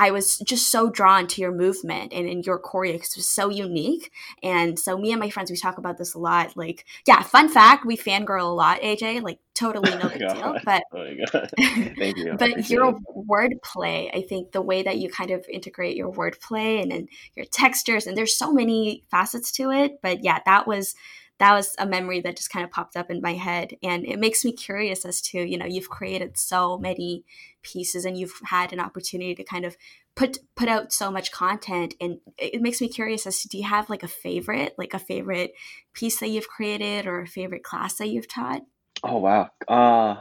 I 0.00 0.12
was 0.12 0.38
just 0.38 0.70
so 0.70 0.88
drawn 0.88 1.26
to 1.26 1.42
your 1.42 1.52
movement 1.52 2.14
and 2.14 2.26
in 2.26 2.42
your 2.42 2.58
choreo 2.58 2.94
because 2.94 3.10
it 3.10 3.18
was 3.18 3.28
so 3.28 3.50
unique. 3.50 4.10
And 4.42 4.78
so 4.78 4.96
me 4.96 5.12
and 5.12 5.20
my 5.20 5.28
friends, 5.28 5.50
we 5.50 5.58
talk 5.58 5.76
about 5.76 5.98
this 5.98 6.14
a 6.14 6.18
lot. 6.18 6.56
Like, 6.56 6.86
yeah, 7.06 7.22
fun 7.22 7.50
fact, 7.50 7.84
we 7.84 7.98
fangirl 7.98 8.40
a 8.40 8.44
lot, 8.46 8.80
AJ, 8.80 9.22
like 9.22 9.40
totally 9.52 9.90
no 9.90 10.04
Oh 10.04 10.08
big 10.08 10.18
deal. 10.20 10.56
But 10.64 10.84
Oh 10.94 11.04
my 11.04 11.24
god. 11.30 11.50
Thank 11.98 12.16
you. 12.16 12.34
But 12.38 12.70
your 12.70 12.98
wordplay, 13.14 14.08
I 14.16 14.22
think 14.22 14.52
the 14.52 14.62
way 14.62 14.82
that 14.82 14.96
you 14.96 15.10
kind 15.10 15.32
of 15.32 15.44
integrate 15.52 15.98
your 15.98 16.10
wordplay 16.10 16.80
and 16.80 16.90
then 16.90 17.08
your 17.36 17.44
textures, 17.44 18.06
and 18.06 18.16
there's 18.16 18.34
so 18.34 18.50
many 18.54 19.04
facets 19.10 19.52
to 19.52 19.70
it. 19.70 20.00
But 20.02 20.24
yeah, 20.24 20.38
that 20.46 20.66
was 20.66 20.94
that 21.40 21.54
was 21.54 21.74
a 21.78 21.86
memory 21.86 22.20
that 22.20 22.36
just 22.36 22.50
kind 22.50 22.64
of 22.64 22.70
popped 22.70 22.96
up 22.96 23.10
in 23.10 23.20
my 23.20 23.32
head, 23.32 23.76
and 23.82 24.06
it 24.06 24.20
makes 24.20 24.44
me 24.44 24.52
curious 24.52 25.04
as 25.04 25.20
to 25.22 25.38
you 25.40 25.58
know 25.58 25.66
you've 25.66 25.90
created 25.90 26.38
so 26.38 26.78
many 26.78 27.24
pieces 27.62 28.04
and 28.04 28.16
you've 28.16 28.40
had 28.44 28.72
an 28.72 28.80
opportunity 28.80 29.34
to 29.34 29.42
kind 29.42 29.64
of 29.64 29.76
put 30.14 30.38
put 30.54 30.68
out 30.68 30.92
so 30.92 31.10
much 31.10 31.32
content 31.32 31.94
and 32.00 32.18
it 32.38 32.62
makes 32.62 32.80
me 32.80 32.88
curious 32.88 33.26
as 33.26 33.40
to 33.42 33.48
do 33.48 33.58
you 33.58 33.64
have 33.64 33.90
like 33.90 34.02
a 34.02 34.08
favorite 34.08 34.74
like 34.78 34.94
a 34.94 34.98
favorite 34.98 35.52
piece 35.92 36.18
that 36.20 36.30
you've 36.30 36.48
created 36.48 37.06
or 37.06 37.20
a 37.20 37.26
favorite 37.26 37.62
class 37.62 37.96
that 37.96 38.08
you've 38.08 38.28
taught 38.28 38.62
Oh 39.02 39.18
wow. 39.18 39.50
Uh 39.66 40.16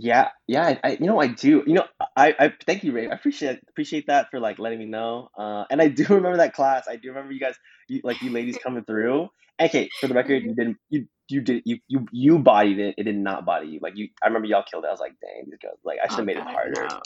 yeah, 0.00 0.28
yeah, 0.48 0.66
I, 0.66 0.80
I 0.82 0.90
you 1.00 1.06
know 1.06 1.20
I 1.20 1.26
do. 1.28 1.62
You 1.66 1.74
know, 1.74 1.84
I 2.16 2.34
I 2.38 2.52
thank 2.66 2.84
you, 2.84 2.92
Ray. 2.92 3.08
I 3.08 3.14
appreciate 3.14 3.60
appreciate 3.68 4.06
that 4.06 4.30
for 4.30 4.40
like 4.40 4.58
letting 4.58 4.78
me 4.78 4.86
know. 4.86 5.28
Uh 5.38 5.64
and 5.70 5.80
I 5.82 5.88
do 5.88 6.04
remember 6.08 6.38
that 6.38 6.54
class. 6.54 6.86
I 6.88 6.96
do 6.96 7.08
remember 7.08 7.32
you 7.32 7.40
guys 7.40 7.54
you, 7.88 8.00
like 8.04 8.22
you 8.22 8.30
ladies 8.30 8.58
coming 8.64 8.84
through. 8.84 9.28
Okay, 9.60 9.92
for 10.00 10.08
the 10.08 10.14
record, 10.14 10.44
you 10.44 10.54
didn't 10.54 10.78
you 10.88 11.06
you 11.28 11.42
did 11.42 11.62
you 11.66 11.78
you 11.88 12.06
you 12.12 12.38
bodied 12.38 12.78
it. 12.78 12.94
It 12.98 13.04
did 13.04 13.16
not 13.16 13.44
body 13.44 13.68
you. 13.68 13.80
Like 13.82 13.96
you 13.96 14.08
I 14.22 14.28
remember 14.28 14.48
y'all 14.48 14.64
killed 14.68 14.84
it. 14.84 14.88
I 14.88 14.92
was 14.92 15.00
like, 15.00 15.16
dang, 15.20 15.44
these 15.46 15.58
girls 15.62 15.78
like 15.84 15.98
I 16.02 16.08
should 16.08 16.20
have 16.20 16.26
Oh, 16.26 16.26
made 16.26 16.38
it 16.38 16.44
harder. 16.44 16.88
no. 16.88 17.00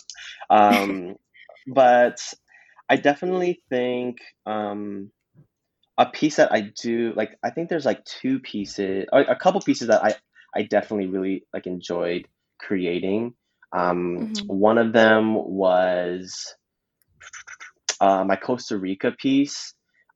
Um 0.50 1.16
but 1.66 2.20
I 2.88 2.96
definitely 2.96 3.62
think 3.70 4.18
um 4.46 5.11
a 5.98 6.07
piece 6.07 6.37
that 6.37 6.52
I 6.52 6.61
do 6.83 7.12
like 7.16 7.38
I 7.44 7.50
think 7.50 7.68
there's 7.68 7.87
like 7.87 8.04
two 8.04 8.40
pieces 8.40 9.07
a 9.12 9.37
couple 9.37 9.61
pieces 9.61 9.88
that 9.88 10.04
I 10.04 10.14
I 10.57 10.62
definitely 10.62 11.07
really 11.09 11.46
like 11.52 11.66
enjoyed 11.66 12.26
creating. 12.60 13.34
Um 13.76 14.28
Mhm. 14.28 14.46
one 14.46 14.78
of 14.78 14.92
them 14.92 15.34
was 15.34 16.54
uh, 18.00 18.24
my 18.24 18.36
Costa 18.36 18.76
Rica 18.78 19.12
piece 19.12 19.74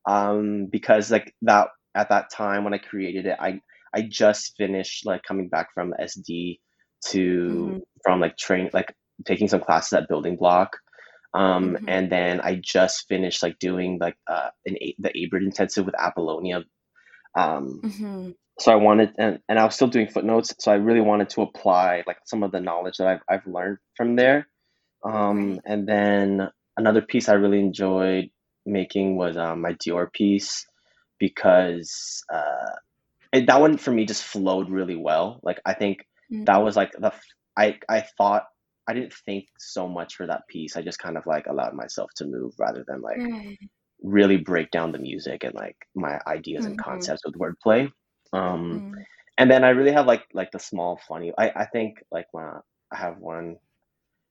um 0.08 0.66
because 0.66 1.10
like 1.10 1.34
that 1.42 1.68
at 1.94 2.08
that 2.10 2.30
time 2.30 2.64
when 2.64 2.74
I 2.74 2.78
created 2.78 3.26
it 3.26 3.36
I 3.40 3.60
I 3.94 4.02
just 4.02 4.56
finished 4.56 5.06
like 5.06 5.22
coming 5.22 5.48
back 5.48 5.68
from 5.74 5.94
SD 5.98 6.60
to 7.08 7.76
Mm-hmm. 7.76 7.78
from 8.04 8.20
like 8.20 8.36
train 8.36 8.70
like 8.72 8.94
taking 9.26 9.48
some 9.48 9.60
classes 9.60 9.92
at 9.94 10.08
Building 10.08 10.36
Block. 10.36 10.76
Um, 11.34 11.76
Mm-hmm. 11.76 11.88
and 11.88 12.10
then 12.10 12.40
I 12.40 12.56
just 12.62 13.06
finished 13.08 13.42
like 13.42 13.58
doing 13.58 13.98
like 14.00 14.16
uh 14.26 14.50
an 14.66 14.76
A- 14.76 14.96
the 14.98 15.10
ABRD 15.10 15.44
intensive 15.44 15.86
with 15.86 15.94
Apollonia. 15.98 16.64
Um, 17.36 17.84
Mm-hmm. 17.84 18.30
So 18.60 18.72
I 18.72 18.76
wanted 18.76 19.10
and, 19.18 19.38
and 19.48 19.58
I 19.58 19.64
was 19.64 19.74
still 19.74 19.88
doing 19.88 20.08
footnotes, 20.08 20.54
so 20.60 20.72
I 20.72 20.76
really 20.76 21.00
wanted 21.00 21.28
to 21.30 21.42
apply 21.42 22.02
like 22.06 22.18
some 22.24 22.42
of 22.42 22.52
the 22.52 22.60
knowledge 22.60 22.98
that 22.98 23.08
I've 23.08 23.20
I've 23.28 23.46
learned 23.46 23.78
from 23.96 24.16
there. 24.16 24.48
Um, 25.04 25.60
and 25.64 25.88
then 25.88 26.48
another 26.76 27.02
piece 27.02 27.28
I 27.28 27.34
really 27.34 27.60
enjoyed 27.60 28.30
making 28.66 29.16
was 29.16 29.36
um, 29.36 29.62
my 29.62 29.74
Dior 29.74 30.12
piece 30.12 30.66
because 31.18 32.24
uh, 32.32 32.72
it, 33.32 33.46
that 33.46 33.60
one 33.60 33.76
for 33.78 33.90
me 33.92 34.06
just 34.06 34.24
flowed 34.24 34.70
really 34.70 34.96
well. 34.96 35.40
Like 35.42 35.60
I 35.66 35.74
think 35.74 36.06
that 36.46 36.58
was 36.62 36.76
like 36.76 36.92
the 36.92 37.12
I 37.56 37.78
I 37.88 38.04
thought 38.18 38.44
I 38.88 38.94
didn't 38.94 39.14
think 39.14 39.46
so 39.58 39.88
much 39.88 40.16
for 40.16 40.26
that 40.26 40.42
piece. 40.48 40.76
I 40.76 40.82
just 40.82 40.98
kind 40.98 41.16
of 41.16 41.26
like 41.26 41.46
allowed 41.46 41.74
myself 41.74 42.10
to 42.16 42.24
move 42.26 42.54
rather 42.58 42.84
than 42.86 43.00
like 43.02 43.22
Right. 43.22 43.70
really 44.02 44.36
break 44.38 44.70
down 44.70 44.92
the 44.92 44.98
music 44.98 45.44
and 45.44 45.54
like 45.54 45.76
my 45.94 46.18
ideas 46.26 46.66
and 46.66 46.76
Mm-hmm. 46.76 46.78
concepts 46.78 47.22
with 47.24 47.34
wordplay. 47.36 47.90
Um, 48.32 48.84
Mm-hmm. 48.90 49.02
and 49.38 49.50
then 49.50 49.64
I 49.64 49.70
really 49.70 49.92
have 49.92 50.06
like 50.06 50.24
like 50.34 50.50
the 50.52 50.58
small 50.58 51.00
funny. 51.08 51.32
I 51.38 51.50
I 51.50 51.66
think 51.66 51.98
like 52.10 52.26
when 52.32 52.44
I 52.44 52.96
have 52.96 53.18
one. 53.18 53.56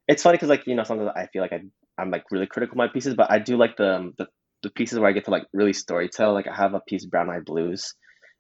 It's 0.08 0.24
funny 0.24 0.36
because 0.38 0.50
like 0.50 0.68
you 0.68 0.76
know 0.76 0.84
sometimes 0.84 1.12
I 1.16 1.28
feel 1.28 1.42
like 1.42 1.54
I 1.54 1.62
I'm 1.98 2.12
like 2.12 2.26
really 2.32 2.48
critical 2.48 2.76
of 2.76 2.78
my 2.78 2.88
pieces, 2.88 3.16
but 3.16 3.32
I 3.32 3.40
do 3.40 3.58
like 3.58 3.78
the 3.78 4.14
the 4.18 4.28
the 4.64 4.70
pieces 4.72 5.00
where 5.00 5.10
I 5.10 5.14
get 5.14 5.26
to 5.26 5.32
like 5.32 5.46
really 5.54 5.74
storytell. 5.74 6.34
Like 6.34 6.48
I 6.48 6.56
have 6.56 6.74
a 6.74 6.82
piece 6.82 7.06
Brown 7.06 7.30
Eye 7.30 7.40
Blues, 7.46 7.94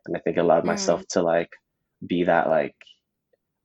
and 0.06 0.16
I 0.16 0.20
think 0.22 0.38
I 0.38 0.42
allowed 0.42 0.66
myself 0.66 1.04
to 1.12 1.22
like 1.24 1.50
be 2.06 2.24
that 2.26 2.50
like 2.50 2.76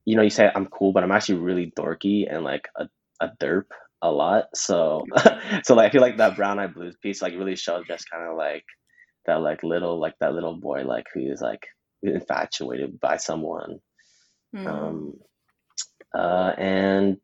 you 0.05 0.17
know 0.17 0.23
you 0.23 0.31
say 0.31 0.51
I'm 0.55 0.67
cool, 0.67 0.93
but 0.93 1.03
I'm 1.05 1.13
actually 1.13 1.39
really 1.41 1.73
dorky 1.79 2.27
and 2.33 2.45
like 2.45 2.69
a 2.77 2.89
a 3.21 3.31
derp 3.41 3.67
a 4.03 4.11
lot. 4.11 4.47
So 4.55 5.05
so 5.65 5.75
like 5.75 5.89
I 5.89 5.91
feel 5.91 6.03
like 6.03 6.19
that 6.19 6.37
Brown 6.37 6.59
Eye 6.59 6.67
Blues 6.69 6.97
piece 7.03 7.23
like 7.23 7.35
really 7.35 7.57
shows 7.57 7.87
just 7.87 8.11
kind 8.11 8.29
of 8.29 8.37
like 8.37 8.65
that 9.27 9.37
like 9.41 9.63
little 9.63 10.01
like 10.01 10.15
that 10.21 10.35
little 10.35 10.57
boy 10.57 10.83
like 10.85 11.07
who 11.15 11.21
is 11.33 11.41
like 11.41 11.63
infatuated 12.03 13.01
by 13.01 13.17
someone 13.17 13.81
Mm-hmm. 14.55 14.97
um, 14.97 15.15
uh, 16.15 16.53
and 16.59 17.19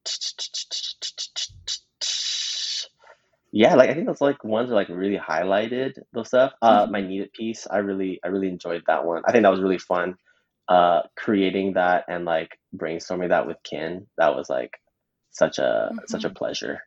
yeah, 3.52 3.74
like 3.74 3.88
I 3.90 3.94
think 3.94 4.06
those 4.06 4.20
like 4.20 4.44
ones 4.44 4.70
are 4.70 4.74
like 4.74 4.88
really 4.88 5.18
highlighted 5.18 5.94
those 6.12 6.28
stuff. 6.28 6.52
Uh, 6.60 6.86
Mhm. 6.86 6.90
my 6.90 7.00
needed 7.00 7.32
piece, 7.32 7.66
I 7.70 7.78
really 7.78 8.20
I 8.22 8.28
really 8.28 8.48
enjoyed 8.48 8.82
that 8.86 9.04
one. 9.06 9.22
I 9.26 9.32
think 9.32 9.42
that 9.42 9.50
was 9.50 9.60
really 9.60 9.78
fun. 9.78 10.16
Uh, 10.68 11.02
creating 11.16 11.72
that 11.74 12.04
and 12.08 12.26
like 12.26 12.58
brainstorming 12.76 13.30
that 13.30 13.46
with 13.46 13.56
Ken, 13.62 14.06
that 14.18 14.36
was 14.36 14.50
like 14.50 14.72
such 15.30 15.58
a 15.58 15.94
such 16.06 16.24
a 16.24 16.30
Mhm. 16.30 16.34
pleasure. 16.34 16.82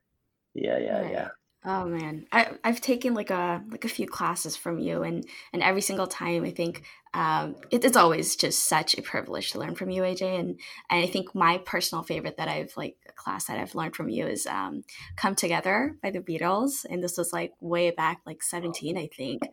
Yeah, 0.53 0.77
yeah, 0.79 1.03
Right. 1.03 1.11
yeah. 1.11 1.29
Oh 1.63 1.85
man, 1.85 2.27
I 2.31 2.57
I've 2.63 2.81
taken 2.81 3.13
like 3.13 3.29
a 3.29 3.63
like 3.69 3.85
a 3.85 3.89
few 3.89 4.07
classes 4.07 4.55
from 4.55 4.79
you, 4.79 5.03
and 5.03 5.25
and 5.53 5.61
every 5.63 5.81
single 5.81 6.07
time 6.07 6.43
I 6.43 6.51
think 6.51 6.83
um, 7.13 7.57
it, 7.69 7.83
it's 7.83 7.97
always 7.97 8.37
just 8.37 8.65
such 8.65 8.97
a 8.97 9.01
privilege 9.01 9.51
to 9.51 9.59
learn 9.59 9.75
from 9.75 9.89
you, 9.89 10.01
AJ. 10.03 10.39
And 10.39 10.59
and 10.89 11.03
I 11.03 11.07
think 11.07 11.35
my 11.35 11.57
personal 11.57 12.03
favorite 12.03 12.37
that 12.37 12.47
I've 12.47 12.71
like 12.77 12.95
a 13.07 13.11
class 13.11 13.45
that 13.45 13.59
I've 13.59 13.75
learned 13.75 13.97
from 13.97 14.07
you 14.07 14.27
is 14.27 14.47
um, 14.47 14.83
"Come 15.17 15.35
Together" 15.35 15.97
by 16.01 16.11
the 16.11 16.21
Beatles, 16.21 16.85
and 16.89 17.03
this 17.03 17.17
was 17.17 17.33
like 17.33 17.51
way 17.59 17.91
back 17.91 18.21
like 18.25 18.41
seventeen, 18.41 18.97
I 18.97 19.09
think. 19.15 19.43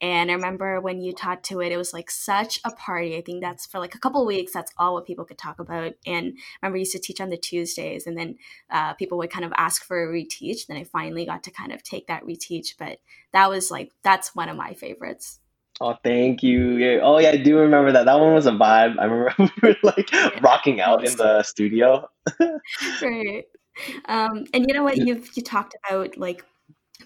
And 0.00 0.30
I 0.30 0.34
remember 0.34 0.80
when 0.80 1.00
you 1.00 1.12
taught 1.12 1.42
to 1.44 1.60
it, 1.60 1.72
it 1.72 1.76
was 1.76 1.92
like 1.92 2.08
such 2.08 2.60
a 2.64 2.70
party. 2.70 3.16
I 3.16 3.22
think 3.22 3.42
that's 3.42 3.66
for 3.66 3.80
like 3.80 3.96
a 3.96 3.98
couple 3.98 4.24
weeks. 4.24 4.52
That's 4.52 4.72
all 4.78 4.94
what 4.94 5.06
people 5.06 5.24
could 5.24 5.38
talk 5.38 5.58
about. 5.58 5.94
And 6.06 6.34
I 6.62 6.66
remember 6.66 6.78
used 6.78 6.92
to 6.92 7.00
teach 7.00 7.20
on 7.20 7.30
the 7.30 7.36
Tuesdays, 7.36 8.06
and 8.06 8.16
then 8.16 8.36
uh, 8.70 8.94
people 8.94 9.18
would 9.18 9.30
kind 9.30 9.44
of 9.44 9.52
ask 9.56 9.84
for 9.84 10.00
a 10.00 10.06
reteach. 10.06 10.68
Then 10.68 10.76
I 10.76 10.84
finally 10.84 11.26
got 11.26 11.42
to 11.44 11.50
kind 11.50 11.72
of 11.72 11.82
take 11.82 12.06
that 12.06 12.22
reteach. 12.22 12.74
But 12.78 13.00
that 13.32 13.50
was 13.50 13.72
like 13.72 13.90
that's 14.04 14.36
one 14.36 14.48
of 14.48 14.56
my 14.56 14.74
favorites. 14.74 15.40
Oh, 15.80 15.94
thank 16.02 16.42
you. 16.42 16.76
Yeah. 16.76 17.00
Oh, 17.02 17.18
yeah, 17.18 17.30
I 17.30 17.36
do 17.36 17.58
remember 17.58 17.92
that. 17.92 18.06
That 18.06 18.18
one 18.18 18.34
was 18.34 18.46
a 18.46 18.52
vibe. 18.52 18.98
I 18.98 19.04
remember 19.04 19.34
we 19.62 19.68
were 19.68 19.76
like 19.82 20.10
rocking 20.42 20.80
out 20.80 21.04
in 21.04 21.16
the 21.16 21.42
studio. 21.42 22.08
right. 23.02 23.44
Um, 24.06 24.44
and 24.52 24.66
you 24.66 24.74
know 24.74 24.82
what? 24.82 24.96
You've 24.96 25.30
you 25.36 25.42
talked 25.42 25.76
about 25.88 26.16
like 26.16 26.44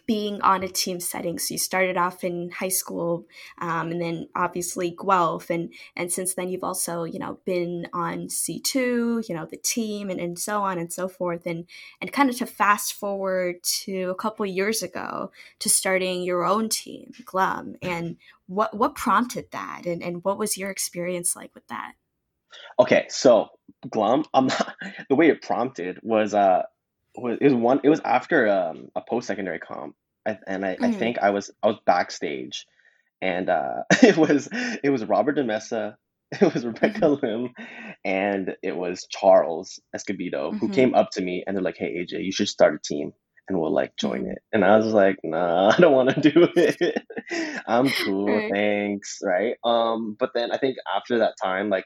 being 0.06 0.40
on 0.42 0.62
a 0.62 0.68
team 0.68 1.00
setting. 1.00 1.38
So 1.38 1.54
you 1.54 1.58
started 1.58 1.96
off 1.96 2.24
in 2.24 2.50
high 2.50 2.68
school, 2.68 3.26
um, 3.58 3.90
and 3.90 4.00
then 4.00 4.28
obviously 4.34 4.96
Guelph, 4.98 5.50
and 5.50 5.72
and 5.96 6.10
since 6.10 6.34
then 6.34 6.48
you've 6.48 6.64
also 6.64 7.04
you 7.04 7.18
know 7.18 7.38
been 7.44 7.88
on 7.92 8.28
C 8.28 8.60
two, 8.60 9.22
you 9.28 9.34
know 9.34 9.46
the 9.46 9.56
team, 9.56 10.10
and, 10.10 10.20
and 10.20 10.38
so 10.38 10.62
on 10.62 10.78
and 10.78 10.92
so 10.92 11.08
forth, 11.08 11.46
and 11.46 11.66
and 12.00 12.12
kind 12.12 12.30
of 12.30 12.36
to 12.36 12.46
fast 12.46 12.94
forward 12.94 13.62
to 13.62 14.10
a 14.10 14.14
couple 14.14 14.44
years 14.46 14.82
ago 14.82 15.30
to 15.60 15.68
starting 15.68 16.22
your 16.22 16.44
own 16.44 16.68
team, 16.68 17.12
Glum, 17.24 17.76
and 17.82 18.16
what 18.46 18.76
what 18.76 18.94
prompted 18.94 19.50
that, 19.52 19.86
and 19.86 20.02
and 20.02 20.24
what 20.24 20.38
was 20.38 20.56
your 20.56 20.70
experience 20.70 21.36
like 21.36 21.54
with 21.54 21.66
that? 21.68 21.94
Okay, 22.78 23.06
so 23.08 23.48
Glum, 23.88 24.24
I'm 24.34 24.46
not, 24.46 24.74
the 25.08 25.14
way 25.14 25.28
it 25.28 25.42
prompted 25.42 25.98
was 26.02 26.34
uh 26.34 26.62
was 27.16 27.38
it 27.40 27.44
was 27.44 27.54
one 27.54 27.80
it 27.84 27.88
was 27.88 28.00
after 28.04 28.48
um 28.48 28.88
a 28.96 29.02
post 29.08 29.26
secondary 29.26 29.58
comp 29.58 29.94
I, 30.26 30.38
and 30.46 30.64
I, 30.64 30.78
I 30.82 30.90
Mm. 30.90 30.90
think 30.90 31.18
I 31.18 31.30
was 31.30 31.50
I 31.62 31.68
was 31.68 31.78
backstage 31.86 32.66
and 33.22 33.48
uh 33.50 33.82
it 34.02 34.16
was 34.16 34.48
it 34.52 34.90
was 34.90 35.04
Robert 35.04 35.36
DeMessa 35.36 35.96
it 36.32 36.54
was 36.54 36.64
Rebecca 36.66 37.08
Lim 37.08 37.50
and 38.04 38.54
it 38.62 38.76
was 38.76 39.06
Charles 39.10 39.80
Escobedo 39.94 40.56
who 40.60 40.68
Mhm. 40.68 40.70
came 40.70 40.94
up 40.94 41.10
to 41.12 41.22
me 41.22 41.44
and 41.46 41.56
they're 41.56 41.64
like 41.64 41.78
hey 41.78 41.94
AJ 41.98 42.24
you 42.24 42.32
should 42.32 42.48
start 42.48 42.74
a 42.74 42.78
team 42.82 43.12
and 43.48 43.60
we'll 43.60 43.72
like 43.74 43.96
join 43.96 44.24
Mhm. 44.24 44.30
it 44.30 44.38
and 44.52 44.64
I 44.64 44.76
was 44.76 44.86
like 44.94 45.16
nah 45.24 45.70
I 45.76 45.80
don't 45.80 45.92
want 45.94 46.10
to 46.10 46.30
do 46.30 46.48
it 46.56 47.02
I'm 47.66 47.92
cool 47.92 48.44
Right. 48.44 48.54
thanks 48.54 49.18
right 49.22 49.54
um 49.64 50.16
but 50.18 50.30
then 50.34 50.52
I 50.52 50.58
think 50.58 50.76
after 50.94 51.18
that 51.18 51.34
time 51.42 51.68
like 51.70 51.84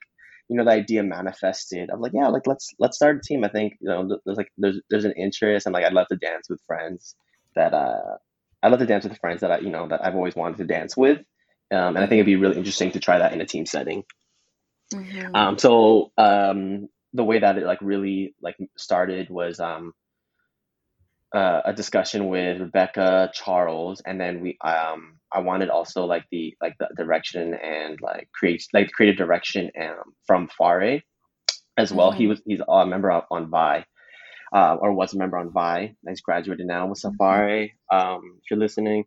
you 0.48 0.56
know 0.56 0.64
the 0.64 0.70
idea 0.70 1.02
manifested 1.02 1.90
i'm 1.90 2.00
like 2.00 2.12
yeah 2.14 2.28
like 2.28 2.46
let's 2.46 2.70
let's 2.78 2.96
start 2.96 3.16
a 3.16 3.20
team. 3.20 3.44
I 3.44 3.48
think 3.48 3.74
you 3.80 3.88
know 3.88 4.18
there's 4.24 4.38
like 4.38 4.50
there's 4.59 4.80
there's 4.90 5.04
an 5.04 5.12
interest 5.12 5.66
and 5.66 5.72
like 5.72 5.85
i'd 5.85 5.92
love 5.92 6.09
to 6.09 6.16
dance 6.16 6.48
with 6.48 6.61
friends 6.66 7.14
that 7.54 7.74
uh 7.74 8.16
i 8.62 8.68
love 8.68 8.78
to 8.80 8.87
dance 8.87 9.04
with 9.04 9.18
friends 9.18 9.40
that 9.40 9.50
i 9.50 9.59
you 9.59 9.70
know 9.70 9.88
that 9.88 10.04
i've 10.04 10.14
always 10.14 10.37
wanted 10.37 10.59
to 10.59 10.64
dance 10.64 10.96
with. 10.96 11.18
Um, 11.72 11.96
and 11.96 11.98
i 11.98 12.06
think 12.06 12.18
it'd 12.20 12.26
be 12.26 12.37
really 12.37 12.56
interesting 12.56 12.92
to 12.92 13.00
try 13.00 13.18
that 13.18 13.32
in 13.32 13.40
a 13.40 13.46
team 13.46 13.66
setting. 13.66 14.04
Mhm. 14.94 15.35
um 15.35 15.59
so 15.59 16.12
um 16.16 16.88
the 17.12 17.24
way 17.24 17.38
that 17.40 17.59
it 17.59 17.64
like 17.64 17.80
really 17.80 18.35
like 18.40 18.56
started 18.76 19.30
was 19.30 19.59
um 19.59 19.92
uh, 21.34 21.62
a 21.66 21.72
discussion 21.72 22.28
with 22.28 22.60
Rebecca, 22.60 23.30
Charles, 23.34 24.02
and 24.06 24.20
then 24.20 24.40
we 24.40 24.56
um 24.64 25.18
I 25.32 25.40
wanted 25.40 25.70
also 25.70 26.04
like 26.04 26.24
the 26.30 26.56
like 26.62 26.76
the 26.78 26.88
direction 26.96 27.54
and 27.54 27.98
like 28.00 28.28
create 28.32 28.64
like 28.72 28.90
creative 28.92 29.16
direction 29.16 29.70
um, 29.80 30.14
from 30.26 30.48
Fare 30.48 31.02
as 31.76 31.92
well. 31.92 32.10
He 32.12 32.26
Mhm. 32.26 32.28
was 32.28 32.42
he's 32.46 32.60
a 32.68 32.86
member 32.86 33.10
of, 33.10 33.24
on 33.30 33.50
Vi, 33.50 33.84
uh, 34.54 34.76
or 34.80 34.92
was 34.92 35.14
a 35.14 35.18
member 35.18 35.38
on 35.38 35.52
Vi. 35.52 35.94
He's 36.08 36.20
graduated 36.22 36.66
now 36.66 36.86
with 36.88 36.98
Mhm. 36.98 37.12
Safari. 37.12 37.74
Um, 37.92 38.38
if 38.42 38.50
you're 38.50 38.58
listening, 38.60 39.04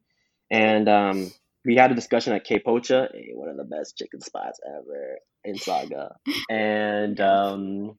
and 0.51 0.88
um, 0.89 1.32
we 1.65 1.75
had 1.75 1.91
a 1.91 1.95
discussion 1.95 2.34
at 2.34 2.43
K 2.45 2.60
Pocha, 2.60 3.08
eh, 3.15 3.34
one 3.34 3.49
of 3.49 3.58
the 3.58 3.63
best 3.65 3.97
chicken 3.97 4.21
spots 4.21 4.60
ever 4.67 5.19
in 5.43 5.55
Sauga, 5.55 6.15
and 6.49 7.19
um, 7.21 7.97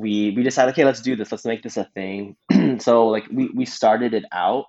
we 0.00 0.32
we 0.36 0.42
decided, 0.42 0.72
okay, 0.72 0.84
let's 0.84 1.02
do 1.02 1.16
this. 1.16 1.30
Let's 1.32 1.44
make 1.44 1.62
this 1.62 1.76
a 1.76 1.84
thing. 1.94 2.36
so 2.78 3.08
like 3.08 3.26
we 3.32 3.50
we 3.54 3.64
started 3.66 4.14
it 4.14 4.24
out, 4.32 4.66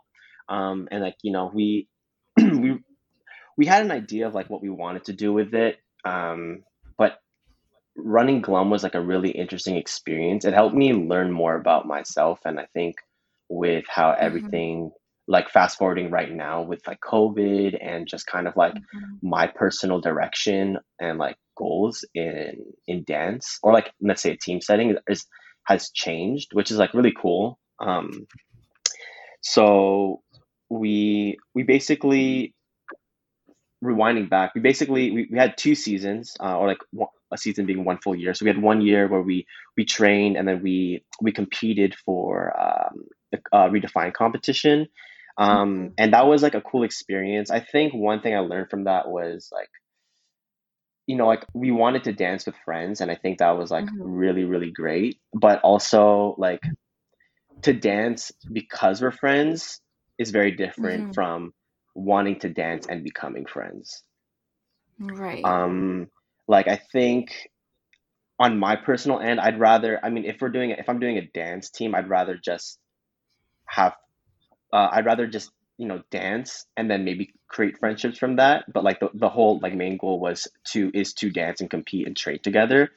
um, 0.49 0.87
and 0.91 1.01
like 1.01 1.15
you 1.23 1.31
know 1.31 1.51
we 1.53 1.87
we 2.37 2.79
we 3.57 3.65
had 3.65 3.83
an 3.85 3.91
idea 3.91 4.27
of 4.27 4.35
like 4.35 4.49
what 4.49 4.61
we 4.61 4.69
wanted 4.69 5.05
to 5.05 5.13
do 5.13 5.33
with 5.33 5.53
it, 5.53 5.77
um, 6.05 6.63
but 6.97 7.19
running 7.97 8.41
Glum 8.41 8.69
was 8.69 8.83
like 8.83 8.95
a 8.95 9.01
really 9.01 9.31
interesting 9.31 9.75
experience. 9.75 10.45
It 10.45 10.53
helped 10.53 10.75
me 10.75 10.93
learn 10.93 11.31
more 11.31 11.55
about 11.55 11.87
myself, 11.87 12.39
and 12.45 12.59
I 12.59 12.67
think 12.73 12.95
with 13.49 13.85
how 13.89 14.11
Mhm. 14.11 14.19
everything 14.19 14.91
like 15.27 15.49
fast 15.49 15.77
forwarding 15.77 16.09
right 16.11 16.31
now 16.31 16.61
with 16.63 16.85
like 16.87 16.99
COVID 17.01 17.77
and 17.81 18.07
just 18.07 18.25
kind 18.27 18.47
of 18.47 18.55
like 18.57 18.75
Mhm. 18.75 19.19
my 19.21 19.47
personal 19.47 20.01
direction 20.01 20.77
and 20.99 21.17
like 21.19 21.37
goals 21.61 21.95
in 22.13 22.51
in 22.87 23.03
dance 23.15 23.45
or 23.63 23.71
like 23.77 23.87
let's 24.09 24.21
say 24.23 24.31
a 24.31 24.37
team 24.45 24.59
setting 24.61 24.97
is 25.07 25.25
has 25.63 25.91
changed, 25.91 26.49
which 26.53 26.71
is 26.71 26.77
like 26.77 26.93
really 26.93 27.13
cool. 27.21 27.43
Um, 27.79 28.09
so 29.41 30.21
we 30.69 31.37
we 31.55 31.63
basically 31.63 32.53
rewinding 33.83 34.29
back, 34.29 34.53
we 34.55 34.61
basically 34.61 35.11
we, 35.11 35.27
we 35.31 35.37
had 35.37 35.57
two 35.57 35.75
seasons, 35.75 36.35
uh, 36.39 36.57
or 36.57 36.67
like 36.67 36.77
one, 36.91 37.09
a 37.31 37.37
season 37.37 37.65
being 37.65 37.83
one 37.83 37.97
full 38.03 38.15
year. 38.15 38.33
So 38.33 38.45
we 38.45 38.49
had 38.49 38.61
one 38.61 38.81
year 38.81 39.07
where 39.07 39.21
we 39.21 39.45
we 39.77 39.85
trained 39.85 40.37
and 40.37 40.47
then 40.47 40.61
we 40.61 41.03
we 41.21 41.31
competed 41.31 41.95
for 42.05 42.53
um, 42.59 43.05
the 43.31 43.39
uh, 43.51 43.69
redefined 43.69 44.13
competition, 44.13 44.87
um, 45.37 45.93
and 45.97 46.13
that 46.13 46.27
was 46.27 46.43
like 46.43 46.55
a 46.55 46.61
cool 46.61 46.83
experience. 46.83 47.49
I 47.49 47.59
think 47.59 47.93
one 47.93 48.21
thing 48.21 48.35
I 48.35 48.39
learned 48.39 48.69
from 48.69 48.83
that 48.85 49.09
was 49.09 49.49
like, 49.51 49.69
you 51.11 51.17
know, 51.17 51.27
like 51.27 51.45
we 51.53 51.71
wanted 51.71 52.05
to 52.05 52.13
dance 52.13 52.45
with 52.45 52.55
friends, 52.63 53.01
and 53.01 53.11
I 53.11 53.15
think 53.15 53.39
that 53.39 53.57
was 53.57 53.69
like 53.69 53.85
Mhm. 53.85 54.01
really, 54.01 54.45
really 54.45 54.71
great. 54.71 55.19
But 55.33 55.59
also, 55.61 56.35
like 56.37 56.61
to 57.63 57.73
dance 57.73 58.31
because 58.51 59.01
we're 59.01 59.11
friends 59.11 59.81
is 60.17 60.31
very 60.31 60.51
different 60.51 61.07
Mhm. 61.07 61.13
from 61.13 61.53
wanting 61.95 62.39
to 62.39 62.49
dance 62.49 62.87
and 62.87 63.03
becoming 63.03 63.45
friends. 63.45 64.03
Right. 64.99 65.43
Um, 65.43 66.07
like 66.47 66.69
I 66.69 66.79
think 66.93 67.49
on 68.39 68.57
my 68.57 68.75
personal 68.75 69.19
end, 69.19 69.39
I'd 69.39 69.59
rather, 69.59 69.99
I 70.03 70.09
mean, 70.09 70.25
if 70.25 70.37
we're 70.41 70.49
doing, 70.49 70.71
if 70.71 70.89
I'm 70.89 70.99
doing 70.99 71.17
a 71.17 71.27
dance 71.33 71.69
team, 71.69 71.93
I'd 71.93 72.09
rather 72.09 72.37
just 72.43 72.79
have, 73.67 73.95
uh, 74.73 74.89
I'd 74.91 75.05
rather 75.05 75.27
just, 75.27 75.51
you 75.77 75.87
know, 75.87 76.01
dance 76.11 76.65
and 76.77 76.89
then 76.89 77.05
maybe 77.05 77.33
create 77.51 77.77
friendships 77.77 78.17
from 78.17 78.37
that. 78.37 78.65
But 78.71 78.83
like 78.83 78.99
the, 78.99 79.09
the 79.13 79.29
whole 79.29 79.59
like 79.61 79.75
main 79.75 79.97
goal 79.97 80.19
was 80.19 80.47
to, 80.71 80.91
is 80.93 81.13
to 81.15 81.29
dance 81.29 81.61
and 81.61 81.69
compete 81.69 82.07
and 82.07 82.15
trade 82.15 82.43
together. 82.43 82.89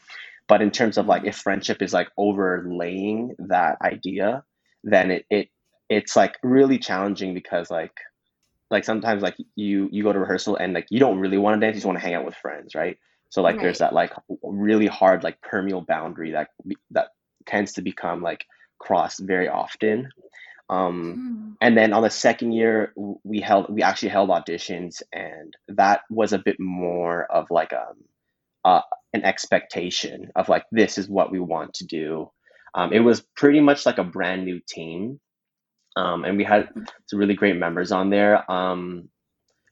But 0.46 0.62
in 0.62 0.70
terms 0.70 0.98
of 0.98 1.06
like 1.06 1.24
if 1.24 1.36
friendship 1.36 1.82
is 1.82 1.92
like 1.92 2.08
overlaying 2.16 3.34
that 3.38 3.78
idea, 3.82 4.44
then 4.82 5.10
it, 5.10 5.26
it 5.30 5.48
it's 5.88 6.16
like 6.16 6.36
really 6.42 6.78
challenging 6.78 7.34
because 7.34 7.70
like 7.70 7.96
like 8.70 8.84
sometimes 8.84 9.22
like 9.22 9.36
you 9.54 9.88
you 9.90 10.02
go 10.02 10.12
to 10.12 10.18
rehearsal 10.18 10.56
and 10.56 10.74
like 10.74 10.86
you 10.90 11.00
don't 11.00 11.18
really 11.18 11.38
want 11.38 11.58
to 11.58 11.64
dance, 11.64 11.74
you 11.74 11.78
just 11.78 11.86
want 11.86 11.98
to 11.98 12.04
hang 12.04 12.14
out 12.14 12.26
with 12.26 12.34
friends, 12.36 12.74
right? 12.74 12.98
So 13.30 13.42
like 13.42 13.60
there's 13.60 13.78
that 13.78 13.92
like 13.92 14.12
really 14.42 14.86
hard 14.86 15.24
like 15.24 15.40
permeable 15.40 15.80
boundary 15.80 16.32
that 16.32 16.48
that 16.92 17.08
tends 17.46 17.72
to 17.74 17.82
become 17.82 18.22
like 18.22 18.44
crossed 18.78 19.20
very 19.20 19.48
often. 19.48 20.10
Um, 20.70 21.14
Hmm. 21.14 21.52
and 21.60 21.76
then 21.76 21.92
on 21.92 22.02
the 22.02 22.10
second 22.10 22.52
year, 22.52 22.92
we 23.24 23.40
held 23.40 23.68
we 23.68 23.82
actually 23.82 24.10
held 24.10 24.30
auditions, 24.30 25.02
and 25.12 25.54
that 25.68 26.02
was 26.10 26.32
a 26.32 26.38
bit 26.38 26.58
more 26.58 27.24
of 27.30 27.50
like 27.50 27.72
um 27.72 28.04
uh, 28.64 28.80
an 29.12 29.24
expectation 29.24 30.30
of 30.36 30.48
like 30.48 30.64
this 30.72 30.98
is 30.98 31.08
what 31.08 31.30
we 31.30 31.38
want 31.40 31.74
to 31.74 31.86
do. 31.86 32.30
Um, 32.74 32.92
it 32.92 33.00
was 33.00 33.20
pretty 33.36 33.60
much 33.60 33.86
like 33.86 33.98
a 33.98 34.04
brand 34.04 34.44
new 34.44 34.60
team, 34.66 35.20
um, 35.96 36.24
and 36.24 36.36
we 36.36 36.44
had 36.44 36.68
some 37.06 37.18
really 37.18 37.34
great 37.34 37.56
members 37.56 37.92
on 37.92 38.10
there. 38.10 38.50
Um, 38.50 39.08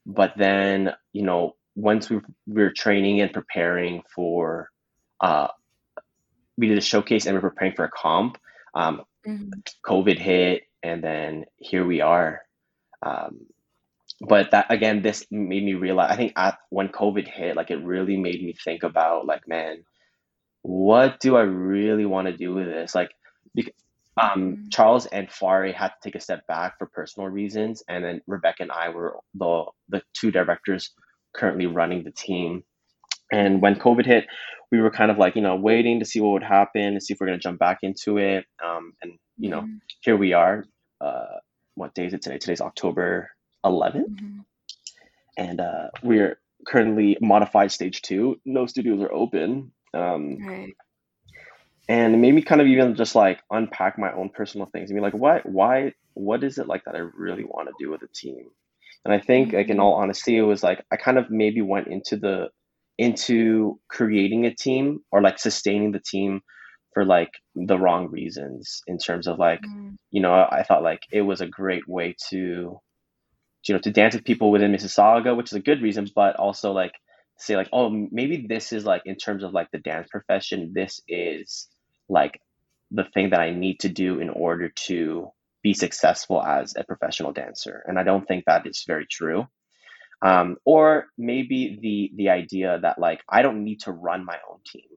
but 0.06 0.34
then 0.36 0.92
you 1.12 1.22
know 1.22 1.56
once 1.74 2.10
we, 2.10 2.18
we 2.46 2.62
were 2.62 2.70
training 2.70 3.20
and 3.20 3.32
preparing 3.32 4.02
for 4.14 4.70
uh, 5.20 5.48
we 6.56 6.68
did 6.68 6.78
a 6.78 6.82
showcase 6.82 7.26
and 7.26 7.34
we 7.34 7.38
are 7.38 7.48
preparing 7.50 7.74
for 7.74 7.84
a 7.84 7.90
comp 7.90 8.38
um, 8.74 9.02
Mhm. 9.26 9.52
covid 9.86 10.18
hit 10.18 10.64
and 10.82 11.02
then 11.02 11.44
here 11.58 11.84
we 11.86 12.00
are 12.00 12.42
um, 13.04 13.40
but 14.20 14.50
that 14.52 14.66
again 14.70 15.02
this 15.02 15.24
made 15.30 15.64
me 15.64 15.74
realize 15.74 16.10
i 16.12 16.16
think 16.16 16.32
at 16.36 16.58
when 16.70 16.88
covid 16.88 17.26
hit 17.28 17.56
like 17.56 17.70
it 17.70 17.84
really 17.84 18.16
made 18.16 18.42
me 18.42 18.54
think 18.64 18.82
about 18.82 19.26
like 19.26 19.42
man 19.48 19.84
what 20.62 21.20
do 21.20 21.36
i 21.36 21.42
really 21.42 22.06
want 22.06 22.26
to 22.28 22.36
do 22.36 22.54
with 22.54 22.66
this 22.66 22.94
like 22.94 23.10
bec- 23.54 23.74
um, 24.20 24.56
Mhm. 24.56 24.72
charles 24.72 25.06
and 25.06 25.28
fari 25.28 25.72
had 25.74 25.88
to 25.88 25.94
take 26.02 26.14
a 26.14 26.20
step 26.20 26.46
back 26.46 26.78
for 26.78 26.86
personal 26.86 27.28
reasons 27.28 27.82
and 27.88 28.04
then 28.04 28.20
rebecca 28.26 28.62
and 28.62 28.72
i 28.72 28.88
were 28.90 29.18
the 29.34 29.64
the 29.88 30.02
two 30.14 30.30
directors 30.30 30.90
currently 31.34 31.66
running 31.66 32.04
the 32.04 32.12
team 32.12 32.62
and 33.32 33.62
when 33.62 33.76
COVID 33.76 34.04
hit, 34.06 34.26
we 34.70 34.80
were 34.80 34.90
kind 34.90 35.10
of 35.10 35.18
like, 35.18 35.36
you 35.36 35.42
know, 35.42 35.56
waiting 35.56 35.98
to 36.00 36.04
see 36.04 36.20
what 36.20 36.32
would 36.32 36.42
happen, 36.42 36.94
to 36.94 37.00
see 37.00 37.14
if 37.14 37.20
we're 37.20 37.26
going 37.26 37.38
to 37.38 37.42
jump 37.42 37.58
back 37.58 37.78
into 37.82 38.18
it. 38.18 38.44
Um, 38.64 38.92
and, 39.02 39.12
you 39.38 39.50
know, 39.50 39.62
Mhm. 39.62 39.80
here 40.02 40.16
we 40.16 40.32
are. 40.34 40.64
Uh, 41.02 41.38
what 41.74 41.94
day 41.94 42.06
is 42.06 42.14
it 42.14 42.22
today? 42.22 42.38
Today's 42.38 42.60
October 42.60 43.30
11th. 43.64 44.20
Mhm. 44.20 44.44
And 45.36 45.60
uh, 45.60 45.88
we're 46.02 46.38
currently 46.66 47.16
modified 47.20 47.72
stage 47.72 48.02
two. 48.02 48.40
No 48.44 48.66
studios 48.66 49.00
are 49.00 49.12
open. 49.12 49.72
Um, 49.94 50.38
Right. 50.40 50.74
and 51.88 52.14
it 52.14 52.18
made 52.18 52.34
me 52.34 52.42
kind 52.42 52.60
of 52.60 52.66
even 52.66 52.94
just 52.94 53.14
like 53.14 53.40
unpack 53.50 53.98
my 53.98 54.12
own 54.12 54.30
personal 54.30 54.66
things. 54.66 54.90
I 54.90 54.94
mean, 54.94 55.02
like, 55.02 55.14
why, 55.14 55.40
why, 55.44 55.92
what 56.14 56.44
is 56.44 56.58
it 56.58 56.68
like 56.68 56.84
that 56.84 56.94
I 56.94 56.98
really 56.98 57.44
want 57.44 57.68
to 57.68 57.74
do 57.78 57.90
with 57.90 58.02
a 58.02 58.08
team? 58.14 58.50
And 59.04 59.12
I 59.12 59.18
think, 59.20 59.52
like, 59.52 59.68
in 59.68 59.78
Mhm. 59.78 59.80
all 59.80 59.94
honesty, 59.94 60.36
it 60.36 60.42
was 60.42 60.62
like 60.62 60.84
I 60.92 60.96
kind 60.96 61.18
of 61.18 61.30
maybe 61.30 61.60
went 61.62 61.88
into 61.88 62.16
the 62.16 62.50
into 62.98 63.80
creating 63.88 64.46
a 64.46 64.54
team 64.54 65.00
or 65.10 65.22
like 65.22 65.38
sustaining 65.38 65.92
the 65.92 66.00
team 66.00 66.42
for 66.94 67.04
like 67.04 67.30
the 67.54 67.78
wrong 67.78 68.08
reasons 68.10 68.82
in 68.86 68.98
terms 68.98 69.26
of 69.28 69.38
like 69.38 69.62
Mhm. 69.62 69.96
you 70.10 70.22
know 70.22 70.34
I 70.34 70.64
thought 70.68 70.82
like 70.82 71.02
it 71.12 71.22
was 71.22 71.40
a 71.40 71.46
great 71.48 71.88
way 71.88 72.16
to 72.30 72.36
you 73.68 73.74
know 73.74 73.80
to 73.80 73.90
dance 73.92 74.14
with 74.14 74.24
people 74.24 74.50
within 74.52 74.72
Mississauga, 74.72 75.36
which 75.36 75.48
is 75.52 75.54
a 75.56 75.60
good 75.60 75.82
reason, 75.82 76.08
but 76.14 76.36
also 76.36 76.72
like 76.72 76.94
say 77.38 77.56
like 77.56 77.70
oh 77.72 77.90
maybe 78.12 78.46
this 78.48 78.72
is 78.72 78.84
like 78.86 79.02
in 79.06 79.16
terms 79.16 79.44
of 79.44 79.52
like 79.52 79.70
the 79.72 79.78
dance 79.78 80.08
profession, 80.10 80.72
this 80.74 81.00
is 81.08 81.68
like 82.08 82.40
the 82.92 83.04
thing 83.14 83.30
that 83.30 83.40
I 83.40 83.52
need 83.52 83.80
to 83.80 83.90
do 83.90 84.20
in 84.20 84.30
order 84.30 84.70
to 84.86 85.30
be 85.62 85.74
successful 85.74 86.42
as 86.42 86.74
a 86.76 86.84
professional 86.84 87.32
dancer, 87.32 87.84
and 87.86 87.98
I 87.98 88.04
don't 88.04 88.26
think 88.28 88.44
that 88.46 88.66
is 88.66 88.84
very 88.86 89.06
true 89.10 89.46
um, 90.22 90.56
or 90.64 91.06
maybe 91.16 91.78
the 91.80 92.12
the 92.16 92.30
idea 92.30 92.78
that 92.82 92.98
like 92.98 93.20
I 93.28 93.42
don't 93.42 93.64
need 93.64 93.80
to 93.82 93.92
run 93.92 94.24
my 94.24 94.38
own 94.50 94.58
team 94.66 94.88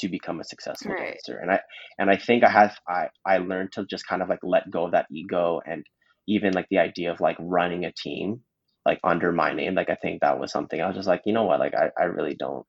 to 0.00 0.08
become 0.10 0.40
a 0.40 0.44
successful 0.44 0.94
Right. 0.94 0.96
dancer, 0.96 1.38
and 1.38 1.50
I 1.52 1.60
and 1.98 2.10
I 2.10 2.18
think 2.18 2.44
I 2.44 2.50
have 2.50 2.76
I 2.88 3.08
I 3.26 3.38
learned 3.38 3.72
to 3.74 3.86
just 3.86 4.06
kind 4.08 4.22
of 4.22 4.30
like 4.30 4.40
let 4.44 4.70
go 4.70 4.86
of 4.86 4.92
that 4.92 5.06
ego 5.12 5.60
and 5.66 5.84
even 6.28 6.54
like 6.54 6.68
the 6.70 6.78
idea 6.80 7.12
of 7.12 7.20
like 7.20 7.36
running 7.40 7.86
a 7.86 7.92
team 7.92 8.42
like 8.86 9.00
under 9.04 9.32
my 9.32 9.54
name. 9.54 9.74
Like 9.76 9.90
I 9.90 9.96
think 9.96 10.22
that 10.22 10.40
was 10.40 10.52
something 10.52 10.80
I 10.80 10.88
was 10.88 10.96
just 10.96 11.08
like 11.08 11.22
you 11.26 11.34
know 11.34 11.44
what 11.44 11.60
like 11.60 11.74
I 11.74 11.90
I 12.00 12.04
really 12.06 12.36
don't 12.38 12.66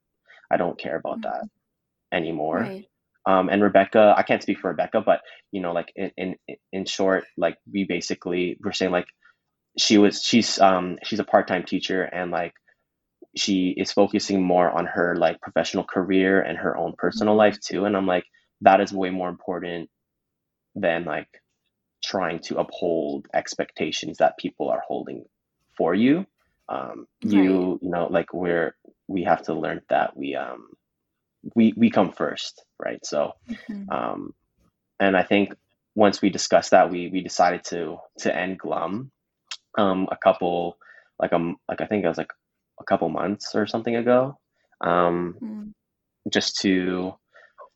I 0.52 0.58
don't 0.58 0.78
care 0.80 0.96
about 0.96 1.22
that 1.24 1.44
Mhm. 1.44 1.50
anymore. 2.12 2.74
Right. 2.74 2.88
Um, 3.26 3.48
and 3.50 3.62
Rebecca, 3.62 4.14
I 4.16 4.22
can't 4.22 4.42
speak 4.42 4.58
for 4.60 4.70
Rebecca, 4.70 5.02
but 5.04 5.20
you 5.52 5.62
know, 5.62 5.72
like 5.72 5.92
in 5.96 6.10
in 6.16 6.36
in 6.72 6.86
short, 6.86 7.24
like 7.36 7.58
we 7.72 7.84
basically 7.88 8.58
we're 8.64 8.72
saying 8.72 8.92
like 8.92 9.06
she 9.78 9.98
was 9.98 10.22
she's 10.22 10.58
um 10.60 10.98
she's 11.04 11.20
a 11.20 11.24
part-time 11.24 11.64
teacher 11.64 12.02
and 12.02 12.30
like 12.30 12.54
she 13.36 13.70
is 13.76 13.92
focusing 13.92 14.42
more 14.42 14.70
on 14.70 14.86
her 14.86 15.16
like 15.16 15.40
professional 15.40 15.84
career 15.84 16.40
and 16.42 16.58
her 16.58 16.76
own 16.76 16.94
personal 16.98 17.34
Mhm. 17.34 17.36
life 17.36 17.58
too 17.60 17.84
and 17.84 17.96
i'm 17.96 18.06
like 18.06 18.24
that 18.62 18.80
is 18.80 18.92
way 18.92 19.10
more 19.10 19.28
important 19.30 19.90
than 20.76 21.04
like 21.04 21.28
trying 22.04 22.40
to 22.40 22.58
uphold 22.58 23.28
expectations 23.34 24.18
that 24.18 24.38
people 24.38 24.68
are 24.70 24.82
holding 24.86 25.24
for 25.76 25.94
you 25.94 26.26
um 26.68 27.06
Right. 27.24 27.62
you 27.62 27.78
you 27.82 27.90
know 27.90 28.08
like 28.10 28.32
we're 28.34 28.76
we 29.08 29.24
have 29.24 29.42
to 29.42 29.54
learn 29.54 29.80
that 29.90 30.16
we 30.16 30.34
um 30.36 30.68
we 31.56 31.74
we 31.76 31.90
come 31.90 32.12
first 32.12 32.64
right 32.78 33.04
so 33.06 33.32
Mhm. 33.48 33.92
um 33.92 34.34
and 35.00 35.16
i 35.16 35.22
think 35.24 35.54
once 35.96 36.22
we 36.22 36.30
discussed 36.30 36.72
that 36.72 36.90
we 36.90 37.08
we 37.08 37.22
decided 37.22 37.64
to 37.64 37.98
to 38.18 38.34
end 38.36 38.58
glum 38.58 39.10
um 39.78 40.08
a 40.10 40.16
couple 40.16 40.76
like 41.20 41.32
um 41.32 41.56
like 41.68 41.80
I 41.80 41.86
think 41.86 42.04
it 42.04 42.08
was 42.08 42.18
like 42.18 42.32
a 42.82 42.90
couple 42.90 43.08
months 43.10 43.54
or 43.54 43.66
something 43.66 43.96
ago 43.96 44.38
um 44.82 45.40
Mm. 45.42 45.72
just 46.32 46.60
to 46.60 47.12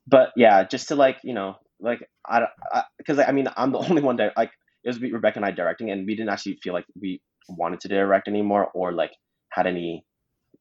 but 0.07 0.31
yeah 0.37 0.65
just 0.65 0.89
to 0.89 0.97
like 0.97 1.19
you 1.25 1.35
know 1.35 1.57
like 1.81 2.01
I 2.27 2.43
because 2.99 3.19
I, 3.19 3.25
I 3.27 3.33
mean 3.33 3.49
I'm 3.57 3.73
the 3.73 3.79
only 3.91 4.03
one 4.03 4.17
that 4.17 4.35
like 4.37 4.51
it 4.85 4.89
was 4.89 5.01
Rebecca 5.01 5.39
and 5.39 5.47
I 5.47 5.53
directing 5.53 5.91
and 5.91 6.07
we 6.07 6.17
didn't 6.17 6.31
actually 6.31 6.59
feel 6.63 6.75
like 6.75 6.87
we 7.01 7.21
wanted 7.49 7.81
to 7.81 7.89
direct 7.89 8.29
anymore 8.29 8.69
or 8.75 8.93
like 8.93 9.13
had 9.51 9.67
any 9.67 10.05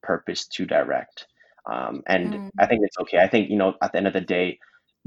purpose 0.02 0.46
to 0.48 0.66
direct 0.66 1.26
um 1.70 2.02
and 2.08 2.38
Mm. 2.40 2.50
I 2.58 2.66
think 2.66 2.82
it's 2.84 2.98
okay 3.00 3.18
I 3.18 3.28
think 3.28 3.50
you 3.50 3.56
know 3.58 3.74
at 3.82 3.92
the 3.92 3.98
end 3.98 4.08
of 4.08 4.14
the 4.14 4.20
day 4.20 4.58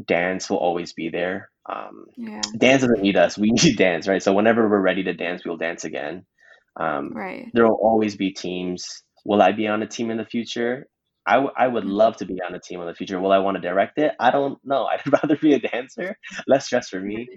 dance 0.05 0.49
will 0.49 0.57
always 0.57 0.93
be 0.93 1.09
there 1.09 1.49
um 1.69 2.05
Yeah. 2.17 2.51
dance 2.57 2.81
doesn't 2.81 3.01
need 3.01 3.17
us 3.17 3.37
we 3.37 3.51
need 3.63 3.77
dance 3.77 4.07
right 4.07 4.23
so 4.23 4.33
whenever 4.33 4.67
we're 4.69 4.81
ready 4.81 5.03
to 5.03 5.13
dance 5.13 5.43
we'll 5.45 5.57
dance 5.57 5.85
again 5.85 6.25
um, 6.79 7.13
Right. 7.13 7.53
there 7.53 7.65
will 7.65 7.79
always 7.81 8.15
be 8.15 8.31
teams 8.31 9.03
will 9.25 9.41
i 9.41 9.51
be 9.51 9.67
on 9.67 9.81
a 9.83 9.87
team 9.87 10.09
in 10.11 10.17
the 10.17 10.25
future? 10.25 10.87
I, 11.25 11.33
w- 11.33 11.53
I 11.55 11.67
would 11.67 11.85
love 11.85 12.17
to 12.17 12.25
be 12.25 12.41
on 12.41 12.55
a 12.55 12.59
team 12.59 12.81
in 12.81 12.87
the 12.87 12.95
future. 12.95 13.19
Will 13.19 13.31
i 13.31 13.37
want 13.37 13.55
to 13.55 13.61
direct 13.61 13.99
it? 13.99 14.13
I 14.19 14.31
don't 14.31 14.57
know. 14.63 14.85
I'd 14.91 15.01
rather 15.11 15.35
be 15.37 15.53
a 15.53 15.59
dancer. 15.59 16.17
Less 16.47 16.65
stress 16.65 16.89
for 16.89 16.99
me. 16.99 17.27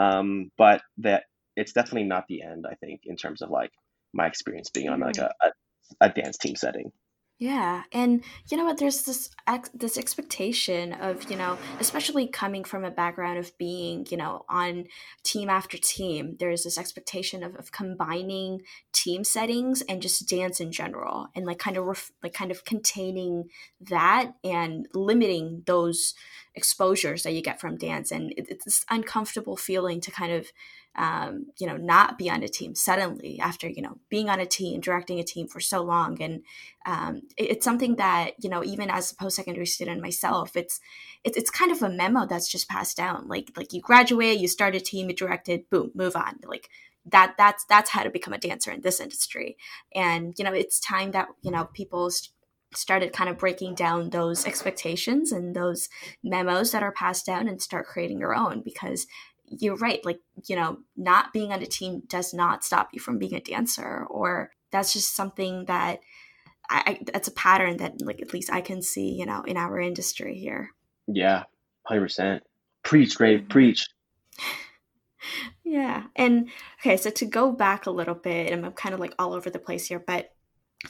Um, 0.00 0.50
but 0.56 0.80
that 0.98 1.24
it's 1.56 1.72
definitely 1.72 2.04
not 2.04 2.24
the 2.28 2.42
end 2.42 2.66
i 2.70 2.74
think 2.76 3.00
in 3.04 3.16
terms 3.16 3.42
of 3.42 3.50
like 3.50 3.70
my 4.14 4.26
experience 4.26 4.70
being 4.70 4.88
on 4.88 5.00
like 5.00 5.18
a, 5.18 5.30
a, 5.42 6.06
a 6.06 6.08
dance 6.10 6.38
team 6.38 6.56
setting 6.56 6.92
Yeah, 7.38 7.82
and 7.90 8.22
you 8.48 8.56
know 8.56 8.64
what? 8.64 8.78
There's 8.78 9.02
this 9.02 9.30
ex- 9.48 9.70
this 9.74 9.98
expectation 9.98 10.92
of 10.92 11.28
you 11.28 11.36
know, 11.36 11.58
especially 11.80 12.28
coming 12.28 12.62
from 12.62 12.84
a 12.84 12.90
background 12.90 13.36
of 13.36 13.56
being 13.58 14.06
you 14.10 14.16
know 14.16 14.44
on 14.48 14.84
team 15.24 15.50
after 15.50 15.76
team. 15.76 16.36
There's 16.38 16.62
this 16.62 16.78
expectation 16.78 17.42
of, 17.42 17.56
of 17.56 17.72
combining 17.72 18.60
team 18.92 19.24
settings 19.24 19.82
and 19.82 20.00
just 20.00 20.28
dance 20.28 20.60
in 20.60 20.70
general, 20.70 21.26
and 21.34 21.44
like 21.44 21.58
kind 21.58 21.76
of 21.76 21.84
ref- 21.84 22.12
like 22.22 22.32
kind 22.32 22.52
of 22.52 22.64
containing 22.64 23.48
that 23.80 24.34
and 24.44 24.86
limiting 24.94 25.64
those 25.66 26.14
exposures 26.54 27.22
that 27.22 27.32
you 27.32 27.42
get 27.42 27.60
from 27.60 27.76
dance 27.76 28.10
and 28.10 28.32
it, 28.32 28.46
it's 28.48 28.64
this 28.64 28.84
uncomfortable 28.90 29.56
feeling 29.56 30.00
to 30.00 30.10
kind 30.10 30.32
of 30.32 30.52
um, 30.94 31.46
you 31.58 31.66
know 31.66 31.76
not 31.76 32.18
be 32.18 32.28
on 32.28 32.42
a 32.42 32.48
team 32.48 32.74
suddenly 32.74 33.40
after 33.40 33.68
you 33.68 33.80
know 33.80 33.98
being 34.10 34.28
on 34.28 34.40
a 34.40 34.46
team 34.46 34.80
directing 34.80 35.18
a 35.18 35.24
team 35.24 35.48
for 35.48 35.60
so 35.60 35.82
long. 35.82 36.20
And 36.20 36.42
um, 36.84 37.22
it, 37.36 37.52
it's 37.52 37.64
something 37.64 37.96
that 37.96 38.32
you 38.38 38.50
know 38.50 38.62
even 38.62 38.90
as 38.90 39.12
a 39.12 39.16
post-secondary 39.16 39.66
student 39.66 40.02
myself 40.02 40.54
it's, 40.56 40.80
it's 41.24 41.36
it's 41.36 41.50
kind 41.50 41.72
of 41.72 41.82
a 41.82 41.88
memo 41.88 42.26
that's 42.26 42.48
just 42.48 42.68
passed 42.68 42.96
down. 42.96 43.26
Like 43.28 43.52
like 43.56 43.72
you 43.72 43.80
graduate 43.80 44.38
you 44.38 44.48
start 44.48 44.74
a 44.74 44.80
team 44.80 45.08
you 45.08 45.16
directed 45.16 45.68
boom 45.70 45.90
move 45.94 46.16
on. 46.16 46.38
Like 46.44 46.68
that 47.06 47.34
that's 47.38 47.64
that's 47.64 47.90
how 47.90 48.02
to 48.02 48.10
become 48.10 48.34
a 48.34 48.38
dancer 48.38 48.70
in 48.70 48.82
this 48.82 49.00
industry. 49.00 49.56
And 49.94 50.34
you 50.38 50.44
know 50.44 50.52
it's 50.52 50.78
time 50.78 51.12
that 51.12 51.28
you 51.40 51.50
know 51.50 51.64
people 51.72 52.10
started 52.74 53.12
kind 53.12 53.30
of 53.30 53.38
breaking 53.38 53.74
down 53.74 54.10
those 54.10 54.46
expectations 54.46 55.32
and 55.32 55.54
those 55.54 55.88
memos 56.22 56.72
that 56.72 56.82
are 56.82 56.92
passed 56.92 57.26
down 57.26 57.48
and 57.48 57.60
start 57.60 57.86
creating 57.86 58.18
your 58.18 58.34
own 58.34 58.62
because 58.62 59.06
you're 59.46 59.76
right 59.76 60.04
like 60.04 60.20
you 60.46 60.56
know 60.56 60.78
not 60.96 61.32
being 61.32 61.52
on 61.52 61.62
a 61.62 61.66
team 61.66 62.02
does 62.06 62.32
not 62.32 62.64
stop 62.64 62.88
you 62.92 63.00
from 63.00 63.18
being 63.18 63.34
a 63.34 63.40
dancer 63.40 64.06
or 64.08 64.50
that's 64.70 64.92
just 64.92 65.14
something 65.14 65.66
that 65.66 66.00
I, 66.70 67.00
that's 67.12 67.28
a 67.28 67.32
pattern 67.32 67.76
that 67.78 68.00
like 68.00 68.22
at 68.22 68.32
least 68.32 68.52
i 68.52 68.60
can 68.60 68.80
see 68.80 69.10
you 69.10 69.26
know 69.26 69.42
in 69.42 69.56
our 69.56 69.78
industry 69.78 70.38
here. 70.38 70.70
Yeah 71.06 71.44
100% 71.90 72.40
preach 72.82 73.16
great 73.16 73.40
mm-hmm. 73.40 73.48
preach. 73.48 73.88
Yeah 75.64 76.04
and 76.16 76.50
okay 76.80 76.96
so 76.96 77.08
to 77.10 77.24
go 77.24 77.52
back 77.52 77.86
a 77.86 77.90
little 77.90 78.14
bit 78.14 78.52
and 78.52 78.66
i'm 78.66 78.72
kind 78.72 78.94
of 78.94 79.00
like 79.00 79.14
all 79.18 79.32
over 79.32 79.48
the 79.48 79.58
place 79.58 79.86
here 79.86 80.02
but 80.04 80.34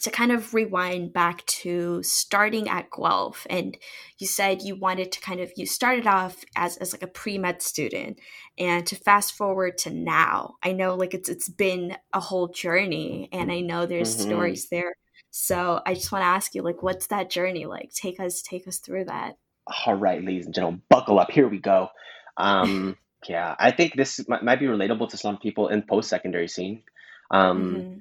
to 0.00 0.10
kind 0.10 0.32
of 0.32 0.54
rewind 0.54 1.12
back 1.12 1.44
to 1.46 2.02
starting 2.02 2.68
at 2.68 2.88
Guelph, 2.90 3.46
and 3.50 3.76
you 4.18 4.26
said 4.26 4.62
you 4.62 4.74
wanted 4.74 5.12
to 5.12 5.20
kind 5.20 5.40
of 5.40 5.52
you 5.56 5.66
started 5.66 6.06
off 6.06 6.44
as, 6.56 6.76
as 6.78 6.92
like 6.92 7.02
a 7.02 7.06
pre-med 7.06 7.60
student 7.60 8.18
and 8.58 8.86
to 8.86 8.96
fast 8.96 9.34
forward 9.34 9.76
to 9.78 9.90
now 9.90 10.54
i 10.62 10.72
know 10.72 10.94
like 10.94 11.14
it's 11.14 11.28
it's 11.28 11.48
been 11.48 11.96
a 12.12 12.20
whole 12.20 12.48
journey 12.48 13.28
and 13.32 13.50
i 13.50 13.60
know 13.60 13.86
there's 13.86 14.16
mm-hmm. 14.16 14.30
stories 14.30 14.68
there. 14.68 14.94
So 15.34 15.80
i 15.86 15.94
just 15.94 16.12
want 16.12 16.22
to 16.22 16.26
ask 16.26 16.54
you 16.54 16.62
like 16.62 16.82
what's 16.82 17.06
that 17.08 17.30
journey 17.30 17.66
like? 17.66 17.90
Take 17.94 18.20
us 18.20 18.42
take 18.42 18.68
us 18.68 18.78
through 18.78 19.06
that. 19.06 19.38
All 19.86 19.94
right 19.94 20.22
ladies 20.22 20.46
and 20.46 20.54
gentlemen 20.54 20.82
buckle 20.88 21.18
up. 21.18 21.30
Here 21.30 21.48
we 21.48 21.58
go. 21.58 21.88
Um 22.36 22.96
yeah 23.28 23.54
i 23.58 23.70
think 23.70 23.94
this 23.94 24.20
might, 24.28 24.42
might 24.42 24.58
be 24.58 24.66
relatable 24.66 25.08
to 25.08 25.16
some 25.16 25.38
people 25.38 25.68
in 25.68 25.82
post-secondary 25.82 26.48
scene. 26.48 26.82
Um 27.30 27.74
mm-hmm. 27.74 27.98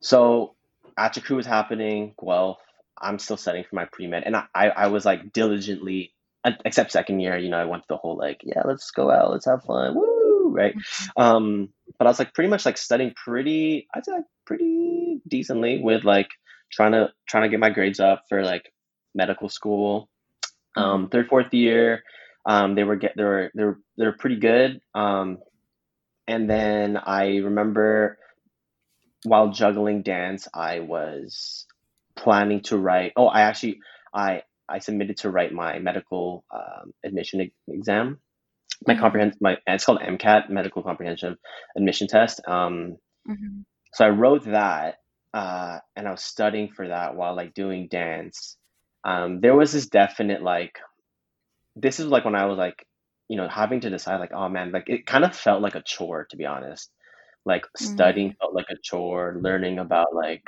so 0.00 0.54
crew 1.22 1.36
was 1.36 1.46
happening. 1.46 2.14
Guelph. 2.22 2.58
I'm 3.00 3.18
still 3.18 3.36
studying 3.36 3.64
for 3.68 3.74
my 3.74 3.86
pre 3.86 4.06
med, 4.06 4.22
and 4.24 4.36
I, 4.36 4.46
I 4.54 4.86
was 4.86 5.04
like 5.04 5.32
diligently, 5.32 6.12
except 6.64 6.92
second 6.92 7.20
year. 7.20 7.36
You 7.36 7.50
know, 7.50 7.58
I 7.58 7.64
went 7.64 7.88
the 7.88 7.96
whole 7.96 8.16
like, 8.16 8.40
yeah, 8.44 8.62
let's 8.64 8.90
go 8.92 9.10
out, 9.10 9.32
let's 9.32 9.46
have 9.46 9.64
fun, 9.64 9.94
woo, 9.94 10.52
right? 10.54 10.74
Mm-hmm. 10.74 11.22
Um, 11.22 11.68
but 11.98 12.06
I 12.06 12.10
was 12.10 12.18
like 12.18 12.32
pretty 12.32 12.48
much 12.48 12.64
like 12.64 12.78
studying 12.78 13.12
pretty, 13.16 13.88
I'd 13.92 14.04
say 14.04 14.12
like 14.12 14.24
pretty 14.46 15.20
decently 15.26 15.80
with 15.82 16.04
like 16.04 16.28
trying 16.70 16.92
to 16.92 17.10
trying 17.28 17.44
to 17.44 17.48
get 17.48 17.60
my 17.60 17.70
grades 17.70 18.00
up 18.00 18.24
for 18.28 18.42
like 18.44 18.72
medical 19.14 19.48
school. 19.48 20.08
Um, 20.76 20.84
mm-hmm. 20.84 21.06
third, 21.08 21.28
fourth 21.28 21.52
year, 21.52 22.02
um, 22.46 22.74
they 22.74 22.84
were 22.84 22.96
get 22.96 23.16
they 23.16 23.24
were 23.24 23.50
they 23.54 23.64
were 23.64 23.80
they 23.98 24.04
were 24.04 24.16
pretty 24.16 24.36
good. 24.36 24.80
Um, 24.94 25.38
and 26.28 26.48
then 26.48 26.96
I 26.96 27.38
remember 27.38 28.18
while 29.24 29.50
juggling 29.50 30.02
dance, 30.02 30.48
I 30.52 30.80
was 30.80 31.66
planning 32.16 32.60
to 32.62 32.78
write. 32.78 33.12
Oh, 33.16 33.26
I 33.26 33.42
actually 33.42 33.80
I 34.12 34.42
I 34.68 34.78
submitted 34.78 35.18
to 35.18 35.30
write 35.30 35.52
my 35.52 35.78
medical 35.78 36.44
um, 36.50 36.92
admission 37.04 37.50
exam. 37.68 38.18
My 38.86 38.94
mm-hmm. 38.94 39.02
comprehend 39.02 39.36
my 39.40 39.58
it's 39.66 39.84
called 39.84 40.00
MCAT, 40.00 40.50
Medical 40.50 40.82
Comprehensive 40.82 41.36
Admission 41.76 42.08
Test. 42.08 42.40
Um, 42.46 42.96
mm-hmm. 43.28 43.60
So 43.94 44.04
I 44.04 44.10
wrote 44.10 44.44
that, 44.44 44.98
uh, 45.34 45.78
and 45.94 46.08
I 46.08 46.10
was 46.10 46.22
studying 46.22 46.70
for 46.72 46.88
that 46.88 47.14
while 47.14 47.36
like 47.36 47.54
doing 47.54 47.88
dance. 47.88 48.56
Um, 49.04 49.40
there 49.40 49.54
was 49.54 49.72
this 49.72 49.86
definite 49.86 50.42
like, 50.42 50.78
this 51.74 51.98
is 52.00 52.06
like 52.06 52.24
when 52.24 52.36
I 52.36 52.46
was 52.46 52.56
like, 52.56 52.86
you 53.28 53.36
know, 53.36 53.48
having 53.48 53.80
to 53.80 53.90
decide 53.90 54.18
like, 54.18 54.32
oh 54.32 54.48
man, 54.48 54.72
like 54.72 54.88
it 54.88 55.06
kind 55.06 55.24
of 55.24 55.34
felt 55.34 55.60
like 55.60 55.74
a 55.74 55.82
chore 55.82 56.26
to 56.30 56.36
be 56.36 56.46
honest 56.46 56.90
like 57.44 57.66
studying 57.76 58.30
mm-hmm. 58.30 58.38
felt 58.40 58.54
like 58.54 58.66
a 58.70 58.76
chore 58.82 59.36
learning 59.40 59.78
about 59.78 60.14
like 60.14 60.44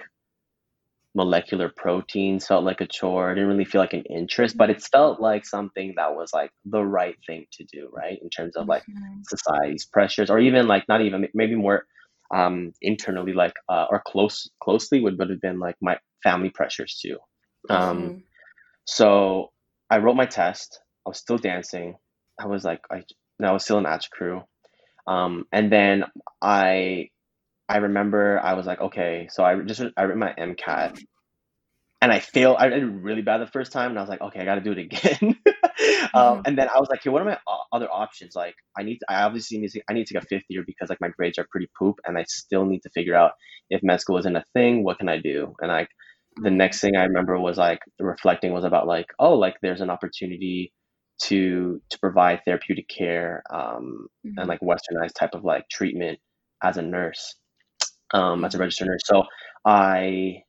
molecular 1.14 1.68
proteins 1.68 2.46
felt 2.46 2.64
like 2.64 2.80
a 2.80 2.86
chore. 2.86 3.30
I 3.30 3.34
didn't 3.34 3.48
really 3.48 3.64
feel 3.64 3.80
like 3.80 3.92
an 3.94 4.04
interest 4.04 4.56
but 4.56 4.70
it 4.70 4.82
felt 4.82 5.20
like 5.20 5.46
something 5.46 5.94
that 5.96 6.14
was 6.14 6.32
like 6.32 6.50
the 6.64 6.82
right 6.82 7.16
thing 7.26 7.46
to 7.52 7.64
do 7.64 7.90
right? 7.92 8.18
In 8.20 8.30
terms 8.30 8.56
of 8.56 8.66
like 8.66 8.82
mm-hmm. 8.82 9.20
society's 9.24 9.86
pressures 9.86 10.30
or 10.30 10.38
even 10.38 10.66
like 10.66 10.86
not 10.88 11.00
even 11.00 11.28
maybe 11.34 11.54
more 11.54 11.84
um 12.34 12.72
internally 12.80 13.32
like 13.32 13.54
uh, 13.68 13.86
or 13.90 14.02
close 14.06 14.50
closely 14.60 15.00
would, 15.00 15.18
would 15.18 15.30
have 15.30 15.40
been 15.40 15.58
like 15.58 15.76
my 15.80 15.98
family 16.22 16.50
pressures 16.50 16.98
too. 17.00 17.18
Um 17.68 18.02
mm-hmm. 18.02 18.18
so 18.84 19.52
i 19.90 19.98
wrote 19.98 20.16
my 20.16 20.26
test. 20.26 20.80
I 21.06 21.10
was 21.10 21.18
still 21.18 21.38
dancing. 21.38 21.96
I 22.40 22.46
was 22.46 22.64
like 22.64 22.80
i, 22.90 23.04
I 23.42 23.52
was 23.52 23.64
still 23.64 23.78
in 23.78 23.84
Atchicrew 23.84 24.44
um, 25.06 25.46
and 25.52 25.70
then 25.70 26.04
I 26.40 27.10
I 27.68 27.78
remember 27.78 28.40
I 28.42 28.54
was 28.54 28.66
like, 28.66 28.80
okay, 28.80 29.28
so 29.30 29.44
I 29.44 29.60
just 29.62 29.82
I 29.96 30.04
wrote 30.04 30.16
my 30.16 30.34
MCAT 30.38 31.02
and 32.04 32.12
I 32.12 32.18
failed. 32.20 32.56
I 32.58 32.68
did 32.68 32.84
really 32.84 33.22
bad 33.22 33.38
the 33.38 33.46
first 33.46 33.72
time, 33.72 33.90
and 33.90 33.98
I 33.98 34.02
was 34.02 34.10
like, 34.10 34.20
okay, 34.20 34.40
I 34.40 34.44
got 34.44 34.56
to 34.56 34.60
do 34.60 34.72
it 34.72 34.78
again. 34.78 35.18
um, 36.12 36.38
mm-hmm. 36.38 36.40
and 36.44 36.58
then 36.58 36.68
I 36.68 36.78
was 36.78 36.88
like, 36.90 37.00
okay, 37.00 37.08
what 37.08 37.22
are 37.22 37.24
my 37.24 37.38
other 37.72 37.90
options? 37.90 38.36
Like, 38.36 38.54
I 38.78 38.82
need, 38.82 38.98
to, 38.98 39.06
I 39.08 39.22
obviously 39.22 39.56
need 39.58 39.70
to, 39.70 39.80
I 39.88 39.94
need 39.94 40.06
to 40.08 40.14
get 40.14 40.28
fifth 40.28 40.44
year 40.48 40.62
because 40.66 40.90
like 40.90 41.00
my 41.00 41.08
grades 41.08 41.38
are 41.38 41.46
pretty 41.50 41.70
poop, 41.78 42.00
and 42.04 42.18
I 42.18 42.24
still 42.28 42.66
need 42.66 42.82
to 42.82 42.90
figure 42.90 43.14
out 43.14 43.32
if 43.70 43.82
med 43.82 44.02
school 44.02 44.18
isn't 44.18 44.36
a 44.36 44.44
thing. 44.52 44.84
What 44.84 44.98
can 44.98 45.08
I 45.08 45.18
do? 45.18 45.54
And 45.60 45.70
like, 45.70 45.88
the 46.36 46.50
mm-hmm. 46.50 46.58
next 46.58 46.80
thing 46.80 46.94
I 46.94 47.04
remember 47.04 47.38
was 47.38 47.56
like 47.56 47.80
reflecting 47.98 48.52
was 48.52 48.64
about 48.64 48.86
like, 48.86 49.06
oh, 49.18 49.34
like 49.34 49.56
there's 49.62 49.80
an 49.80 49.90
opportunity 49.90 50.74
to 51.18 51.80
to 51.90 51.98
provide 51.98 52.40
therapeutic 52.44 52.88
care 52.88 53.42
um, 53.50 54.08
mm-hmm. 54.26 54.38
and 54.38 54.48
like 54.48 54.60
westernized 54.60 55.14
type 55.14 55.34
of 55.34 55.44
like 55.44 55.68
treatment 55.68 56.18
as 56.62 56.76
a 56.76 56.82
nurse 56.82 57.36
um, 58.12 58.44
as 58.44 58.54
a 58.54 58.56
mm-hmm. 58.56 58.62
registered 58.62 58.88
nurse 58.88 59.02
so 59.04 59.24
i 59.64 60.42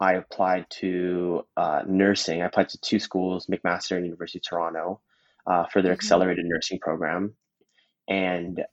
i 0.00 0.14
applied 0.14 0.64
to 0.70 1.42
uh, 1.56 1.82
nursing 1.86 2.42
i 2.42 2.46
applied 2.46 2.68
to 2.68 2.78
two 2.80 2.98
schools 2.98 3.46
mcmaster 3.46 3.96
and 3.96 4.04
university 4.04 4.38
of 4.38 4.42
toronto 4.42 5.00
uh, 5.46 5.64
for 5.66 5.82
their 5.82 5.92
mm-hmm. 5.92 5.98
accelerated 5.98 6.44
nursing 6.46 6.78
program 6.78 7.34
and 8.08 8.64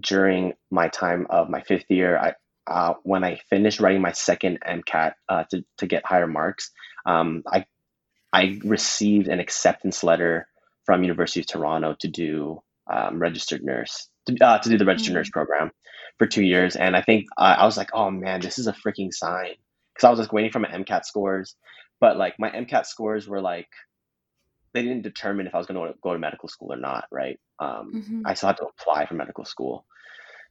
during 0.00 0.52
my 0.70 0.88
time 0.88 1.26
of 1.30 1.48
my 1.48 1.60
fifth 1.62 1.90
year 1.90 2.16
i 2.18 2.34
uh, 2.66 2.94
when 3.02 3.24
I 3.24 3.40
finished 3.50 3.80
writing 3.80 4.00
my 4.00 4.12
second 4.12 4.58
MCAT 4.66 5.12
uh, 5.28 5.44
to, 5.50 5.64
to 5.78 5.86
get 5.86 6.06
higher 6.06 6.26
marks, 6.26 6.70
um, 7.04 7.42
I 7.46 7.66
I 8.34 8.58
received 8.64 9.28
an 9.28 9.38
acceptance 9.38 10.02
letter 10.02 10.48
from 10.84 11.04
University 11.04 11.40
of 11.40 11.46
Toronto 11.46 11.94
to 12.00 12.08
do 12.08 12.62
um, 12.92 13.20
registered 13.20 13.62
nurse 13.62 14.08
to, 14.26 14.36
uh, 14.44 14.58
to 14.58 14.68
do 14.68 14.76
the 14.76 14.84
registered 14.84 15.12
mm-hmm. 15.12 15.18
nurse 15.18 15.30
program 15.30 15.70
for 16.18 16.26
two 16.26 16.42
years, 16.42 16.74
and 16.74 16.96
I 16.96 17.02
think 17.02 17.26
uh, 17.38 17.56
I 17.58 17.64
was 17.64 17.76
like, 17.76 17.90
oh 17.94 18.10
man, 18.10 18.40
this 18.40 18.58
is 18.58 18.66
a 18.66 18.72
freaking 18.72 19.14
sign 19.14 19.54
because 19.94 20.04
I 20.04 20.10
was 20.10 20.18
like 20.18 20.32
waiting 20.32 20.50
for 20.50 20.58
my 20.58 20.68
MCAT 20.68 21.04
scores, 21.04 21.54
but 22.00 22.16
like 22.16 22.34
my 22.40 22.50
MCAT 22.50 22.86
scores 22.86 23.28
were 23.28 23.40
like 23.40 23.68
they 24.72 24.82
didn't 24.82 25.02
determine 25.02 25.46
if 25.46 25.54
I 25.54 25.58
was 25.58 25.68
going 25.68 25.80
to 25.80 25.96
go 26.02 26.12
to 26.12 26.18
medical 26.18 26.48
school 26.48 26.72
or 26.72 26.76
not, 26.76 27.04
right? 27.12 27.38
Um, 27.60 27.92
mm-hmm. 27.94 28.22
I 28.26 28.34
still 28.34 28.48
had 28.48 28.56
to 28.56 28.66
apply 28.66 29.06
for 29.06 29.14
medical 29.14 29.44
school. 29.44 29.86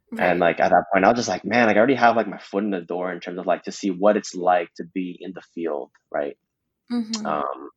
Right. 0.09 0.31
And 0.31 0.39
like 0.39 0.61
at 0.61 0.69
that 0.69 0.85
point, 0.93 1.03
I 1.03 1.09
was 1.09 1.17
just 1.17 1.27
like, 1.27 1.43
man, 1.43 1.67
like 1.67 1.75
I 1.75 1.79
already 1.79 1.95
have 1.95 2.15
like 2.15 2.29
my 2.29 2.37
foot 2.37 2.63
in 2.63 2.71
the 2.71 2.79
door 2.79 3.11
in 3.11 3.19
terms 3.19 3.37
of 3.37 3.45
like 3.45 3.63
to 3.63 3.73
see 3.73 3.91
what 3.91 4.15
it's 4.15 4.33
like 4.33 4.73
to 4.75 4.85
be 4.85 5.17
in 5.19 5.33
the 5.33 5.41
field, 5.53 5.91
right? 6.09 6.37
Mm-hmm. 6.93 7.25
Um, 7.25 7.69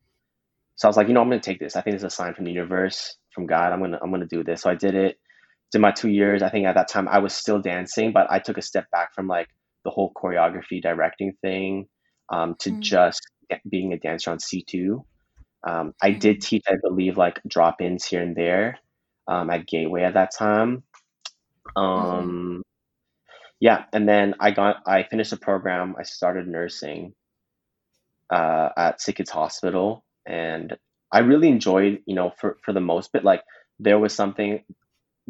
so 0.76 0.86
I 0.86 0.90
was 0.90 0.96
like, 0.96 1.08
you 1.08 1.14
know, 1.14 1.22
I'm 1.22 1.28
gonna 1.28 1.40
take 1.40 1.58
this. 1.58 1.74
I 1.76 1.80
think 1.80 1.94
it's 1.94 2.04
a 2.04 2.10
sign 2.10 2.34
from 2.34 2.44
the 2.44 2.52
universe, 2.52 3.16
from 3.32 3.46
God. 3.46 3.72
I'm 3.72 3.80
gonna 3.80 3.98
I'm 4.02 4.10
gonna 4.10 4.26
do 4.26 4.44
this. 4.44 4.62
So 4.62 4.70
I 4.70 4.74
did 4.74 4.94
it. 4.94 5.18
Did 5.72 5.80
my 5.80 5.90
two 5.90 6.10
years. 6.10 6.42
I 6.42 6.50
think 6.50 6.66
at 6.66 6.74
that 6.74 6.88
time 6.88 7.08
I 7.08 7.18
was 7.18 7.34
still 7.34 7.60
dancing, 7.60 8.12
but 8.12 8.30
I 8.30 8.38
took 8.38 8.58
a 8.58 8.62
step 8.62 8.90
back 8.90 9.14
from 9.14 9.26
like 9.26 9.48
the 9.84 9.90
whole 9.90 10.12
choreography 10.14 10.82
directing 10.82 11.32
thing 11.42 11.88
um, 12.32 12.54
to 12.60 12.70
mm-hmm. 12.70 12.80
just 12.80 13.20
being 13.68 13.92
a 13.92 13.98
dancer 13.98 14.30
on 14.30 14.38
C2. 14.38 15.02
Um, 15.66 15.94
I 16.00 16.10
mm-hmm. 16.10 16.18
did 16.18 16.42
teach, 16.42 16.64
I 16.68 16.74
believe, 16.82 17.16
like 17.16 17.40
drop 17.48 17.80
ins 17.80 18.04
here 18.04 18.22
and 18.22 18.36
there 18.36 18.78
um, 19.26 19.50
at 19.50 19.66
Gateway 19.66 20.02
at 20.02 20.14
that 20.14 20.34
time. 20.36 20.82
Mm-hmm. 21.76 21.82
Um, 21.82 22.62
yeah, 23.60 23.84
and 23.92 24.08
then 24.08 24.34
I 24.38 24.50
got 24.50 24.82
I 24.86 25.04
finished 25.04 25.30
the 25.30 25.36
program. 25.38 25.96
I 25.98 26.02
started 26.02 26.46
nursing 26.46 27.14
uh, 28.30 28.70
at 28.76 29.00
Sick 29.00 29.22
Hospital, 29.28 30.04
and 30.26 30.76
I 31.12 31.20
really 31.20 31.48
enjoyed, 31.48 32.00
you 32.06 32.14
know, 32.14 32.32
for 32.38 32.56
for 32.64 32.72
the 32.72 32.80
most 32.80 33.12
bit, 33.12 33.24
like 33.24 33.42
there 33.78 33.98
was 33.98 34.14
something 34.14 34.62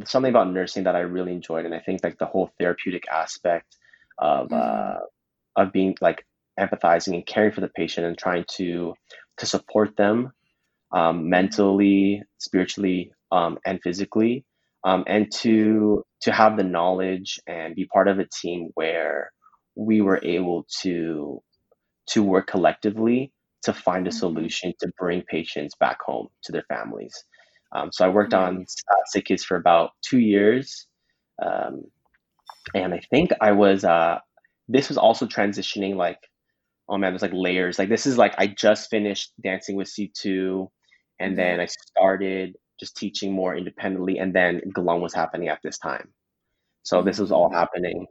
something 0.05 0.31
about 0.31 0.53
nursing 0.53 0.85
that 0.85 0.97
I 0.97 1.01
really 1.01 1.33
enjoyed, 1.33 1.65
and 1.65 1.75
I 1.75 1.81
think 1.81 2.01
like 2.03 2.19
the 2.19 2.27
whole 2.27 2.51
therapeutic 2.59 3.09
aspect 3.09 3.77
of 4.19 4.49
mm-hmm. 4.49 4.55
uh, 4.55 5.63
of 5.63 5.73
being 5.73 5.97
like 6.01 6.25
empathizing 6.59 7.15
and 7.15 7.27
caring 7.27 7.53
for 7.53 7.61
the 7.61 7.69
patient 7.69 8.07
and 8.07 8.17
trying 8.17 8.45
to 8.57 8.95
to 9.39 9.47
support 9.47 9.97
them 9.97 10.33
um, 10.93 11.29
mentally, 11.29 12.23
spiritually, 12.39 13.13
um, 13.31 13.59
and 13.67 13.81
physically, 13.83 14.45
um, 14.85 15.05
and 15.07 15.31
to 15.33 16.05
to 16.23 16.33
have 16.33 16.57
the 16.57 16.65
knowledge 16.65 17.41
and 17.47 17.75
be 17.75 17.87
part 17.87 18.09
of 18.09 18.19
a 18.19 18.27
team 18.27 18.71
where 18.75 19.31
we 19.75 20.01
were 20.01 20.21
able 20.23 20.67
to 20.81 21.43
to 22.09 22.23
work 22.23 22.47
collectively 22.47 23.33
to 23.63 23.73
find 23.73 24.07
a 24.07 24.13
Mhm. 24.13 24.13
solution 24.13 24.73
to 24.81 24.93
bring 24.99 25.23
patients 25.23 25.75
back 25.81 26.01
home 26.03 26.29
to 26.45 26.53
their 26.53 26.65
families. 26.69 27.15
Um, 27.73 27.91
so 27.93 28.05
I 28.07 28.09
worked 28.09 28.35
on 28.35 28.59
Right. 28.59 28.67
uh, 28.91 29.05
sick 29.07 29.27
kids 29.27 29.45
for 29.45 29.57
about 29.57 29.91
two 30.03 30.19
years, 30.21 30.87
um, 31.45 31.85
and 32.75 32.95
I 32.95 33.01
think 33.11 33.31
I 33.41 33.53
was. 33.53 33.85
Uh, 33.85 34.19
this 34.69 34.89
was 34.89 34.99
also 34.99 35.27
transitioning 35.27 35.97
like 35.97 36.19
oh 36.89 36.99
man, 36.99 37.13
there's 37.13 37.23
like 37.23 37.33
layers. 37.35 37.79
Like 37.79 37.89
this 37.89 38.07
is 38.07 38.19
like 38.19 38.35
I 38.39 38.47
just 38.49 38.91
finished 38.91 39.33
dancing 39.43 39.77
with 39.77 39.89
C2 39.89 40.71
and 41.21 41.39
then 41.39 41.59
Mhm. 41.59 41.61
I 41.61 41.67
started 41.67 42.57
just 42.81 42.97
teaching 42.97 43.33
more 43.33 43.57
independently 43.57 44.19
and 44.19 44.35
then 44.35 44.61
Glum 44.75 45.01
was 45.01 45.15
happening 45.15 45.49
at 45.49 45.61
this 45.65 45.79
time. 45.79 46.13
So 46.85 47.03
this 47.03 47.19
was 47.19 47.33
all 47.33 47.51
happening. 47.53 48.07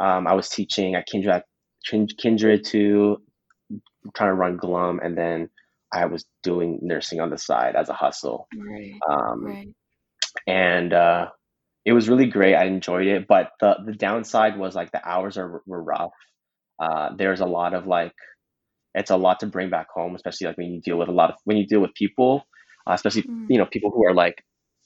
Um, 0.00 0.26
I 0.26 0.34
was 0.34 0.48
teaching 0.48 0.94
at 0.96 1.06
Kindred, 1.06 1.42
Kin- 1.88 2.08
Kindred 2.18 2.64
to 2.66 3.22
trying 4.14 4.30
to 4.30 4.34
run 4.34 4.56
Glum 4.56 5.00
and 5.02 5.16
then 5.16 5.50
I 5.92 6.06
was 6.06 6.24
doing 6.42 6.78
nursing 6.82 7.20
on 7.20 7.30
the 7.30 7.38
side 7.38 7.76
as 7.76 7.88
a 7.88 7.94
hustle. 7.94 8.48
Right. 8.54 9.04
Um, 9.08 9.56
Right. 9.56 9.74
and 10.46 10.92
uh, 10.92 11.28
it 11.84 11.92
was 11.92 12.08
really 12.08 12.26
great. 12.26 12.54
I 12.56 12.64
enjoyed 12.66 13.06
it, 13.06 13.26
but 13.28 13.52
the 13.60 13.76
the 13.86 13.92
downside 13.94 14.58
was 14.58 14.74
like 14.74 14.92
the 14.92 15.06
hours 15.08 15.38
are 15.38 15.62
were 15.66 15.82
rough. 15.82 16.12
Uh, 16.80 17.10
there's 17.16 17.40
a 17.40 17.46
lot 17.46 17.74
of 17.74 17.86
like 17.86 18.12
it's 18.94 19.10
a 19.10 19.16
lot 19.16 19.40
to 19.40 19.46
bring 19.46 19.70
back 19.70 19.88
home, 19.94 20.14
especially 20.14 20.48
like 20.48 20.58
when 20.58 20.72
you 20.72 20.80
deal 20.80 20.98
with 20.98 21.08
a 21.08 21.12
lot 21.12 21.30
of 21.30 21.36
when 21.44 21.56
you 21.56 21.66
deal 21.66 21.80
with 21.80 21.94
people, 21.94 22.44
uh, 22.88 22.92
especially 22.94 23.28
Mm. 23.28 23.48
you 23.48 23.58
know 23.58 23.66
people 23.66 23.90
who 23.90 24.06
are 24.06 24.14
like 24.14 24.42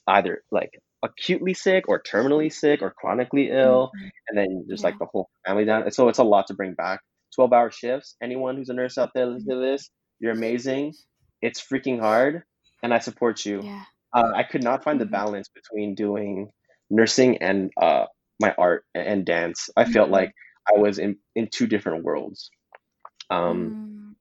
either 0.08 0.42
like 0.50 0.70
acutely 1.04 1.54
sick 1.54 1.84
or 1.88 2.02
terminally 2.02 2.52
sick 2.52 2.82
or 2.82 2.92
chronically 2.98 3.50
ill, 3.50 3.92
Mhm. 3.92 4.10
and 4.28 4.38
then 4.38 4.64
there's 4.68 4.82
Yeah. 4.82 4.84
like 4.84 4.98
the 4.98 5.06
whole 5.12 5.30
family 5.46 5.64
down. 5.64 5.90
So 5.92 6.08
it's 6.08 6.18
a 6.18 6.24
lot 6.24 6.46
to 6.48 6.54
bring 6.54 6.74
back. 6.74 7.00
Twelve 7.34 7.52
hour 7.52 7.70
shifts. 7.70 8.16
Anyone 8.22 8.56
who's 8.56 8.68
a 8.70 8.74
nurse 8.74 8.98
out 8.98 9.10
there 9.14 9.26
listening 9.26 9.56
to 9.60 9.66
this, 9.66 9.90
you're 10.20 10.32
amazing. 10.32 10.94
It's 11.42 11.60
freaking 11.60 12.00
hard, 12.00 12.42
and 12.82 12.92
I 12.94 12.98
support 12.98 13.44
you. 13.46 13.62
Yeah. 13.62 13.84
Uh, 14.12 14.32
I 14.34 14.42
could 14.44 14.62
not 14.62 14.84
find 14.84 15.00
the 15.00 15.06
Mhm. 15.06 15.10
balance 15.10 15.48
between 15.48 15.94
doing 15.94 16.50
nursing 16.90 17.38
and 17.38 17.70
uh, 17.80 18.06
my 18.40 18.54
art 18.58 18.84
and 18.94 19.24
dance. 19.24 19.68
I 19.76 19.84
felt 19.84 20.10
Mhm. 20.10 20.12
like 20.12 20.32
I 20.68 20.78
was 20.78 20.98
in 20.98 21.18
in 21.34 21.48
two 21.52 21.66
different 21.66 22.04
worlds. 22.04 22.50
Um, 23.30 23.76
Mm. 23.76 24.16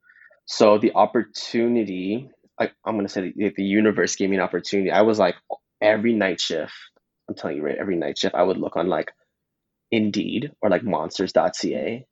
so 0.46 0.78
the 0.78 0.94
opportunity, 0.96 2.30
I, 2.60 2.72
I'm 2.86 2.96
gonna 2.98 3.10
say 3.10 3.34
the, 3.36 3.54
the 3.56 3.64
universe 3.64 4.16
gave 4.16 4.30
me 4.30 4.38
an 4.38 4.42
opportunity. 4.42 4.92
I 4.92 5.02
was 5.02 5.20
like 5.20 5.36
every 5.82 6.14
night 6.14 6.40
shift. 6.42 6.74
I'm 7.30 7.36
telling 7.36 7.58
you, 7.58 7.64
right? 7.64 7.78
Every 7.78 7.96
night 7.98 8.18
shift, 8.18 8.36
I 8.36 8.44
would 8.44 8.58
look 8.58 8.78
on 8.78 8.88
like 8.88 9.12
Indeed 9.92 10.52
or 10.62 10.70
like 10.70 10.84
Monsters.ca, 10.84 12.06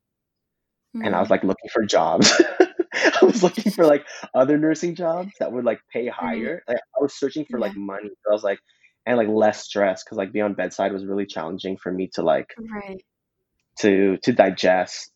and 1.04 1.16
I 1.16 1.20
was 1.20 1.30
Mhm. 1.30 1.32
like 1.32 1.44
looking 1.44 1.70
for 1.74 1.86
jobs. 1.86 2.32
I 2.94 3.26
was 3.26 3.44
looking 3.44 3.72
for 3.72 3.86
like 3.86 4.06
other 4.34 4.58
nursing 4.58 4.96
jobs 4.96 5.34
that 5.40 5.52
would 5.52 5.66
like 5.66 5.80
pay 5.92 6.08
Mhm. 6.22 6.50
higher. 6.50 6.64
Like, 6.68 6.78
I 6.78 7.02
was 7.02 7.14
searching 7.16 7.46
for 7.50 7.60
Yeah. 7.60 7.60
like 7.60 7.76
money. 7.76 8.10
I 8.30 8.34
was 8.34 8.44
like, 8.44 8.60
and 9.06 9.18
like 9.18 9.28
less 9.28 9.64
stress 9.64 10.04
because 10.04 10.18
like 10.18 10.32
being 10.32 10.46
on 10.46 10.54
bedside 10.54 10.92
was 10.94 11.06
really 11.06 11.26
challenging 11.26 11.78
for 11.78 11.92
me 11.92 12.10
to 12.16 12.24
like 12.24 12.48
Right. 12.58 13.02
to 13.80 14.18
to 14.24 14.34
digest. 14.34 15.12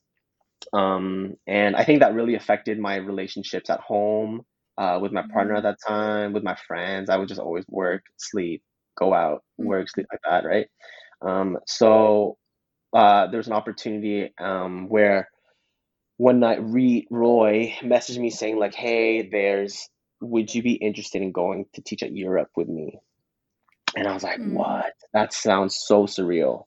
Um, 0.74 1.36
and 1.48 1.76
I 1.76 1.84
think 1.86 2.02
that 2.02 2.14
really 2.16 2.36
affected 2.36 2.80
my 2.80 2.98
relationships 2.98 3.70
at 3.70 3.80
home, 3.82 4.44
uh, 4.78 5.00
with 5.02 5.12
my 5.14 5.24
partner 5.34 5.56
at 5.56 5.64
that 5.64 5.78
time, 5.88 6.34
with 6.34 6.44
my 6.44 6.58
friends. 6.68 7.10
I 7.10 7.18
would 7.18 7.30
just 7.30 7.42
always 7.42 7.66
work, 7.70 8.04
sleep, 8.18 8.64
go 8.98 9.14
out, 9.14 9.44
work, 9.58 9.88
Mhm. 9.88 9.90
sleep 9.90 10.08
like 10.12 10.22
that, 10.30 10.48
right? 10.48 10.68
Um, 11.22 11.58
so 11.68 12.38
uh, 12.94 13.28
there 13.28 13.38
was 13.40 13.48
an 13.48 13.54
opportunity 13.54 14.34
um, 14.40 14.90
where 14.90 15.30
one 16.20 16.42
night 16.42 16.60
Re- 16.64 17.08
Roy 17.12 17.76
messaged 17.82 18.20
me 18.20 18.32
saying 18.32 18.60
like, 18.60 18.76
"Hey, 18.76 19.24
there's 19.30 19.90
would 20.22 20.56
you 20.56 20.64
be 20.64 20.74
interested 20.76 21.24
in 21.24 21.34
going 21.34 21.66
to 21.76 21.82
teach 21.84 22.04
at 22.04 22.16
Europe 22.16 22.52
with 22.58 22.70
me?" 22.70 23.00
And 23.96 24.08
I 24.08 24.14
was 24.14 24.24
like, 24.24 24.40
Mm. 24.40 24.54
"What? 24.54 24.94
That 25.14 25.34
sounds 25.34 25.78
so 25.86 26.06
surreal." 26.06 26.66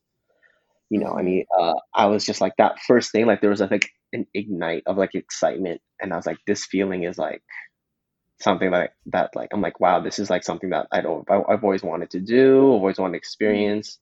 You 0.91 1.01
know, 1.01 1.15
I 1.19 1.23
Mhm. 1.23 1.25
mean, 1.25 1.47
uh, 1.59 1.75
I 1.95 2.07
was 2.07 2.25
just 2.27 2.41
like 2.41 2.55
that 2.59 2.79
first 2.81 3.13
thing, 3.13 3.27
like 3.27 3.41
there 3.43 3.51
was 3.51 3.61
like 3.61 3.91
an 4.13 4.27
ignite 4.35 4.85
of 4.87 4.99
like 4.99 5.15
excitement, 5.15 5.83
and 6.01 6.13
I 6.13 6.17
was 6.17 6.27
like, 6.27 6.39
this 6.47 6.67
feeling 6.67 7.05
is 7.05 7.19
like 7.19 7.43
something 8.41 8.71
like 8.71 8.93
that. 9.07 9.31
Like 9.35 9.51
I'm 9.53 9.61
like, 9.61 9.81
wow, 9.81 10.01
this 10.01 10.19
is 10.19 10.31
like 10.31 10.45
something 10.45 10.71
that 10.71 10.87
I 10.93 11.01
don't, 11.01 11.29
I, 11.31 11.43
I've 11.49 11.65
always 11.65 11.83
wanted 11.83 12.11
to 12.11 12.21
do, 12.21 12.59
I've 12.69 12.81
always 12.81 12.99
wanted 12.99 13.13
to 13.15 13.19
Mm. 13.49 13.75
experience. 13.75 13.99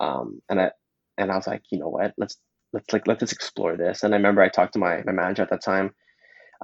Um, 0.00 0.42
and 0.50 0.60
I, 0.60 0.72
and 1.18 1.32
I 1.32 1.36
was 1.36 1.46
like, 1.48 1.62
you 1.70 1.78
know 1.80 1.88
what, 1.88 2.14
let's 2.18 2.38
let's 2.72 2.92
like 2.92 3.06
let's 3.06 3.20
just 3.20 3.32
explore 3.32 3.76
this. 3.76 4.02
And 4.02 4.14
I 4.14 4.16
remember 4.16 4.42
I 4.42 4.48
talked 4.48 4.74
to 4.74 4.78
my 4.78 5.02
my 5.04 5.12
manager 5.12 5.42
at 5.42 5.50
that 5.50 5.62
time, 5.62 5.94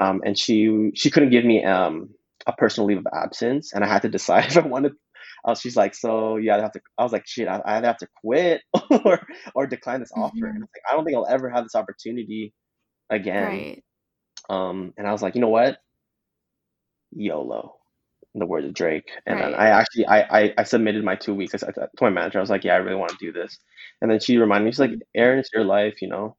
um, 0.00 0.20
and 0.24 0.38
she 0.38 0.90
she 0.94 1.10
couldn't 1.10 1.30
give 1.30 1.44
me 1.44 1.64
um 1.64 2.10
a 2.46 2.52
personal 2.52 2.86
leave 2.86 2.98
of 2.98 3.06
absence, 3.12 3.72
and 3.72 3.84
I 3.84 3.88
had 3.88 4.02
to 4.02 4.08
decide 4.08 4.46
if 4.48 4.56
I 4.56 4.66
wanted. 4.66 4.92
Uh, 5.44 5.56
she's 5.56 5.76
like, 5.76 5.94
so 5.94 6.36
yeah, 6.36 6.56
I 6.56 6.60
have 6.60 6.72
to. 6.72 6.80
I 6.98 7.02
was 7.02 7.12
like, 7.12 7.26
shit, 7.26 7.48
I, 7.48 7.60
I 7.64 7.74
have 7.74 7.98
to 7.98 8.08
quit 8.20 8.62
or 9.04 9.20
or 9.54 9.66
decline 9.66 10.00
this 10.00 10.12
offer. 10.14 10.46
And 10.46 10.58
I 10.58 10.60
was 10.60 10.68
like, 10.74 10.82
I 10.90 10.94
don't 10.94 11.04
think 11.04 11.16
I'll 11.16 11.26
ever 11.26 11.50
have 11.50 11.64
this 11.64 11.74
opportunity 11.74 12.54
again. 13.10 13.44
Right. 13.44 13.84
Um, 14.48 14.92
and 14.96 15.06
I 15.06 15.12
was 15.12 15.22
like, 15.22 15.34
you 15.34 15.40
know 15.40 15.48
what, 15.48 15.78
YOLO, 17.12 17.76
the 18.40 18.46
words 18.46 18.66
of 18.66 18.74
Drake. 18.74 19.10
And 19.26 19.40
then 19.40 19.54
I 19.54 19.68
actually 19.68 20.06
I 20.06 20.20
I, 20.42 20.54
I 20.58 20.62
submitted 20.64 21.04
my 21.04 21.16
two 21.16 21.34
weeks. 21.34 21.54
I 21.54 21.58
said 21.58 21.74
to 21.74 21.88
my 22.00 22.10
manager, 22.10 22.38
I 22.38 22.42
was 22.42 22.50
like, 22.50 22.64
yeah, 22.64 22.74
I 22.74 22.78
really 22.78 22.96
want 22.96 23.10
to 23.12 23.18
do 23.20 23.32
this. 23.32 23.58
And 24.00 24.10
then 24.10 24.20
she 24.20 24.38
reminded 24.38 24.66
me, 24.66 24.72
she's 24.72 24.80
like. 24.80 24.98
Aaron, 25.14 25.38
it's 25.40 25.50
your 25.54 25.64
life, 25.64 26.00
you 26.02 26.08
know. 26.08 26.36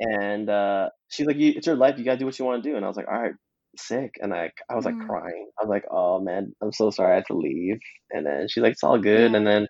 And 0.00 0.48
uh, 0.48 0.90
she's 1.08 1.26
like, 1.26 1.36
you, 1.36 1.52
it's 1.56 1.66
your 1.66 1.76
life. 1.76 1.98
You 1.98 2.04
gotta 2.04 2.18
do 2.18 2.26
what 2.26 2.38
you 2.38 2.44
want 2.44 2.62
to 2.62 2.70
do. 2.70 2.76
And 2.76 2.84
I 2.84 2.88
was 2.88 2.96
like, 2.96 3.08
all 3.08 3.20
right, 3.20 3.34
sick. 3.76 4.14
And 4.20 4.30
like, 4.30 4.54
I 4.70 4.74
was 4.76 4.84
like 4.84 4.96
Mm. 4.96 5.06
crying. 5.06 5.50
I 5.60 5.64
was 5.64 5.70
like, 5.70 5.84
oh 5.90 6.20
man, 6.20 6.54
I'm 6.62 6.72
so 6.72 6.90
sorry 6.90 7.12
I 7.12 7.16
had 7.16 7.26
to 7.26 7.34
leave. 7.36 7.80
And 8.10 8.24
then 8.26 8.48
she's 8.48 8.62
like, 8.62 8.72
it's 8.72 8.84
all 8.84 8.98
good. 8.98 9.32
Yeah. 9.32 9.36
And 9.36 9.46
then 9.46 9.66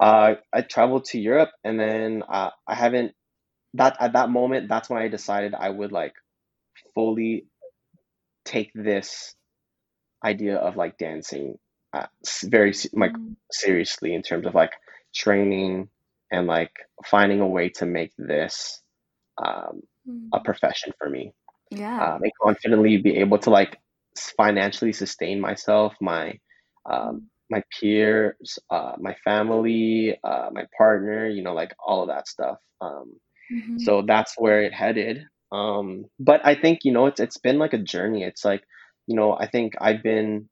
uh, 0.00 0.34
I 0.52 0.62
traveled 0.62 1.06
to 1.06 1.18
Europe, 1.20 1.50
and 1.64 1.78
then 1.80 2.22
uh, 2.28 2.50
I 2.68 2.74
haven't. 2.74 3.12
That 3.74 3.96
at 4.00 4.14
that 4.14 4.30
moment, 4.30 4.68
that's 4.68 4.90
when 4.90 5.02
I 5.02 5.08
decided 5.08 5.54
I 5.54 5.70
would 5.70 5.92
like 5.92 6.14
fully 6.94 7.46
take 8.44 8.70
this 8.74 9.34
idea 10.24 10.56
of 10.56 10.76
like 10.76 10.98
dancing 10.98 11.58
uh, 11.94 12.06
very 12.44 12.72
like 12.92 13.14
Mm. 13.14 13.36
seriously 13.52 14.14
in 14.14 14.22
terms 14.22 14.46
of 14.46 14.54
like 14.54 14.72
training 15.14 15.88
and 16.32 16.46
like 16.46 16.72
finding 17.06 17.40
a 17.40 17.46
way 17.48 17.68
to 17.70 17.86
make 17.86 18.12
this 18.18 18.82
um, 19.44 19.82
a 20.32 20.40
Mm. 20.40 20.40
profession 20.40 20.92
for 20.98 21.08
me 21.08 21.32
Yeah. 21.70 22.04
um, 22.04 22.22
and 22.22 22.32
confidently 22.42 22.96
be 22.98 23.16
able 23.16 23.38
to 23.38 23.50
like 23.50 23.78
financially 24.36 24.92
sustain 24.92 25.40
myself, 25.40 25.94
my 26.00 26.38
um, 26.90 27.20
Mm. 27.20 27.50
my 27.50 27.62
peers, 27.80 28.58
uh, 28.70 28.92
my 28.98 29.14
family, 29.24 30.18
uh, 30.24 30.48
my 30.52 30.64
partner, 30.76 31.28
you 31.28 31.42
know, 31.42 31.54
like 31.54 31.74
all 31.86 32.02
of 32.02 32.08
that 32.08 32.28
stuff. 32.28 32.58
Um, 32.80 33.18
Mhm. 33.50 33.76
so 33.76 34.02
that's 34.06 34.34
where 34.38 34.62
it 34.62 34.72
headed. 34.72 35.24
Um, 35.52 36.04
but 36.18 36.40
I 36.44 36.54
think 36.54 36.80
you 36.84 36.92
know 36.92 37.06
it's 37.06 37.20
it's 37.20 37.38
been 37.38 37.58
like 37.58 37.72
a 37.74 37.78
journey. 37.78 38.22
It's 38.24 38.44
like 38.44 38.62
you 39.08 39.16
know 39.16 39.34
I 39.34 39.48
think 39.48 39.74
I've 39.80 40.04
been 40.04 40.50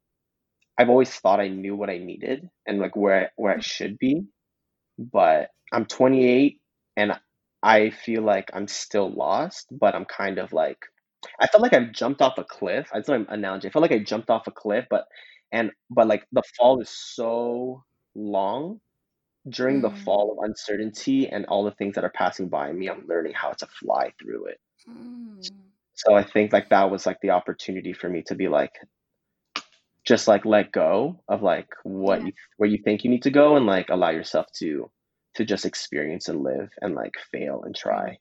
I've 0.78 0.90
always 0.90 1.11
thought 1.14 1.40
I 1.40 1.48
knew 1.48 1.76
what 1.76 1.90
I 1.90 1.98
needed 1.98 2.48
and 2.66 2.78
like 2.80 2.96
where 2.96 3.32
where 3.36 3.57
I 3.57 3.61
should 3.61 3.98
be, 3.98 4.22
but 4.98 5.50
I'm 5.72 5.86
28 5.86 6.61
and 6.96 7.12
I 7.62 7.90
feel 7.90 8.22
like 8.22 8.50
I'm 8.54 8.68
still 8.68 9.11
lost, 9.11 9.66
but 9.72 9.94
I'm 9.94 10.04
kind 10.07 10.38
of 10.38 10.52
like 10.52 10.78
I 11.40 11.46
felt 11.48 11.62
like 11.62 11.74
I've 11.74 11.92
jumped 11.92 12.22
off 12.22 12.38
a 12.38 12.44
cliff. 12.44 12.88
That's 12.92 13.09
my 13.09 13.24
analogy. 13.28 13.68
I 13.68 13.70
felt 13.72 13.82
like 13.82 13.92
I 13.92 14.00
jumped 14.00 14.30
off 14.30 14.46
a 14.48 14.52
cliff, 14.52 14.86
but 14.90 15.07
and 15.52 15.70
but 15.90 16.09
like 16.09 16.26
the 16.32 16.42
fall 16.59 16.80
is 16.80 16.90
so 16.90 17.84
long. 18.14 18.80
During 19.48 19.80
the 19.82 19.90
Mm. 19.90 20.04
fall 20.04 20.32
of 20.32 20.38
uncertainty 20.48 21.28
and 21.28 21.46
all 21.46 21.64
the 21.64 21.72
things 21.72 21.96
that 21.96 22.04
are 22.04 22.11
passing 22.11 22.48
by 22.48 22.72
me, 22.72 22.88
I'm 22.88 23.07
learning 23.09 23.34
how 23.34 23.52
to 23.52 23.66
fly 23.66 24.12
through 24.20 24.46
it. 24.46 24.59
Mm. 24.88 25.65
So 25.97 26.14
I 26.14 26.22
think 26.22 26.53
like 26.53 26.68
that 26.68 26.90
was 26.90 27.07
like 27.07 27.18
the 27.22 27.30
opportunity 27.30 27.92
for 27.92 28.09
me 28.09 28.22
to 28.26 28.34
be 28.34 28.49
like 28.49 28.72
just 30.07 30.28
like 30.28 30.44
let 30.44 30.70
go 30.70 31.20
of 31.28 31.42
like 31.42 31.68
what 31.82 32.24
you 32.24 32.32
where 32.59 32.68
you 32.68 32.78
think 32.84 33.03
you 33.03 33.11
need 33.11 33.22
to 33.22 33.30
go 33.30 33.57
and 33.57 33.66
like 33.66 33.88
allow 33.88 34.11
yourself 34.11 34.47
to 34.59 34.90
to 35.34 35.44
just 35.44 35.66
experience 35.66 36.28
and 36.28 36.42
live 36.42 36.68
and 36.80 36.94
like 36.94 37.12
fail 37.32 37.62
and 37.64 37.74
try. 37.74 38.18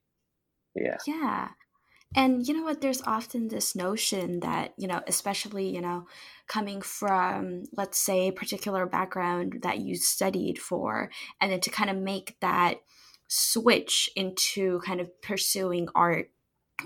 Yeah. 0.76 0.97
Yeah. 1.05 1.49
And 2.15 2.47
you 2.47 2.53
know 2.53 2.63
what? 2.63 2.80
There's 2.82 3.01
often 3.01 3.49
this 3.49 3.76
notion 3.76 4.39
that, 4.39 4.73
you 4.78 4.88
know, 4.88 5.01
especially, 5.07 5.69
you 5.73 5.82
know, 5.82 6.07
coming 6.47 6.82
from, 6.82 7.63
let's 7.76 7.99
say, 7.99 8.28
a 8.28 8.34
particular 8.34 8.86
background 8.86 9.59
that 9.63 9.80
you 9.80 9.95
studied 9.95 10.59
for, 10.59 11.09
and 11.41 11.51
then 11.51 11.59
to 11.61 11.69
kind 11.69 11.89
of 11.89 11.97
make 11.97 12.38
that 12.39 12.76
switch 13.28 14.09
into 14.15 14.80
kind 14.86 15.01
of 15.01 15.21
pursuing 15.21 15.89
art 15.93 16.30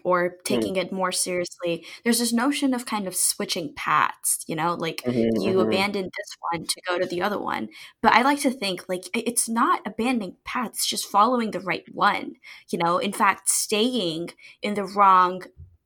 or 0.03 0.37
Mm. 0.49 0.69
taking 0.69 0.75
it 0.75 0.91
more 0.91 1.11
seriously 1.11 1.85
there's 2.03 2.19
this 2.19 2.33
notion 2.33 2.73
of 2.73 2.85
kind 2.85 3.07
of 3.07 3.15
switching 3.15 3.73
paths 3.75 4.43
you 4.47 4.55
know 4.55 4.75
like 4.75 5.03
Mhm, 5.05 5.29
you 5.35 5.59
mhm. 5.59 5.59
abandon 5.59 6.03
this 6.05 6.37
one 6.51 6.65
to 6.65 6.81
go 6.87 6.99
to 6.99 7.05
the 7.07 7.21
other 7.21 7.39
one 7.39 7.67
but 8.01 8.13
i 8.13 8.21
like 8.21 8.39
to 8.39 8.51
think 8.51 8.87
like 8.87 9.03
it's 9.13 9.49
not 9.49 9.81
abandoning 9.85 10.35
paths 10.45 10.85
just 10.85 11.05
following 11.07 11.51
the 11.51 11.59
right 11.59 11.85
one 11.93 12.33
you 12.69 12.77
know 12.77 12.97
in 12.97 13.11
fact 13.11 13.49
staying 13.49 14.29
in 14.61 14.73
the 14.75 14.85
wrong 14.85 15.41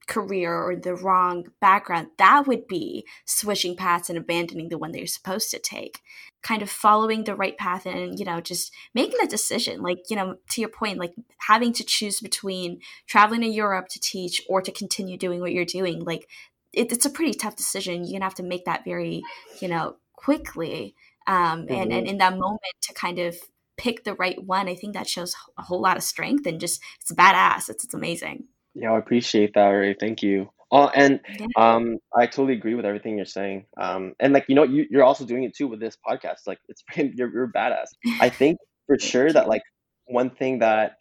career 0.07 0.53
or 0.53 0.75
the 0.75 0.95
wrong 0.95 1.45
background 1.61 2.07
that 2.17 2.45
would 2.47 2.67
be 2.67 3.05
switching 3.25 3.75
paths 3.75 4.09
and 4.09 4.17
abandoning 4.17 4.69
the 4.69 4.77
one 4.77 4.91
that 4.91 4.97
you're 4.99 5.07
supposed 5.07 5.49
to 5.51 5.59
take 5.59 6.01
kind 6.41 6.61
of 6.61 6.69
following 6.69 7.23
the 7.23 7.35
right 7.35 7.57
path 7.57 7.85
and 7.85 8.19
you 8.19 8.25
know 8.25 8.41
just 8.41 8.73
making 8.93 9.19
a 9.23 9.27
decision 9.27 9.81
like 9.81 9.99
you 10.09 10.15
know 10.15 10.35
to 10.49 10.59
your 10.59 10.69
point 10.69 10.97
like 10.99 11.13
having 11.47 11.71
to 11.71 11.83
choose 11.83 12.19
between 12.19 12.79
traveling 13.07 13.41
to 13.41 13.47
Europe 13.47 13.87
to 13.89 13.99
teach 13.99 14.41
or 14.49 14.61
to 14.61 14.71
continue 14.71 15.17
doing 15.17 15.39
what 15.39 15.53
you're 15.53 15.65
doing, 15.65 16.03
like 16.03 16.27
it, 16.73 16.91
it's 16.91 17.05
a 17.05 17.09
pretty 17.09 17.33
tough 17.33 17.55
decision. 17.55 18.03
You're 18.03 18.13
gonna 18.19 18.25
have 18.25 18.35
to 18.35 18.43
make 18.43 18.65
that 18.65 18.83
very, 18.85 19.21
you 19.59 19.67
know, 19.67 19.97
quickly. 20.13 20.95
Um, 21.27 21.67
and 21.69 21.91
and 21.91 22.07
Mhm. 22.07 22.07
in 22.07 22.17
that 22.17 22.33
moment 22.37 22.61
to 22.81 22.93
kind 22.93 23.19
of 23.19 23.37
pick 23.77 24.03
the 24.03 24.13
right 24.15 24.41
one, 24.43 24.67
I 24.67 24.75
think 24.75 24.93
that 24.93 25.07
shows 25.07 25.35
a 25.57 25.61
whole 25.63 25.81
lot 25.81 25.97
of 25.97 26.03
strength 26.03 26.45
and 26.45 26.59
just 26.59 26.81
it's 27.01 27.11
badass. 27.11 27.69
It's 27.69 27.83
it's 27.85 27.93
amazing. 27.93 28.45
Yeah, 28.75 28.91
I 28.93 28.97
appreciate 28.99 29.53
that, 29.55 29.67
Ray. 29.67 29.95
Thank 29.99 30.21
you. 30.23 30.49
Oh, 30.71 30.87
and 30.87 31.19
Yeah. 31.27 31.47
um, 31.55 31.97
I 32.15 32.25
totally 32.25 32.53
agree 32.53 32.73
with 32.75 32.85
everything 32.85 33.17
you're 33.17 33.25
saying. 33.25 33.65
Um, 33.79 34.13
and 34.19 34.33
like 34.33 34.45
you 34.47 34.55
know, 34.55 34.63
you 34.63 34.85
you're 34.89 35.03
also 35.03 35.25
doing 35.25 35.43
it 35.43 35.55
too 35.55 35.67
with 35.67 35.79
this 35.79 35.97
podcast. 36.07 36.47
Like 36.47 36.59
it's 36.67 36.83
you're 36.97 37.31
you're 37.31 37.51
badass. 37.51 37.87
I 38.19 38.29
think 38.39 38.57
for 38.87 38.97
sure 38.99 39.31
that 39.31 39.47
like 39.47 39.61
one 40.05 40.31
thing 40.31 40.59
that 40.59 40.93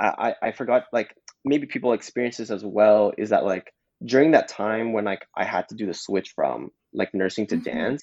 I, 0.00 0.34
I 0.42 0.48
I 0.48 0.52
forgot 0.52 0.84
like 0.92 1.14
maybe 1.44 1.66
people 1.66 1.92
experience 1.92 2.36
this 2.38 2.50
as 2.50 2.64
well 2.64 3.12
is 3.18 3.30
that 3.30 3.44
like 3.44 3.72
during 4.04 4.32
that 4.32 4.48
time 4.48 4.92
when 4.92 5.04
like 5.04 5.26
I 5.36 5.44
had 5.44 5.68
to 5.68 5.74
do 5.76 5.86
the 5.86 5.94
switch 5.94 6.32
from 6.34 6.70
like 6.92 7.14
nursing 7.14 7.46
to 7.48 7.56
hmm 7.56 7.58
dance, 7.58 8.02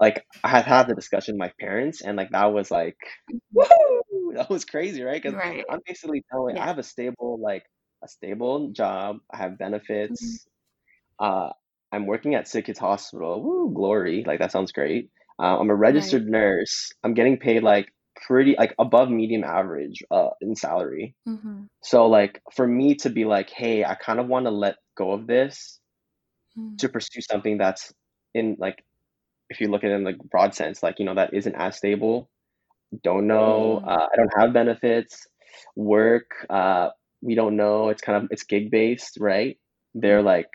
like 0.00 0.24
I 0.44 0.48
had 0.48 0.64
had 0.64 0.86
the 0.88 0.94
discussion 0.94 1.34
with 1.34 1.40
my 1.40 1.52
parents 1.60 2.02
and 2.02 2.16
like 2.16 2.30
that 2.30 2.52
was 2.52 2.70
like 2.70 2.96
hmm 3.28 3.56
woohoo 3.56 4.34
that 4.36 4.50
was 4.50 4.64
crazy, 4.64 5.02
right? 5.02 5.22
Because 5.22 5.38
Right. 5.38 5.66
I'm 5.68 5.80
basically 5.86 6.24
telling 6.30 6.56
I 6.58 6.66
have 6.66 6.78
a 6.78 6.82
stable 6.82 7.38
like 7.42 7.64
a 8.02 8.08
stable 8.08 8.70
job, 8.72 9.18
I 9.32 9.38
have 9.38 9.58
benefits, 9.58 10.46
uh, 11.20 11.50
I'm 11.92 12.06
working 12.06 12.34
at 12.34 12.48
Sick 12.48 12.66
Kids 12.66 12.78
Hospital. 12.78 13.42
Woo, 13.42 13.72
glory! 13.74 14.24
Like 14.26 14.40
that 14.40 14.52
sounds 14.52 14.72
great. 14.72 15.10
Uh, 15.40 15.58
I'm 15.58 15.70
a 15.70 15.74
Right. 15.84 16.16
registered 16.16 16.26
nurse. 16.26 16.92
I'm 17.04 17.14
getting 17.14 17.38
paid 17.38 17.62
like 17.62 17.92
pretty 18.26 18.56
like 18.58 18.74
above 18.78 19.10
medium 19.10 19.44
average 19.44 20.02
uh 20.10 20.30
in 20.40 20.54
salary. 20.56 21.14
hmm 21.26 21.68
So 21.82 22.06
like 22.08 22.42
for 22.54 22.66
me 22.66 22.96
to 22.96 23.10
be 23.10 23.24
like, 23.24 23.50
hey, 23.50 23.84
I 23.84 23.94
kind 23.96 24.20
of 24.20 24.28
want 24.28 24.46
to 24.46 24.50
let 24.52 24.76
go 24.96 25.12
of 25.12 25.26
this 25.26 25.80
hmm 26.56 26.78
to 26.78 26.88
pursue 26.88 27.20
something 27.20 27.58
that's 27.58 27.92
in 28.34 28.56
like 28.58 28.84
if 29.50 29.60
you 29.60 29.68
look 29.68 29.84
at 29.84 29.90
it 29.90 29.94
in 29.94 30.04
like 30.04 30.18
broad 30.18 30.54
sense, 30.54 30.82
like 30.82 30.98
you 30.98 31.04
know 31.06 31.14
that 31.14 31.34
isn't 31.34 31.54
as 31.56 31.76
stable. 31.76 32.30
Don't 33.02 33.26
know. 33.26 33.78
hmm 33.78 33.88
Uh, 33.88 34.08
I 34.12 34.16
don't 34.16 34.32
have 34.38 34.52
benefits. 34.54 35.26
Work. 35.76 36.30
Uh, 36.50 36.90
we 37.22 37.34
don't 37.34 37.56
know. 37.56 37.88
It's 37.90 38.02
kind 38.02 38.22
of 38.24 38.28
it's 38.30 38.44
gig 38.44 38.70
based, 38.70 39.18
right? 39.20 39.58
They're 39.94 40.22
like, 40.22 40.50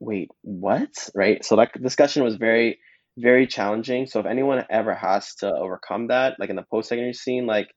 wait, 0.00 0.30
what? 0.42 0.90
Right? 1.14 1.44
So 1.44 1.56
that 1.56 1.80
discussion 1.82 2.24
was 2.24 2.36
very, 2.36 2.78
very 3.18 3.46
challenging. 3.46 4.06
So 4.06 4.20
if 4.20 4.26
anyone 4.26 4.64
ever 4.70 4.94
has 4.94 5.34
to 5.36 5.52
overcome 5.52 6.08
that, 6.08 6.36
like 6.38 6.50
in 6.50 6.56
the 6.56 6.64
post 6.70 6.88
secondary 6.88 7.14
scene, 7.14 7.46
like 7.46 7.68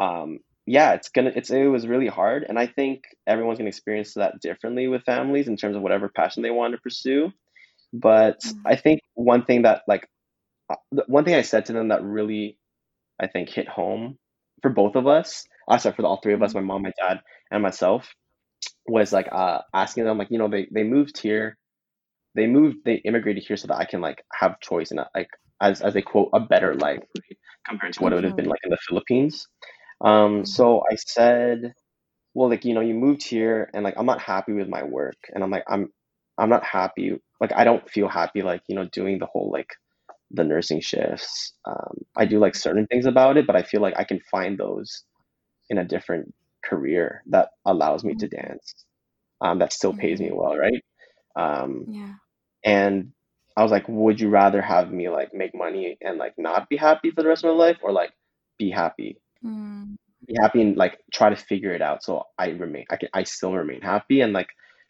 um 0.00 0.38
yeah 0.66 0.92
it's 0.92 1.08
gonna 1.08 1.32
it's 1.34 1.50
it 1.50 1.66
was 1.66 1.86
really 1.86 2.06
hard 2.06 2.44
and 2.48 2.58
i 2.58 2.66
think 2.66 3.02
everyone's 3.26 3.58
gonna 3.58 3.68
experience 3.68 4.14
that 4.14 4.40
differently 4.40 4.88
with 4.88 5.02
families 5.04 5.48
in 5.48 5.56
terms 5.56 5.76
of 5.76 5.82
whatever 5.82 6.08
passion 6.08 6.42
they 6.42 6.50
want 6.50 6.72
to 6.72 6.80
pursue 6.80 7.30
but 7.92 8.40
hmm 8.42 8.62
i 8.66 8.76
think 8.76 9.00
one 9.14 9.44
thing 9.44 9.62
that 9.62 9.82
like 9.88 10.06
uh, 10.70 10.76
one 11.06 11.24
thing 11.24 11.34
i 11.34 11.42
said 11.42 11.66
to 11.66 11.72
them 11.72 11.88
that 11.88 12.02
really 12.04 12.58
i 13.20 13.26
think 13.26 13.48
hit 13.50 13.68
home 13.68 14.18
for 14.62 14.70
both 14.70 14.96
of 14.96 15.06
us 15.06 15.46
uh, 15.68 15.78
sorry 15.78 15.94
for 15.94 16.02
the, 16.02 16.08
all 16.08 16.20
three 16.22 16.34
of 16.34 16.42
us 16.42 16.54
my 16.54 16.60
mom 16.60 16.82
my 16.82 16.92
dad 16.98 17.20
and 17.50 17.62
myself 17.62 18.14
was 18.86 19.12
like 19.12 19.28
uh 19.32 19.60
asking 19.74 20.04
them 20.04 20.18
like 20.18 20.30
you 20.30 20.38
know 20.38 20.48
they 20.48 20.68
they 20.72 20.82
moved 20.84 21.18
here 21.20 21.56
they 22.34 22.46
moved 22.46 22.78
they 22.84 22.94
immigrated 23.04 23.44
here 23.46 23.56
so 23.56 23.68
that 23.68 23.76
i 23.78 23.84
can 23.84 24.00
like 24.00 24.22
have 24.34 24.60
choice 24.60 24.90
and 24.90 25.00
uh, 25.00 25.04
like 25.14 25.28
as 25.60 25.80
as 25.82 25.94
they 25.94 26.02
quote 26.02 26.30
a 26.34 26.40
better 26.40 26.74
life 26.74 27.02
compared 27.66 27.92
to 27.92 28.02
what 28.02 28.12
it 28.12 28.16
would 28.16 28.24
have 28.24 28.36
been 28.36 28.46
hmm 28.46 28.50
like 28.50 28.60
in 28.64 28.70
the 28.70 28.78
philippines 28.88 29.48
um, 30.02 30.44
hmm 30.44 30.44
so 30.44 30.82
I 30.90 30.96
said, 30.96 31.74
well, 32.34 32.48
like, 32.50 32.64
you 32.64 32.74
know, 32.74 32.80
you 32.80 32.94
moved 32.94 33.22
here 33.22 33.70
and 33.74 33.84
like 33.84 33.94
I'm 33.96 34.06
not 34.06 34.20
happy 34.20 34.52
with 34.52 34.68
my 34.68 34.82
work. 34.84 35.16
And 35.34 35.42
I'm 35.42 35.50
like, 35.50 35.64
I'm 35.68 35.92
I'm 36.38 36.50
not 36.50 36.64
happy. 36.64 37.18
Like 37.40 37.52
I 37.54 37.64
don't 37.64 37.88
feel 37.90 38.08
happy 38.08 38.42
like, 38.42 38.62
you 38.68 38.76
know, 38.76 38.86
doing 38.92 39.18
the 39.18 39.26
whole 39.26 39.50
like 39.52 39.70
the 40.30 40.44
nursing 40.44 40.80
shifts. 40.80 41.54
Um, 41.64 41.98
I 42.16 42.26
do 42.26 42.38
like 42.38 42.54
certain 42.56 42.86
things 42.86 43.06
about 43.06 43.36
it, 43.36 43.46
but 43.46 43.56
I 43.56 43.62
feel 43.62 43.80
like 43.80 43.94
I 43.98 44.04
can 44.04 44.20
find 44.30 44.58
those 44.58 45.04
in 45.70 45.78
a 45.78 45.84
different 45.84 46.34
career 46.64 47.22
that 47.28 47.50
allows 47.66 48.04
me 48.04 48.14
to 48.16 48.28
hmm 48.28 48.28
dance. 48.28 48.74
Um, 49.40 49.58
that 49.58 49.72
still 49.72 49.94
pays 49.94 50.20
me 50.20 50.30
hmm 50.30 50.32
well, 50.32 50.56
right? 50.56 50.82
Um, 51.36 51.88
Yeah. 51.88 52.14
and 52.64 53.12
I 53.56 53.62
was 53.62 53.70
like, 53.72 53.84
would 53.88 54.20
you 54.20 54.28
rather 54.28 54.60
have 54.62 54.92
me 54.92 55.08
like 55.08 55.32
make 55.34 55.54
money 55.54 55.96
and 56.00 56.18
like 56.18 56.34
not 56.38 56.68
be 56.68 56.76
happy 56.76 57.10
for 57.10 57.22
the 57.22 57.28
rest 57.28 57.44
of 57.44 57.50
my 57.56 57.64
life 57.66 57.78
or 57.82 57.92
like 57.92 58.12
be 58.58 58.70
happy? 58.70 59.20
mm 59.42 59.96
be 60.26 60.34
happy 60.40 60.60
and 60.60 60.76
like 60.76 60.98
try 61.12 61.28
to 61.30 61.36
figure 61.36 61.72
it 61.72 61.82
out 61.82 62.02
so 62.02 62.24
i 62.38 62.48
remain 62.50 62.84
i 62.90 62.96
can 62.96 63.08
i 63.14 63.22
still 63.22 63.52
remain 63.54 63.80
happy 63.80 64.20
and 64.20 64.32
like 64.32 64.48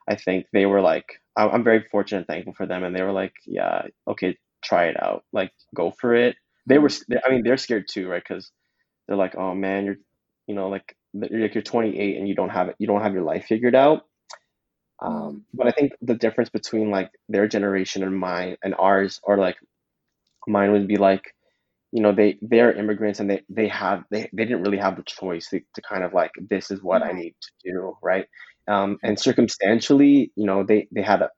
i 0.09 0.15
think 0.15 0.47
they 0.53 0.67
were 0.67 0.81
like 0.81 1.07
I- 1.37 1.49
i'm 1.49 1.65
very 1.65 1.83
fortunate 1.91 2.19
and 2.19 2.27
thankful 2.27 2.55
for 2.55 2.67
them 2.67 2.85
and 2.85 2.95
they 2.95 3.03
were 3.03 3.13
like 3.13 3.35
yeah 3.47 3.83
okay 4.09 4.37
try 4.63 4.87
it 4.87 5.03
out 5.03 5.25
like 5.33 5.53
go 5.75 5.91
for 5.91 6.15
it 6.15 6.37
they 6.67 6.79
were 6.79 6.91
i 7.25 7.31
mean 7.31 7.43
they're 7.45 7.57
scared 7.57 7.87
too 7.91 8.09
right 8.09 8.23
because 8.27 8.51
they're 9.07 9.17
like 9.17 9.37
oh 9.37 9.55
man 9.55 9.85
you're 9.85 9.97
you 10.49 10.57
know 10.57 10.69
like 10.71 10.97
you're 11.15 11.43
like 11.43 11.55
you're 11.55 11.63
28 11.63 12.19
and 12.19 12.29
you 12.29 12.37
don't 12.37 12.51
have 12.51 12.69
it 12.71 12.77
you 12.81 12.89
don't 12.89 13.03
have 13.03 13.15
your 13.15 13.25
life 13.25 13.47
figured 13.47 13.77
out. 13.77 14.03
Um 15.03 15.11
mm 15.11 15.43
but 15.55 15.67
i 15.67 15.71
think 15.73 15.93
the 16.03 16.15
difference 16.15 16.51
between 16.51 16.91
like 16.91 17.11
their 17.29 17.47
generation 17.49 18.03
and 18.05 18.17
mine 18.19 18.57
and 18.63 18.75
ours 18.79 19.21
or 19.25 19.39
like 19.39 19.57
mine 20.47 20.73
would 20.73 20.89
be 20.89 20.97
like 20.97 21.25
you 21.93 22.03
know 22.03 22.13
they 22.13 22.39
they're 22.43 22.73
immigrants 22.73 23.21
and 23.21 23.31
they 23.31 23.43
they 23.49 23.69
have 23.69 24.05
they, 24.11 24.23
they 24.35 24.45
didn't 24.47 24.63
really 24.63 24.79
have 24.79 24.97
the 24.97 25.05
choice 25.05 25.49
to, 25.51 25.61
to 25.75 25.83
kind 25.83 26.05
of 26.05 26.13
like 26.15 26.33
this 26.51 26.71
is 26.71 26.83
what 26.83 27.03
i 27.03 27.13
need 27.13 27.35
to 27.43 27.51
do 27.73 27.97
right? 28.03 28.27
Um 28.69 28.99
and 29.03 29.19
circumstantially 29.19 30.33
you 30.37 30.47
know 30.47 30.65
they 30.65 30.89
they 30.93 31.03
had 31.03 31.23
a 31.23 31.31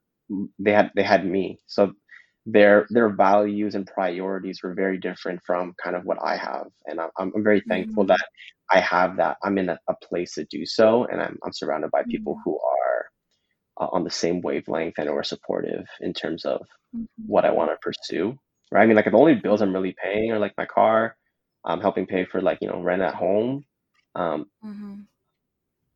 they 0.58 0.72
had 0.72 0.90
they 0.96 1.02
had 1.04 1.26
me. 1.26 1.58
So 1.66 1.92
their 2.52 2.86
their 2.90 3.08
values 3.10 3.74
and 3.74 3.86
priorities 3.86 4.60
were 4.62 4.74
very 4.74 4.98
different 4.98 5.40
from 5.44 5.74
kind 5.82 5.96
of 5.96 6.04
what 6.04 6.18
i 6.24 6.36
have 6.36 6.66
and 6.86 7.00
i'm, 7.00 7.10
I'm 7.18 7.44
very 7.44 7.62
thankful 7.68 8.04
Mhm. 8.04 8.14
that 8.14 8.26
i 8.70 8.80
have 8.80 9.16
that 9.18 9.36
i'm 9.44 9.58
in 9.58 9.68
a, 9.70 9.78
a 9.88 9.94
place 10.02 10.34
to 10.34 10.44
do 10.50 10.64
so 10.66 11.04
and 11.06 11.20
i'm, 11.22 11.38
I'm 11.44 11.52
surrounded 11.52 11.90
by 11.90 12.02
people 12.10 12.36
Mhm. 12.36 12.44
who 12.44 12.58
are 12.58 13.06
uh, 13.80 13.88
on 13.92 14.04
the 14.04 14.10
same 14.10 14.40
wavelength 14.42 14.94
and 14.98 15.08
are 15.08 15.22
supportive 15.24 15.86
in 16.00 16.12
terms 16.12 16.44
of 16.44 16.66
Mhm. 16.92 17.26
what 17.26 17.44
I 17.44 17.50
want 17.50 17.70
to 17.70 17.76
pursue. 17.82 18.38
Right? 18.72 18.82
I 18.82 18.86
mean, 18.86 18.96
like 18.96 19.06
the 19.06 19.12
only 19.16 19.34
bills 19.34 19.62
I'm 19.62 19.74
really 19.74 19.94
paying 20.02 20.32
are 20.32 20.38
like 20.38 20.54
my 20.58 20.66
car, 20.66 21.16
I'm 21.64 21.80
helping 21.80 22.06
pay 22.06 22.24
for 22.24 22.40
like 22.40 22.58
you 22.60 22.68
know 22.68 22.82
rent 22.82 23.02
at 23.02 23.14
home, 23.14 23.64
um, 24.14 24.46
Mhm. 24.62 25.06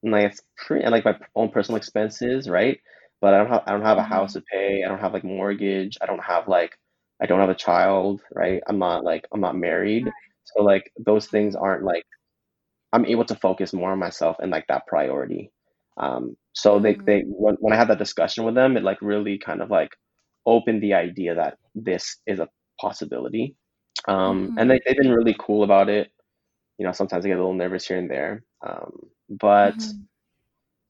and 0.02 0.12
like 0.12 0.24
it's 0.30 0.42
pretty 0.56 0.84
and 0.84 0.92
like 0.92 1.04
my 1.04 1.16
own 1.34 1.50
personal 1.50 1.76
expenses, 1.76 2.48
right? 2.48 2.78
But 3.20 3.34
I 3.34 3.38
don't 3.38 3.48
have 3.50 3.62
I 3.66 3.72
don't 3.72 3.82
have 3.82 3.98
a 3.98 4.02
house 4.02 4.32
Mhm. 4.32 4.34
to 4.34 4.42
pay. 4.42 4.82
I 4.84 4.88
don't 4.88 5.00
have 5.00 5.12
like 5.14 5.24
mortgage. 5.24 5.96
I 6.00 6.06
don't 6.06 6.22
have 6.24 6.48
like 6.48 6.78
I 7.22 7.26
don't 7.26 7.40
have 7.40 7.50
a 7.50 7.54
child, 7.54 8.22
right? 8.34 8.62
I'm 8.68 8.78
not 8.78 9.04
like 9.04 9.26
I'm 9.32 9.40
not 9.40 9.56
married, 9.56 10.12
so 10.44 10.62
like 10.62 10.90
those 10.98 11.28
things 11.28 11.56
Mhm. 11.56 11.56
aren't 11.56 11.84
like 11.84 12.04
I'm 12.92 13.06
able 13.06 13.24
to 13.26 13.34
focus 13.36 13.72
more 13.72 13.92
on 13.92 13.98
myself 13.98 14.36
and 14.40 14.50
like 14.50 14.66
that 14.68 14.86
priority. 14.86 15.50
Um, 15.96 16.36
so 16.52 16.78
they 16.80 16.96
Mhm. 16.96 17.06
they 17.06 17.22
when, 17.26 17.56
when 17.60 17.72
I 17.72 17.76
had 17.76 17.88
that 17.88 17.98
discussion 17.98 18.44
with 18.44 18.54
them, 18.54 18.76
it 18.76 18.84
like 18.84 18.98
really 19.02 19.38
kind 19.38 19.62
of 19.62 19.70
like 19.70 19.90
opened 20.46 20.82
the 20.82 20.94
idea 20.94 21.34
that 21.34 21.58
this 21.74 22.18
is 22.26 22.40
a 22.40 22.48
possibility. 22.80 23.56
Um, 24.08 24.52
and 24.56 24.70
Mhm. 24.70 24.72
they 24.72 24.80
they've 24.86 24.96
been 24.96 25.12
really 25.12 25.36
cool 25.38 25.64
about 25.64 25.88
it. 25.88 26.12
You 26.78 26.86
know, 26.86 26.92
sometimes 26.92 27.24
I 27.24 27.28
get 27.28 27.36
a 27.38 27.40
little 27.40 27.54
nervous 27.54 27.86
here 27.88 27.98
and 27.98 28.10
there. 28.10 28.44
Um, 28.66 28.92
but 29.30 29.76
Mhm. 29.76 30.06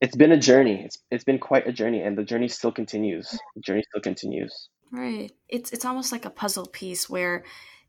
It's 0.05 0.15
been 0.15 0.31
a 0.31 0.37
journey. 0.37 0.83
It's 0.85 0.99
it's 1.09 1.23
been 1.23 1.39
quite 1.39 1.67
a 1.67 1.73
journey, 1.73 2.01
and 2.01 2.15
the 2.15 2.23
journey 2.23 2.47
still 2.47 2.71
continues. 2.71 3.27
The 3.55 3.61
journey 3.61 3.83
still 3.89 4.01
continues. 4.01 4.69
Right. 4.91 5.31
It's 5.49 5.71
it's 5.71 5.83
almost 5.83 6.11
like 6.11 6.25
a 6.25 6.29
puzzle 6.29 6.67
piece 6.67 7.09
where 7.09 7.43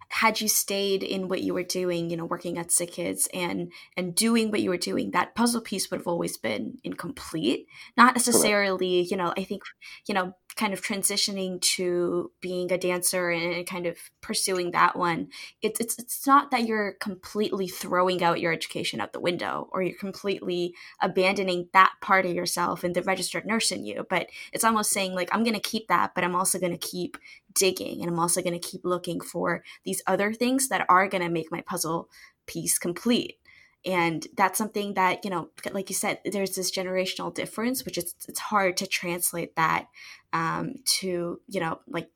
had 0.08 0.40
you 0.40 0.48
stayed 0.48 1.02
in 1.02 1.28
what 1.28 1.42
you 1.42 1.52
were 1.52 1.62
doing, 1.62 2.08
you 2.08 2.16
know, 2.16 2.24
working 2.24 2.56
at 2.56 2.70
Sick 2.70 2.92
Kids 2.92 3.28
and 3.34 3.70
and 3.98 4.14
doing 4.14 4.50
what 4.50 4.62
you 4.62 4.70
were 4.70 4.78
doing, 4.78 5.10
that 5.10 5.34
puzzle 5.34 5.60
piece 5.60 5.90
would 5.90 6.00
have 6.00 6.06
always 6.06 6.38
been 6.38 6.78
incomplete. 6.82 7.66
Not 7.98 8.14
Correct. 8.14 8.26
necessarily, 8.26 9.02
you 9.02 9.16
know, 9.16 9.34
I 9.36 9.44
think, 9.44 9.62
you 10.08 10.14
know, 10.14 10.32
kind 10.56 10.72
of 10.72 10.80
transitioning 10.80 11.60
to 11.60 12.32
being 12.40 12.72
a 12.72 12.78
dancer 12.78 13.30
and 13.30 13.66
kind 13.66 13.86
of 13.86 13.98
pursuing 14.22 14.70
that 14.70 14.96
one, 14.96 15.28
it's 15.62 15.78
it's 15.80 15.98
it's 15.98 16.26
not 16.26 16.50
that 16.50 16.66
you're 16.66 16.94
completely 16.94 17.68
throwing 17.68 18.22
out 18.22 18.40
your 18.40 18.52
education 18.52 19.00
out 19.00 19.12
the 19.12 19.20
window 19.20 19.68
or 19.72 19.82
you're 19.82 19.98
completely 19.98 20.74
abandoning 21.02 21.68
that 21.72 21.92
part 22.00 22.24
of 22.24 22.34
yourself 22.34 22.82
and 22.84 22.94
the 22.94 23.02
registered 23.02 23.44
nurse 23.46 23.70
in 23.70 23.84
you, 23.84 24.06
but 24.08 24.28
it's 24.52 24.64
almost 24.64 24.90
saying 24.90 25.14
like 25.14 25.28
I'm 25.32 25.44
going 25.44 25.54
to 25.54 25.60
keep 25.60 25.88
that, 25.88 26.14
but 26.14 26.24
I'm 26.24 26.36
also 26.36 26.58
going 26.58 26.76
to 26.76 26.78
keep 26.78 27.18
digging 27.54 28.00
and 28.00 28.10
I'm 28.10 28.18
also 28.18 28.42
going 28.42 28.58
to 28.58 28.68
keep 28.68 28.84
looking 28.84 29.20
for 29.20 29.62
these 29.84 30.02
other 30.06 30.32
things 30.32 30.68
that 30.68 30.86
are 30.88 31.08
going 31.08 31.22
to 31.22 31.30
make 31.30 31.52
my 31.52 31.60
puzzle 31.60 32.08
piece 32.46 32.78
complete 32.78 33.38
and 33.86 34.26
that's 34.36 34.58
something 34.58 34.94
that 34.94 35.24
you 35.24 35.30
know 35.30 35.48
like 35.72 35.88
you 35.88 35.94
said 35.94 36.20
there's 36.24 36.56
this 36.56 36.70
generational 36.70 37.32
difference 37.32 37.84
which 37.84 37.96
is 37.96 38.14
it's 38.28 38.40
hard 38.40 38.76
to 38.76 38.86
translate 38.86 39.56
that 39.56 39.86
um, 40.32 40.74
to 40.84 41.40
you 41.48 41.60
know 41.60 41.80
like 41.88 42.10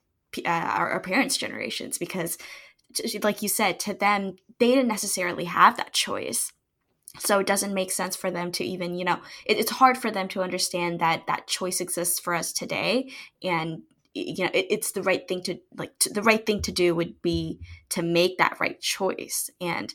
uh, 0.45 0.49
our, 0.49 0.91
our 0.91 1.01
parents 1.01 1.37
generations 1.37 1.97
because 1.97 2.37
like 3.23 3.43
you 3.43 3.49
said 3.49 3.79
to 3.81 3.95
them 3.95 4.37
they 4.59 4.69
didn't 4.69 4.89
necessarily 4.89 5.45
have 5.45 5.77
that 5.77 5.93
choice. 5.93 6.53
So 7.19 7.41
it 7.41 7.47
doesn't 7.47 7.75
make 7.75 7.91
sense 7.91 8.15
for 8.15 8.31
them 8.31 8.53
to 8.53 8.65
even 8.65 8.95
you 8.95 9.05
know 9.05 9.21
it, 9.45 9.59
it's 9.59 9.73
hard 9.73 9.99
for 9.99 10.11
them 10.11 10.29
to 10.29 10.43
understand 10.43 11.01
that 11.01 11.27
that 11.27 11.47
choice 11.47 11.81
exists 11.81 12.21
for 12.21 12.35
us 12.35 12.53
today. 12.53 13.11
And 13.43 13.83
you 14.15 14.45
know 14.45 14.51
it, 14.53 14.67
it's 14.71 14.93
the 14.93 15.03
right 15.03 15.27
thing 15.27 15.43
to 15.45 15.59
like 15.77 15.99
to, 16.01 16.11
the 16.11 16.23
right 16.23 16.45
thing 16.45 16.63
to 16.63 16.73
do 16.73 16.95
would 16.95 17.21
be 17.23 17.61
to 17.91 18.03
make 18.03 18.39
that 18.39 18.59
right 18.61 18.81
choice. 18.81 19.51
And 19.61 19.93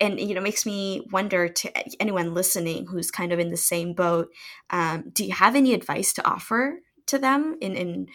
and 0.00 0.20
you 0.20 0.34
know 0.34 0.40
makes 0.40 0.66
me 0.66 1.06
wonder 1.10 1.48
to 1.48 2.00
anyone 2.00 2.34
listening 2.34 2.86
who's 2.86 3.10
kind 3.10 3.32
of 3.32 3.38
in 3.38 3.50
the 3.50 3.56
same 3.56 3.92
boat 3.94 4.28
um, 4.70 5.10
do 5.12 5.24
you 5.24 5.32
have 5.32 5.56
any 5.56 5.74
advice 5.74 6.12
to 6.12 6.26
offer 6.26 6.80
to 7.06 7.18
them 7.18 7.56
in 7.60 7.74
in 7.74 8.06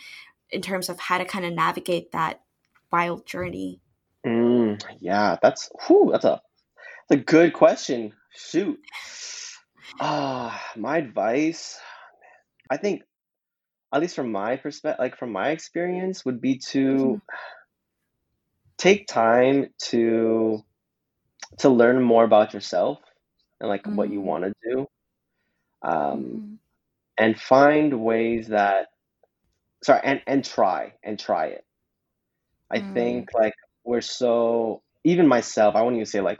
in 0.50 0.62
terms 0.62 0.90
of 0.90 1.00
how 1.00 1.18
to 1.18 1.26
kind 1.26 1.46
of 1.46 1.54
navigate 1.54 2.12
that 2.12 2.42
wild 2.92 3.26
journey? 3.26 3.80
Mm, 4.26 4.82
yeah 5.00 5.38
that's 5.42 5.70
whew, 5.88 6.10
that's 6.12 6.26
a 6.26 6.42
that's 7.10 7.22
a 7.22 7.24
good 7.24 7.54
question. 7.54 8.14
Shoot. 8.34 8.80
Ah 10.00 10.56
uh, 10.56 10.80
my 10.80 10.98
advice 10.98 11.78
i 12.70 12.78
think 12.78 13.02
at 13.94 14.00
least 14.00 14.16
from 14.16 14.32
my 14.32 14.56
perspective 14.56 15.00
like 15.00 15.18
from 15.18 15.32
my 15.34 15.50
experience 15.50 16.24
would 16.24 16.40
be 16.40 16.58
to 16.58 16.96
mm-hmm. 16.96 17.16
take 18.78 19.06
time 19.08 19.68
to 19.80 20.64
to 21.60 21.70
learn 21.70 22.02
more 22.02 22.24
about 22.24 22.54
yourself 22.54 23.00
and 23.60 23.70
like 23.70 23.86
what 23.86 24.12
you 24.12 24.20
mm. 24.20 24.24
want 24.24 24.44
to 24.44 24.54
do 24.64 24.88
um, 25.84 25.96
mm-hmm. 25.96 26.54
and 27.18 27.40
find 27.40 28.02
ways 28.02 28.48
that 28.48 28.88
sorry 29.84 30.02
and 30.04 30.22
and 30.28 30.46
try 30.46 30.94
and 31.04 31.18
try 31.20 31.48
it 31.48 31.66
i 32.70 32.80
mm. 32.80 32.94
think 32.94 33.30
like 33.34 33.54
we're 33.84 34.02
so 34.02 34.82
even 35.04 35.28
myself 35.28 35.76
i 35.76 35.82
won't 35.82 35.96
even 35.96 36.06
say 36.06 36.22
like 36.22 36.40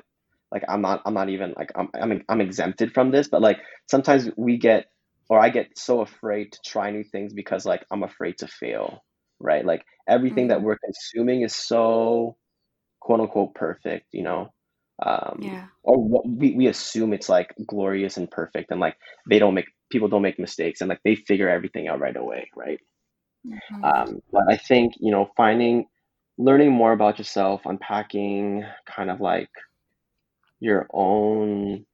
like 0.52 0.64
i'm 0.68 0.82
not 0.82 1.02
i'm 1.06 1.14
not 1.14 1.30
even 1.30 1.54
like 1.58 1.72
I'm, 1.76 1.90
I'm 1.94 2.24
i'm 2.30 2.42
exempted 2.42 2.94
from 2.94 3.12
this 3.12 3.28
but 3.28 3.42
like 3.42 3.60
sometimes 3.90 4.30
we 4.38 4.58
get 4.58 4.88
or 5.30 5.40
i 5.40 5.50
get 5.50 5.78
so 5.78 6.02
afraid 6.02 6.52
to 6.52 6.60
try 6.66 6.92
new 6.92 7.04
things 7.04 7.34
because 7.34 7.66
like 7.66 7.86
i'm 7.90 8.04
afraid 8.04 8.38
to 8.40 8.48
fail 8.48 9.04
right 9.40 9.66
like 9.66 9.84
everything 10.08 10.46
mm-hmm. 10.46 10.60
that 10.60 10.62
we're 10.62 10.78
consuming 10.78 11.42
is 11.42 11.56
so 11.56 12.36
quote 13.00 13.20
unquote 13.20 13.56
perfect 13.56 14.08
you 14.12 14.24
know 14.24 14.52
um, 15.02 15.40
yeah. 15.42 15.66
or 15.84 15.98
what 15.98 16.28
we, 16.28 16.54
we 16.54 16.68
assume 16.68 17.14
it's 17.14 17.30
like 17.30 17.54
glorious 17.66 18.18
and 18.18 18.30
perfect 18.30 18.72
and 18.72 18.80
like 18.80 18.96
they 19.30 19.40
don't 19.40 19.54
make 19.54 19.66
people 19.90 20.08
don't 20.08 20.22
make 20.22 20.40
mistakes 20.40 20.82
and 20.82 20.90
like 20.90 21.02
they 21.04 21.16
figure 21.16 21.50
everything 21.50 21.88
out 21.88 22.00
right 22.00 22.16
away 22.16 22.50
right 22.56 22.80
mm-hmm. 23.46 23.84
um, 23.84 24.22
but 24.32 24.44
i 24.50 24.58
think 24.58 24.94
you 25.00 25.12
know 25.12 25.30
finding 25.36 25.86
learning 26.38 26.72
more 26.72 26.92
about 26.92 27.18
yourself 27.18 27.62
unpacking 27.66 28.64
kind 28.86 29.10
of 29.10 29.20
like 29.20 29.50
your 30.60 30.88
own 30.94 31.86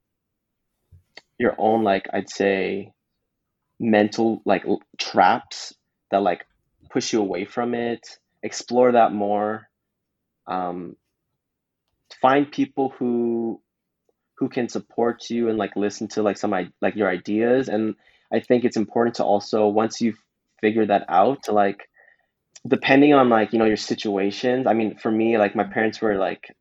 your 1.37 1.55
own 1.57 1.83
like 1.83 2.07
i'd 2.13 2.29
say 2.29 2.91
mental 3.79 4.41
like 4.45 4.65
traps 4.97 5.73
that 6.11 6.21
like 6.21 6.45
push 6.89 7.13
you 7.13 7.19
away 7.19 7.45
from 7.45 7.73
it 7.73 8.19
explore 8.43 8.91
that 8.91 9.13
more 9.13 9.67
um, 10.47 10.95
find 12.21 12.51
people 12.51 12.93
who 12.97 13.61
who 14.37 14.49
can 14.49 14.69
support 14.69 15.29
you 15.29 15.49
and 15.49 15.57
like 15.57 15.75
listen 15.75 16.07
to 16.07 16.21
like 16.21 16.37
some 16.37 16.51
like 16.81 16.95
your 16.95 17.09
ideas 17.09 17.69
and 17.69 17.95
i 18.31 18.39
think 18.39 18.63
it's 18.63 18.77
important 18.77 19.15
to 19.15 19.23
also 19.23 19.67
once 19.67 20.01
you've 20.01 20.21
figured 20.61 20.89
that 20.89 21.05
out 21.09 21.43
to 21.43 21.51
like 21.51 21.89
depending 22.67 23.13
on 23.13 23.29
like 23.29 23.53
you 23.53 23.59
know 23.59 23.65
your 23.65 23.77
situations 23.77 24.67
i 24.67 24.73
mean 24.73 24.97
for 24.97 25.11
me 25.11 25.37
like 25.37 25.55
my 25.55 25.63
parents 25.63 26.01
were 26.01 26.15
like 26.15 26.55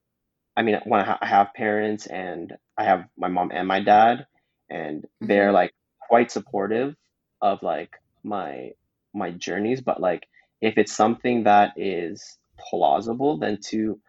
i 0.57 0.63
mean 0.63 0.79
when 0.85 1.01
i 1.01 1.27
have 1.27 1.55
parents 1.55 2.07
and 2.07 2.55
i 2.79 2.85
have 2.85 3.05
my 3.17 3.29
mom 3.29 3.51
and 3.53 3.69
my 3.69 3.81
dad 3.83 4.27
and 4.71 5.03
mm-hmm. 5.03 5.27
they're 5.27 5.53
like 5.53 5.73
quite 6.01 6.31
supportive 6.31 6.95
of 7.41 7.63
like 7.63 7.91
my 8.23 8.71
my 9.15 9.31
journeys 9.31 9.81
but 9.81 10.01
like 10.01 10.27
if 10.61 10.79
it's 10.79 10.93
something 10.93 11.45
that 11.45 11.73
is 11.77 12.39
plausible 12.59 13.39
then 13.39 13.59
to 13.61 14.01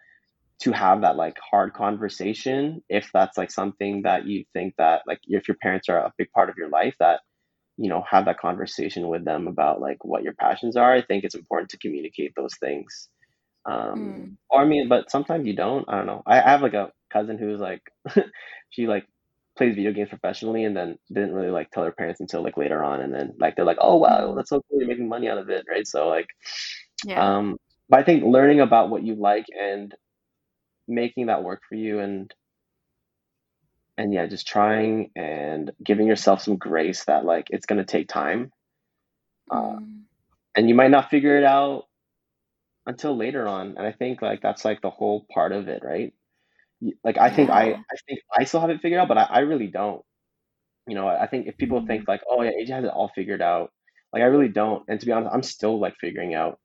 to 0.59 0.71
have 0.71 1.01
that 1.01 1.15
like 1.15 1.37
hard 1.39 1.73
conversation 1.73 2.81
if 2.89 3.09
that's 3.13 3.37
like 3.37 3.51
something 3.51 4.01
that 4.03 4.25
you 4.25 4.43
think 4.53 4.73
that 4.77 5.01
like 5.07 5.19
if 5.25 5.47
your 5.47 5.57
parents 5.61 5.89
are 5.89 5.99
a 5.99 6.13
big 6.17 6.31
part 6.31 6.49
of 6.49 6.57
your 6.57 6.69
life 6.69 6.95
that 6.99 7.21
you 7.77 7.89
know 7.89 8.03
have 8.09 8.25
that 8.25 8.39
conversation 8.39 9.07
with 9.07 9.23
them 9.23 9.47
about 9.47 9.79
like 9.79 10.03
what 10.03 10.23
your 10.23 10.33
passions 10.33 10.75
are 10.75 10.93
i 10.93 11.01
think 11.01 11.23
it's 11.23 11.35
important 11.35 11.69
to 11.69 11.77
communicate 11.77 12.33
those 12.35 12.55
things 12.59 13.09
um 13.65 13.99
mm. 13.99 14.35
or 14.49 14.61
i 14.61 14.65
mean 14.65 14.87
but 14.89 15.11
sometimes 15.11 15.45
you 15.45 15.55
don't 15.55 15.85
i 15.87 15.97
don't 15.97 16.07
know 16.07 16.23
i, 16.25 16.39
I 16.39 16.49
have 16.49 16.61
like 16.61 16.73
a 16.73 16.91
cousin 17.11 17.37
who's 17.37 17.59
like 17.59 17.81
she 18.69 18.87
like 18.87 19.05
plays 19.57 19.75
video 19.75 19.91
games 19.91 20.09
professionally 20.09 20.63
and 20.63 20.75
then 20.75 20.97
didn't 21.11 21.33
really 21.33 21.49
like 21.49 21.69
tell 21.71 21.83
her 21.83 21.91
parents 21.91 22.19
until 22.19 22.43
like 22.43 22.57
later 22.57 22.83
on 22.83 23.01
and 23.01 23.13
then 23.13 23.33
like 23.39 23.55
they're 23.55 23.65
like 23.65 23.79
oh 23.81 23.97
wow 23.97 24.29
hmm. 24.29 24.35
that's 24.35 24.49
so 24.49 24.61
cool 24.69 24.79
you're 24.79 24.87
making 24.87 25.09
money 25.09 25.27
out 25.27 25.37
of 25.37 25.49
it 25.49 25.65
right 25.69 25.87
so 25.87 26.07
like 26.07 26.27
yeah. 27.05 27.37
um 27.37 27.57
but 27.89 27.99
i 27.99 28.03
think 28.03 28.23
learning 28.23 28.59
about 28.59 28.89
what 28.89 29.03
you 29.03 29.15
like 29.15 29.45
and 29.59 29.93
making 30.87 31.27
that 31.27 31.43
work 31.43 31.61
for 31.67 31.75
you 31.75 31.99
and 31.99 32.33
and 33.97 34.13
yeah 34.13 34.25
just 34.27 34.47
trying 34.47 35.11
and 35.15 35.71
giving 35.83 36.07
yourself 36.07 36.41
some 36.41 36.57
grace 36.57 37.03
that 37.05 37.25
like 37.25 37.47
it's 37.49 37.65
going 37.65 37.79
to 37.79 37.85
take 37.85 38.07
time 38.07 38.51
uh, 39.51 39.77
mm. 39.77 40.01
and 40.55 40.69
you 40.69 40.75
might 40.75 40.91
not 40.91 41.09
figure 41.09 41.37
it 41.37 41.43
out 41.43 41.85
until 42.85 43.17
later 43.17 43.47
on 43.47 43.75
and 43.77 43.85
i 43.85 43.91
think 43.91 44.21
like 44.21 44.41
that's 44.41 44.63
like 44.63 44.81
the 44.81 44.89
whole 44.89 45.25
part 45.33 45.51
of 45.51 45.67
it 45.67 45.83
right 45.83 46.13
like 47.03 47.17
i 47.17 47.27
yeah. 47.27 47.35
think 47.35 47.49
i 47.49 47.71
i 47.71 47.97
think 48.07 48.19
i 48.37 48.43
still 48.43 48.61
have 48.61 48.69
it 48.69 48.81
figured 48.81 48.99
out 48.99 49.07
but 49.07 49.17
i, 49.17 49.23
I 49.23 49.39
really 49.39 49.67
don't 49.67 50.01
you 50.87 50.95
know 50.95 51.07
i 51.07 51.27
think 51.27 51.47
if 51.47 51.57
people 51.57 51.81
mm. 51.81 51.87
think 51.87 52.07
like 52.07 52.21
oh 52.29 52.43
yeah 52.43 52.51
aj 52.51 52.69
has 52.69 52.85
it 52.85 52.91
all 52.91 53.11
figured 53.13 53.41
out 53.41 53.71
like 54.13 54.21
i 54.21 54.27
really 54.27 54.47
don't 54.47 54.83
and 54.87 54.99
to 54.99 55.05
be 55.05 55.11
honest 55.11 55.33
i'm 55.33 55.43
still 55.43 55.79
like 55.79 55.95
figuring 55.99 56.33
out 56.33 56.59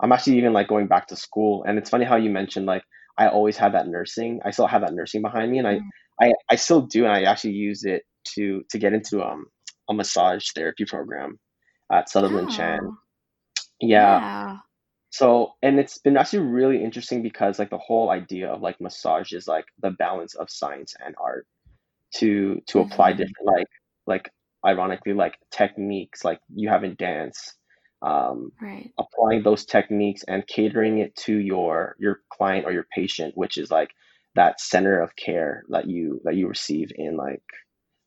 i'm 0.00 0.12
actually 0.12 0.38
even 0.38 0.52
like 0.52 0.68
going 0.68 0.86
back 0.86 1.08
to 1.08 1.16
school 1.16 1.64
and 1.64 1.78
it's 1.78 1.90
funny 1.90 2.04
how 2.04 2.16
you 2.16 2.30
mentioned 2.30 2.64
like 2.64 2.84
I 3.18 3.28
always 3.28 3.56
had 3.56 3.74
that 3.74 3.88
nursing. 3.88 4.40
I 4.44 4.50
still 4.50 4.66
have 4.66 4.82
that 4.82 4.94
nursing 4.94 5.22
behind 5.22 5.50
me, 5.50 5.58
and 5.58 5.66
I, 5.66 5.74
mm. 5.76 5.88
I, 6.20 6.32
I 6.50 6.56
still 6.56 6.82
do, 6.82 7.04
and 7.04 7.12
I 7.12 7.22
actually 7.22 7.52
use 7.52 7.84
it 7.84 8.02
to 8.34 8.62
to 8.70 8.78
get 8.78 8.92
into 8.92 9.22
um 9.22 9.46
a 9.88 9.94
massage 9.94 10.46
therapy 10.54 10.84
program 10.84 11.38
at 11.92 12.08
Sutherland 12.08 12.48
oh. 12.50 12.56
Chan. 12.56 12.80
Yeah. 13.80 14.20
yeah. 14.20 14.56
So, 15.10 15.52
and 15.62 15.78
it's 15.78 15.98
been 15.98 16.16
actually 16.16 16.40
really 16.40 16.82
interesting 16.82 17.22
because 17.22 17.58
like 17.58 17.70
the 17.70 17.78
whole 17.78 18.10
idea 18.10 18.50
of 18.50 18.60
like 18.60 18.80
massage 18.80 19.32
is 19.32 19.46
like 19.46 19.64
the 19.80 19.90
balance 19.90 20.34
of 20.34 20.50
science 20.50 20.94
and 21.04 21.14
art 21.18 21.46
to 22.16 22.60
to 22.66 22.78
mm-hmm. 22.78 22.92
apply 22.92 23.12
different 23.12 23.46
like 23.46 23.66
like 24.06 24.30
ironically 24.66 25.12
like 25.12 25.38
techniques 25.50 26.24
like 26.24 26.40
you 26.54 26.68
have 26.68 26.84
in 26.84 26.94
dance 26.98 27.54
um, 28.06 28.52
right. 28.62 28.92
applying 28.98 29.42
those 29.42 29.64
techniques 29.64 30.22
and 30.28 30.46
catering 30.46 30.98
it 30.98 31.14
to 31.16 31.36
your 31.36 31.96
your 31.98 32.20
client 32.30 32.64
or 32.64 32.72
your 32.72 32.86
patient 32.94 33.36
which 33.36 33.58
is 33.58 33.70
like 33.70 33.90
that 34.36 34.60
center 34.60 35.00
of 35.00 35.16
care 35.16 35.64
that 35.70 35.88
you 35.88 36.20
that 36.24 36.36
you 36.36 36.46
receive 36.46 36.90
in 36.94 37.16
like 37.16 37.42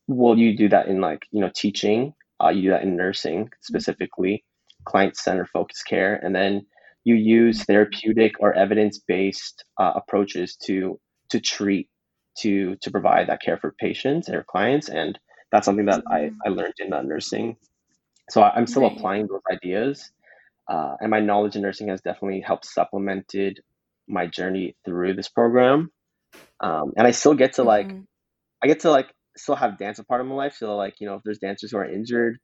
well 0.08 0.38
you 0.38 0.56
do 0.56 0.70
that 0.70 0.88
in 0.88 1.02
like 1.02 1.24
you 1.32 1.42
know 1.42 1.52
teaching 1.54 2.14
uh, 2.42 2.48
you 2.48 2.62
do 2.62 2.70
that 2.70 2.84
in 2.84 2.96
nursing 2.96 3.42
mm-hmm. 3.42 3.62
specifically 3.62 4.36
mm-hmm. 4.36 4.84
client 4.90 5.18
center 5.18 5.46
focused 5.46 5.86
care 5.86 6.16
and 6.16 6.34
then 6.34 6.66
you 7.04 7.16
use 7.16 7.64
therapeutic 7.66 8.34
or 8.40 8.54
evidence 8.54 9.00
based 9.06 9.66
uh, 9.80 9.92
approaches 9.96 10.56
to 10.56 10.98
to 11.30 11.42
treat 11.42 11.90
to 12.38 12.78
to 12.78 12.90
provide 12.90 13.28
that 13.28 13.42
care 13.42 13.58
for 13.58 13.76
patients 13.78 14.30
or 14.30 14.46
clients 14.48 14.88
and 14.88 15.20
that's 15.52 15.66
something 15.66 15.88
that 15.88 16.06
mm-hmm. 16.06 16.40
I, 16.46 16.50
I 16.50 16.54
learned 16.54 16.76
in 16.80 16.94
uh, 16.94 17.02
nursing 17.02 17.58
so 18.30 18.42
I, 18.42 18.58
am 18.58 18.68
still 18.68 18.84
right. 18.84 18.92
applying 18.92 19.28
those 19.28 19.42
ideas. 19.52 20.12
Uh, 20.68 20.96
and 21.00 21.10
my 21.10 21.20
knowledge 21.20 21.56
in 21.56 21.62
nursing 21.64 21.88
has 21.90 22.02
definitely 22.02 22.42
helped 22.42 22.66
supplemented 22.66 23.62
my 24.08 24.28
journey 24.28 24.76
through 24.86 25.16
this 25.16 25.30
program. 25.30 25.92
Um, 26.60 26.94
and 26.96 27.08
I 27.08 27.12
still 27.12 27.34
get 27.34 27.54
to 27.54 27.64
like, 27.64 27.88
mm-hmm. 27.88 28.02
I 28.64 28.68
get 28.68 28.82
to 28.82 28.92
like 28.92 29.12
still 29.36 29.56
have 29.56 29.78
dance 29.78 30.00
a 30.00 30.04
part 30.04 30.22
of 30.22 30.28
my 30.28 30.36
life. 30.36 30.56
So 30.58 30.76
like, 30.76 30.96
you 31.00 31.08
know, 31.08 31.16
if 31.16 31.24
there's 31.24 31.40
dancers 31.40 31.72
who 31.72 31.78
are 31.78 31.90
injured, 31.90 32.38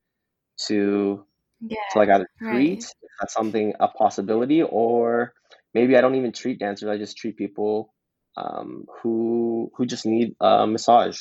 to 0.67 1.25
Yeah. 1.61 1.77
So 1.91 2.01
I 2.01 2.05
got 2.05 2.19
to 2.19 2.25
Right. 2.41 2.53
treat 2.53 2.83
if 2.83 3.11
that's 3.19 3.33
something 3.33 3.73
a 3.79 3.87
possibility, 3.87 4.61
or 4.61 5.33
maybe 5.73 5.97
I 5.97 6.01
don't 6.01 6.15
even 6.15 6.31
treat 6.31 6.59
dancers. 6.59 6.89
I 6.89 6.97
just 6.97 7.17
treat 7.17 7.37
people 7.37 7.93
um, 8.37 8.85
who 9.01 9.71
who 9.75 9.85
just 9.85 10.05
need 10.05 10.35
a 10.39 10.67
massage, 10.67 11.19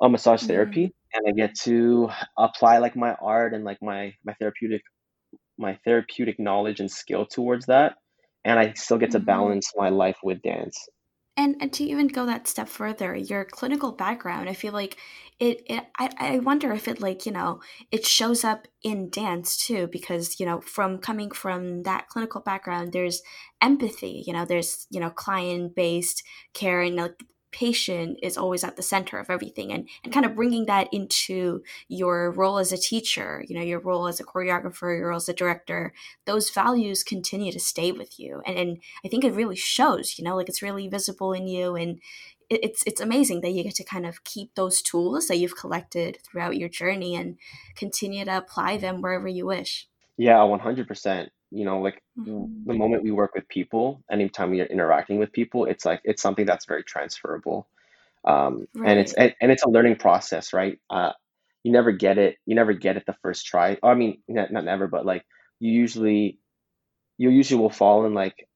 a 0.00 0.08
massage 0.08 0.42
Mm-hmm. 0.42 0.44
therapy, 0.44 0.94
and 1.12 1.26
I 1.28 1.32
get 1.32 1.54
to 1.62 2.10
apply 2.38 2.78
like 2.78 2.96
my 2.96 3.14
art 3.14 3.54
and 3.54 3.64
like 3.64 3.78
my 3.82 4.14
my 4.24 4.34
therapeutic 4.34 4.82
my 5.58 5.78
therapeutic 5.84 6.38
knowledge 6.40 6.80
and 6.80 6.90
skill 6.90 7.26
towards 7.26 7.66
that, 7.66 7.96
and 8.44 8.58
I 8.58 8.72
still 8.74 8.98
get 8.98 9.12
to 9.12 9.18
Mm-hmm. 9.18 9.20
balance 9.20 9.72
my 9.76 9.90
life 9.90 10.18
with 10.22 10.42
dance. 10.42 10.88
And, 11.36 11.56
and 11.60 11.72
to 11.74 11.84
even 11.84 12.08
go 12.08 12.26
that 12.26 12.46
step 12.48 12.68
further, 12.68 13.14
your 13.16 13.46
clinical 13.46 13.92
background, 13.92 14.48
I 14.50 14.52
feel 14.52 14.74
like 14.74 14.98
it, 15.38 15.62
it 15.66 15.86
I, 15.98 16.10
I 16.18 16.38
wonder 16.40 16.70
if 16.72 16.86
it 16.86 17.00
like, 17.00 17.24
you 17.24 17.32
know, 17.32 17.60
it 17.90 18.04
shows 18.04 18.44
up 18.44 18.68
in 18.82 19.08
dance 19.08 19.56
too, 19.56 19.86
because, 19.90 20.38
you 20.38 20.44
know, 20.44 20.60
from 20.60 20.98
coming 20.98 21.30
from 21.30 21.84
that 21.84 22.08
clinical 22.08 22.42
background, 22.42 22.92
there's 22.92 23.22
empathy, 23.62 24.22
you 24.26 24.34
know, 24.34 24.44
there's, 24.44 24.86
you 24.90 25.00
know, 25.00 25.08
client 25.08 25.74
based 25.74 26.22
care 26.52 26.82
and 26.82 26.96
like 26.96 27.24
patient 27.52 28.18
is 28.22 28.36
always 28.36 28.62
at 28.64 28.76
the 28.76 28.82
center 28.82 29.18
of 29.18 29.30
everything 29.30 29.72
and, 29.72 29.88
and 30.04 30.12
kind 30.12 30.26
of 30.26 30.34
bringing 30.34 30.66
that 30.66 30.88
into 30.92 31.62
your 31.88 32.30
role 32.30 32.58
as 32.58 32.72
a 32.72 32.78
teacher, 32.78 33.44
you 33.48 33.56
know, 33.56 33.64
your 33.64 33.80
role 33.80 34.06
as 34.06 34.20
a 34.20 34.24
choreographer, 34.24 34.96
your 34.96 35.08
role 35.08 35.16
as 35.16 35.28
a 35.28 35.34
director, 35.34 35.92
those 36.26 36.50
values 36.50 37.02
continue 37.02 37.52
to 37.52 37.60
stay 37.60 37.92
with 37.92 38.18
you. 38.18 38.42
And, 38.46 38.56
and 38.56 38.78
I 39.04 39.08
think 39.08 39.24
it 39.24 39.32
really 39.32 39.56
shows, 39.56 40.18
you 40.18 40.24
know, 40.24 40.36
like 40.36 40.48
it's 40.48 40.62
really 40.62 40.88
visible 40.88 41.32
in 41.32 41.46
you 41.46 41.76
and 41.76 42.00
it, 42.48 42.60
it's 42.62 42.82
it's 42.86 43.00
amazing 43.00 43.40
that 43.40 43.52
you 43.52 43.62
get 43.62 43.76
to 43.76 43.84
kind 43.84 44.06
of 44.06 44.24
keep 44.24 44.54
those 44.54 44.82
tools 44.82 45.28
that 45.28 45.38
you've 45.38 45.56
collected 45.56 46.18
throughout 46.24 46.56
your 46.56 46.68
journey 46.68 47.14
and 47.14 47.38
continue 47.76 48.24
to 48.24 48.36
apply 48.36 48.76
them 48.76 49.00
wherever 49.00 49.28
you 49.28 49.46
wish. 49.46 49.88
Yeah, 50.16 50.38
100%. 50.38 51.28
You 51.50 51.64
know, 51.64 51.80
like 51.80 52.02
w- 52.26 52.48
hmm 52.48 52.66
the 52.66 52.74
moment 52.74 53.02
we 53.04 53.10
work 53.12 53.34
with 53.34 53.48
people, 53.48 54.02
anytime 54.10 54.50
we 54.50 54.60
are 54.60 54.66
interacting 54.66 55.18
with 55.18 55.32
people, 55.32 55.64
it's 55.66 55.84
like 55.84 56.00
it's 56.04 56.22
something 56.22 56.46
that's 56.46 56.66
very 56.66 56.84
transferable. 56.84 57.68
Um, 58.24 58.66
and 58.84 58.98
it's 59.00 59.14
and, 59.14 59.34
and 59.40 59.50
it's 59.52 59.64
a 59.64 59.70
learning 59.70 59.96
process, 59.96 60.52
right? 60.52 60.78
Uh, 60.90 61.12
you 61.64 61.72
never 61.72 61.92
get 61.92 62.18
it, 62.18 62.36
you 62.46 62.54
never 62.54 62.72
get 62.72 62.96
it 62.96 63.04
the 63.06 63.16
first 63.22 63.46
try. 63.46 63.78
I 63.82 63.94
mean, 63.94 64.22
not, 64.28 64.52
not 64.52 64.64
never, 64.64 64.88
but 64.88 65.06
like 65.06 65.24
you 65.60 65.72
usually 65.72 66.38
you 67.18 67.30
usually 67.30 67.60
will 67.60 67.70
fall 67.70 68.06
in 68.06 68.14
like 68.14 68.48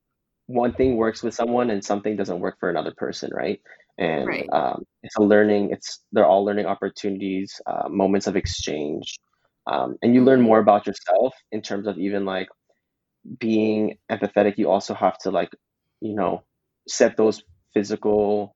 one 0.46 0.72
thing 0.72 0.96
works 0.96 1.22
with 1.22 1.34
someone 1.34 1.70
and 1.70 1.84
something 1.84 2.16
doesn't 2.16 2.40
work 2.40 2.58
for 2.60 2.70
another 2.70 2.92
person, 2.96 3.30
right? 3.34 3.60
And 3.98 4.36
Right. 4.36 4.52
um, 4.52 4.84
it's 5.02 5.16
a 5.16 5.22
learning. 5.22 5.70
It's 5.70 6.02
they're 6.12 6.26
all 6.26 6.44
learning 6.44 6.66
opportunities, 6.66 7.60
uh, 7.66 7.88
moments 7.88 8.26
of 8.26 8.36
exchange, 8.36 9.18
um, 9.66 9.96
and 10.02 10.14
you 10.14 10.22
learn 10.24 10.40
hmm 10.40 10.42
more 10.42 10.58
about 10.58 10.86
yourself 10.86 11.34
in 11.52 11.62
terms 11.62 11.86
of 11.86 11.98
even 11.98 12.24
like 12.24 12.48
being 13.38 13.98
empathetic. 14.10 14.58
You 14.58 14.70
also 14.70 14.94
have 14.94 15.18
to 15.20 15.30
like, 15.30 15.50
you 16.00 16.14
know, 16.14 16.44
set 16.88 17.16
those 17.16 17.42
physical, 17.74 18.54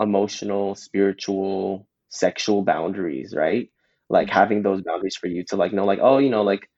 emotional, 0.00 0.74
spiritual, 0.74 1.86
sexual 2.08 2.62
boundaries, 2.62 3.34
right? 3.36 3.70
Like 4.08 4.28
having 4.30 4.62
those 4.62 4.82
boundaries 4.82 5.16
for 5.16 5.26
you 5.28 5.44
to 5.48 5.56
like 5.56 5.72
know, 5.72 5.84
like, 5.84 6.00
oh, 6.02 6.18
you 6.18 6.30
know, 6.30 6.42
like 6.42 6.68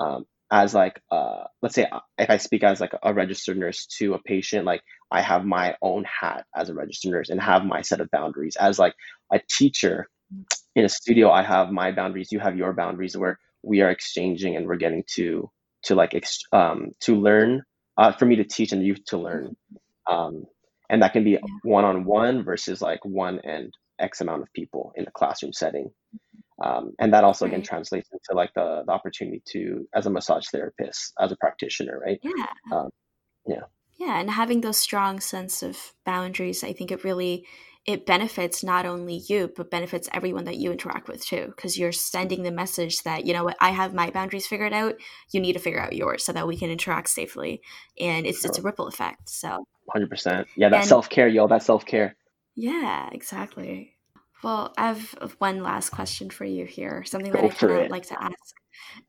um, 0.00 0.26
as 0.52 0.74
like 0.74 1.00
uh, 1.10 1.44
let's 1.62 1.74
say 1.74 1.88
if 2.18 2.30
I 2.30 2.38
speak 2.38 2.64
as 2.64 2.80
like 2.80 2.92
a 3.02 3.14
registered 3.14 3.58
nurse 3.58 3.86
to 3.98 4.14
a 4.14 4.22
patient, 4.22 4.66
like 4.66 4.82
I 5.10 5.22
have 5.22 5.44
my 5.44 5.76
own 5.82 6.04
hat 6.04 6.46
as 6.56 6.70
a 6.70 6.74
registered 6.74 7.12
nurse 7.12 7.30
and 7.30 7.40
have 7.40 7.64
my 7.64 7.82
set 7.82 8.00
of 8.00 8.10
boundaries. 8.10 8.56
As 8.56 8.78
like 8.78 8.94
a 9.32 9.40
teacher 9.58 10.08
in 10.76 10.84
a 10.84 10.88
studio, 10.88 11.30
I 11.30 11.42
have 11.42 11.70
my 11.70 11.92
boundaries. 11.92 12.32
You 12.32 12.40
have 12.40 12.56
your 12.56 12.72
boundaries, 12.72 13.16
where 13.16 13.38
we 13.62 13.80
are 13.82 13.90
exchanging 13.90 14.56
and 14.56 14.66
we're 14.66 14.76
getting 14.76 15.04
to 15.16 15.50
to 15.84 15.94
like 15.94 16.14
ex- 16.14 16.42
um, 16.52 16.90
to 17.00 17.16
learn. 17.16 17.62
Uh, 17.98 18.12
for 18.12 18.24
me 18.24 18.36
to 18.36 18.44
teach 18.44 18.72
and 18.72 18.82
you 18.84 18.94
to 18.94 19.18
learn, 19.18 19.54
um, 20.10 20.44
and 20.88 21.02
that 21.02 21.12
can 21.12 21.22
be 21.22 21.38
one 21.64 21.84
on 21.84 22.04
one 22.04 22.42
versus 22.42 22.80
like 22.80 23.04
one 23.04 23.40
and 23.44 23.74
X 23.98 24.22
amount 24.22 24.40
of 24.42 24.52
people 24.54 24.92
in 24.96 25.06
a 25.06 25.10
classroom 25.10 25.52
setting. 25.52 25.90
Um, 26.62 26.92
and 26.98 27.12
that 27.14 27.24
also 27.24 27.46
again 27.46 27.62
translates 27.62 28.08
into 28.12 28.34
like 28.36 28.52
the, 28.54 28.82
the 28.86 28.92
opportunity 28.92 29.42
to 29.52 29.88
as 29.94 30.06
a 30.06 30.10
massage 30.10 30.46
therapist 30.52 31.12
as 31.18 31.32
a 31.32 31.36
practitioner 31.36 31.98
right 31.98 32.20
Yeah. 32.22 32.46
um, 32.72 32.90
yeah 33.46 33.62
Yeah, 34.00 34.18
and 34.18 34.30
having 34.30 34.62
those 34.62 34.78
strong 34.78 35.20
sense 35.20 35.62
of 35.62 35.76
boundaries, 36.06 36.64
I 36.64 36.72
think 36.72 36.90
it 36.90 37.04
really 37.04 37.46
it 37.86 38.06
benefits 38.06 38.62
not 38.62 38.86
only 38.86 39.22
you 39.28 39.50
but 39.54 39.70
benefits 39.70 40.08
everyone 40.12 40.44
that 40.44 40.56
you 40.56 40.70
interact 40.70 41.08
with 41.08 41.24
too 41.24 41.52
because 41.54 41.78
you're 41.78 41.92
sending 41.92 42.42
the 42.42 42.50
message 42.50 43.02
that 43.02 43.26
you 43.26 43.34
know 43.34 43.44
what? 43.44 43.58
I 43.60 43.70
have 43.70 43.92
my 43.92 44.10
boundaries 44.10 44.46
figured 44.46 44.72
out. 44.72 44.94
You 45.32 45.40
need 45.40 45.52
to 45.52 45.58
figure 45.58 45.80
out 45.80 45.92
yours 45.94 46.24
so 46.24 46.32
that 46.32 46.48
we 46.48 46.56
can 46.56 46.70
interact 46.70 47.10
safely. 47.10 47.60
And 47.98 48.26
it's 48.26 48.42
it's 48.44 48.58
a 48.58 48.62
ripple 48.62 48.86
effect 48.86 49.28
so. 49.28 49.66
100% 49.94 50.46
yeah 50.56 50.68
that 50.70 50.80
and 50.80 50.88
self-care 50.88 51.28
yo 51.28 51.46
that 51.48 51.62
self-care. 51.62 52.16
Yeah 52.56 53.10
exactly. 53.12 53.96
Well 54.42 54.72
I 54.78 54.86
have 54.86 55.34
one 55.38 55.62
last 55.62 55.90
question 55.90 56.30
for 56.30 56.46
you 56.46 56.64
here 56.64 57.04
something 57.04 57.32
that 57.32 57.44
I 57.44 57.48
kind 57.48 57.84
of 57.84 57.90
like 57.90 58.06
to 58.06 58.22
ask 58.22 58.54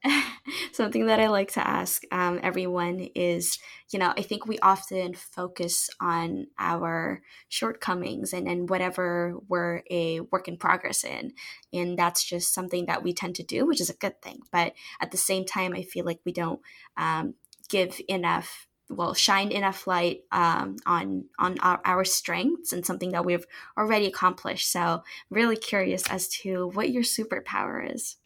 Something 0.72 1.06
that 1.08 1.20
I 1.20 1.28
like 1.28 1.52
to 1.54 1.68
ask 1.68 2.04
um, 2.12 2.40
everyone 2.42 3.10
is, 3.16 3.60
you 3.92 4.00
know, 4.00 4.14
I 4.18 4.22
think 4.22 4.46
we 4.46 4.60
often 4.60 5.14
focus 5.14 5.90
on 6.00 6.48
our 6.58 7.22
shortcomings 7.50 8.34
and, 8.34 8.48
and 8.48 8.70
whatever 8.70 9.36
we're 9.48 9.84
a 9.90 10.22
work 10.22 10.48
in 10.48 10.58
progress 10.58 11.04
in. 11.04 11.34
And 11.74 11.98
that's 11.98 12.24
just 12.24 12.54
something 12.54 12.86
that 12.88 13.04
we 13.04 13.14
tend 13.14 13.36
to 13.36 13.44
do, 13.44 13.66
which 13.66 13.82
is 13.82 13.90
a 13.90 13.96
good 13.96 14.22
thing. 14.22 14.40
But 14.52 14.74
at 15.00 15.12
the 15.12 15.18
same 15.18 15.46
time, 15.46 15.74
I 15.74 15.84
feel 15.84 16.06
like 16.06 16.20
we 16.26 16.32
don't 16.32 16.62
um, 16.98 17.36
give 17.70 18.00
enough 18.08 18.68
well 18.92 19.14
shine 19.14 19.52
enough 19.52 19.88
light 19.88 20.22
um, 20.32 20.76
on 20.86 21.26
on 21.40 21.58
our, 21.60 21.80
our 21.86 22.04
strengths 22.04 22.74
and 22.74 22.86
something 22.86 23.12
that 23.12 23.26
we've 23.26 23.46
already 23.78 24.06
accomplished 24.06 24.70
so 24.70 25.02
really 25.30 25.56
curious 25.56 26.04
as 26.10 26.28
to 26.28 26.68
what 26.74 26.90
your 26.90 27.04
superpower 27.04 27.96
is 27.96 28.18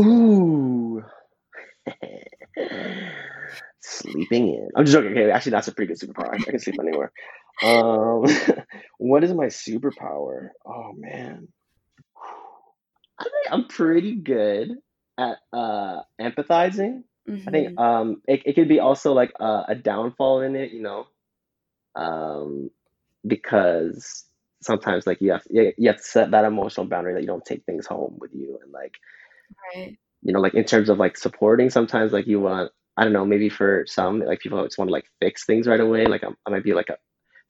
ooh. 0.00 1.02
Sleeping 3.80 4.48
in. 4.48 4.68
I'm 4.76 4.84
just 4.84 4.94
joking 4.96 5.12
okay 5.12 5.30
actually 5.30 5.52
that's 5.52 5.68
a 5.68 5.72
pretty 5.72 5.92
good 5.92 6.00
superpower. 6.00 6.32
I, 6.32 6.36
I 6.46 6.50
can 6.50 6.60
sleep 6.60 6.78
anywhere. 6.80 7.12
Um 7.62 8.24
what 8.98 9.24
is 9.24 9.32
my 9.34 9.46
superpower? 9.46 10.50
Oh 10.64 10.92
man. 10.94 11.48
I 13.18 13.24
think 13.24 13.46
i'm 13.50 13.66
pretty 13.68 14.16
good 14.16 14.78
at 15.18 15.38
uh 15.52 16.00
empathizing. 16.20 17.04
I 17.46 17.50
think 17.50 17.68
hmm 17.68 17.78
um 17.78 18.22
it, 18.26 18.42
it 18.46 18.54
could 18.54 18.68
be 18.68 18.80
also 18.80 19.12
like 19.12 19.32
a, 19.40 19.64
a 19.68 19.74
downfall 19.74 20.40
in 20.42 20.56
it 20.56 20.72
you 20.72 20.82
know? 20.82 21.06
Um, 21.96 22.70
because 23.26 24.24
sometimes 24.62 25.06
like 25.06 25.20
you 25.20 25.32
have 25.32 25.42
you 25.50 25.72
you 25.78 25.88
have 25.88 25.98
to 25.98 26.02
set 26.02 26.30
that 26.32 26.44
emotional 26.44 26.86
boundary 26.86 27.14
that 27.14 27.22
you 27.22 27.26
don't 27.26 27.44
take 27.44 27.64
things 27.64 27.86
home 27.86 28.16
with 28.20 28.32
you 28.34 28.58
and 28.62 28.72
like 28.72 28.94
right. 29.74 29.96
you 30.22 30.32
know 30.32 30.40
like 30.40 30.54
in 30.54 30.64
terms 30.64 30.88
of 30.88 30.98
like 30.98 31.16
supporting 31.16 31.70
sometimes 31.70 32.12
like 32.12 32.26
you 32.26 32.40
want 32.40 32.70
I 32.96 33.04
don't 33.04 33.12
know 33.12 33.24
maybe 33.24 33.48
for 33.48 33.84
some 33.86 34.20
like 34.20 34.40
people 34.40 34.62
just 34.64 34.78
want 34.78 34.88
to 34.88 34.92
like 34.92 35.06
fix 35.20 35.44
things 35.44 35.66
right 35.66 35.80
away 35.80 36.06
like 36.06 36.22
I'm, 36.24 36.36
I 36.46 36.50
might 36.50 36.64
be 36.64 36.74
like 36.74 36.88
a 36.90 36.96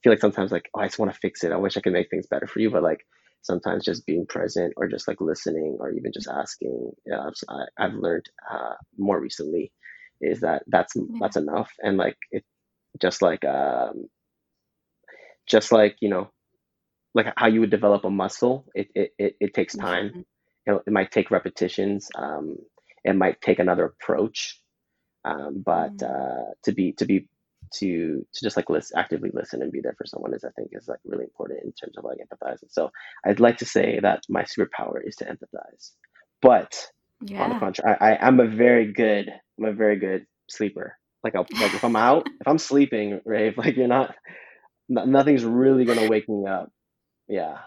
feel 0.03 0.12
like 0.12 0.20
sometimes 0.20 0.53
like 0.53 0.68
oh 0.74 0.80
I 0.80 0.86
just 0.86 0.98
want 0.98 1.12
to 1.12 1.18
fix 1.18 1.44
it. 1.44 1.53
I 1.53 1.57
wish 1.57 1.76
I 1.76 1.80
could 1.80 1.92
make 1.92 2.11
things 2.11 2.26
better 2.26 2.46
for 2.46 2.61
you 2.61 2.70
but 2.70 2.82
like 2.82 3.00
sometimes 3.42 3.84
just 3.84 4.07
being 4.07 4.24
present 4.26 4.72
or 4.76 4.86
just 4.86 5.09
like 5.09 5.20
listening 5.20 5.76
or 5.80 5.90
even 5.90 6.12
just 6.12 6.28
asking 6.28 6.92
yeah 7.07 7.20
I've, 7.48 7.66
I've 7.78 7.94
learned 7.94 8.26
uh, 8.50 8.74
more 8.96 9.20
recently 9.20 9.72
is 10.20 10.40
that 10.40 10.62
that's 10.68 10.94
yeah. 10.94 11.03
that's 11.20 11.36
enough 11.36 11.70
and 11.80 11.96
like 11.96 12.16
it 12.30 12.44
just 13.00 13.22
like 13.22 13.44
um 13.44 14.09
just 15.48 15.72
like 15.72 15.96
you 16.00 16.09
know 16.09 16.30
like 17.14 17.26
how 17.36 17.48
you 17.48 17.61
would 17.61 17.70
develop 17.70 18.05
a 18.05 18.11
muscle 18.11 18.64
it 18.74 18.88
it, 18.94 19.11
it, 19.18 19.36
it 19.40 19.55
takes 19.55 19.74
time 19.76 20.24
Know, 20.66 20.82
it 20.86 20.92
might 20.92 21.10
take 21.12 21.30
repetitions 21.30 22.10
um, 22.16 22.56
it 23.04 23.16
might 23.16 23.40
take 23.40 23.58
another 23.58 23.86
approach 23.86 24.60
um, 25.24 25.62
but 25.64 25.92
Mm. 25.98 26.02
uh, 26.02 26.52
to 26.64 26.72
be 26.72 26.92
to 26.94 27.04
be 27.06 27.28
to 27.74 28.26
to 28.34 28.40
just 28.44 28.56
like 28.56 28.70
listen 28.70 28.98
actively 28.98 29.30
listen 29.34 29.62
and 29.62 29.72
be 29.72 29.80
there 29.80 29.94
for 29.98 30.06
someone 30.06 30.34
is 30.34 30.44
i 30.44 30.50
think 30.50 30.70
is 30.72 30.88
like 30.88 30.98
really 31.04 31.24
important 31.24 31.60
in 31.64 31.72
terms 31.72 31.96
of 31.98 32.04
like 32.04 32.18
empathizing. 32.18 32.70
So 32.70 32.90
i'd 33.26 33.40
like 33.40 33.58
to 33.58 33.66
say 33.66 34.00
that 34.02 34.24
my 34.28 34.42
superpower 34.44 34.98
is 35.04 35.16
to 35.16 35.26
empathize 35.26 35.92
but 36.42 36.76
on 37.38 37.50
the 37.50 37.56
contrary 37.56 37.96
i, 38.00 38.12
I 38.14 38.26
i'm 38.26 38.40
a 38.40 38.46
very 38.48 38.92
good 38.92 39.30
i'm 39.58 39.66
a 39.66 39.72
very 39.72 39.96
good 39.98 40.26
sleeper. 40.50 40.96
Like 41.24 41.36
I'll, 41.36 41.46
like 41.60 41.74
if 41.74 41.84
i'm 41.84 41.96
out 42.08 42.26
if 42.40 42.48
i'm 42.48 42.58
sleeping 42.58 43.20
right 43.24 43.56
like 43.56 43.76
you're 43.76 43.88
not 43.88 44.14
no, 44.88 45.04
nothing's 45.04 45.44
really 45.44 45.84
gonna 45.86 46.04
wake 46.04 46.28
me 46.28 46.46
up. 46.46 46.70
Yeah 47.28 47.58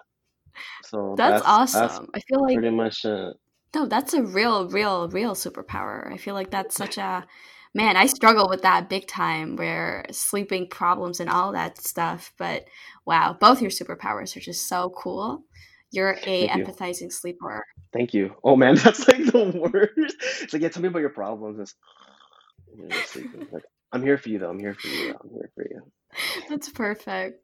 so 0.83 1.15
That's 1.17 1.43
that's 1.43 1.73
that's 1.73 1.93
awesome. 1.93 2.09
I 2.13 2.19
feel 2.21 2.41
like 2.41 2.57
pretty 2.57 2.75
much 2.75 3.05
no, 3.75 3.85
that's 3.85 4.13
a 4.13 4.23
real, 4.23 4.69
real, 4.69 5.09
real 5.09 5.35
superpower. 5.35 6.09
I 6.11 6.15
feel 6.15 6.33
like 6.33 6.49
that's 6.49 6.75
such 6.83 6.97
a 6.97 7.25
man, 7.73 7.97
I 7.97 8.05
struggle 8.07 8.47
with 8.49 8.61
that 8.61 8.89
big 8.89 9.05
time 9.05 9.57
where 9.57 10.05
sleeping 10.11 10.67
problems 10.69 11.19
and 11.19 11.29
all 11.29 11.51
that 11.51 11.77
stuff. 11.77 12.33
But 12.37 12.65
wow, 13.05 13.35
both 13.39 13.61
your 13.61 13.69
superpowers 13.69 14.35
are 14.35 14.39
just 14.39 14.67
so 14.67 14.91
cool. 14.97 15.43
You're 15.91 16.17
a 16.25 16.47
Thank 16.47 16.51
empathizing 16.51 17.01
you. 17.01 17.11
sleeper. 17.11 17.63
Thank 17.93 18.13
you. 18.13 18.35
Oh 18.43 18.55
man, 18.55 18.75
that's 18.83 19.07
like 19.07 19.25
the 19.25 19.69
worst. 19.71 20.15
It's 20.41 20.53
like, 20.53 20.61
yeah, 20.61 20.69
tell 20.69 20.81
me 20.81 20.87
about 20.87 20.99
your 20.99 21.09
problems. 21.09 21.59
It's, 21.59 21.75
like, 23.51 23.63
I'm 23.91 24.01
here 24.01 24.17
for 24.17 24.29
you 24.29 24.39
though. 24.39 24.49
I'm 24.49 24.59
here 24.59 24.73
for 24.73 24.87
you. 24.87 25.15
I'm 25.21 25.29
here 25.29 25.51
for 25.53 25.65
you. 25.69 25.81
That's 26.49 26.70
perfect. 26.70 27.43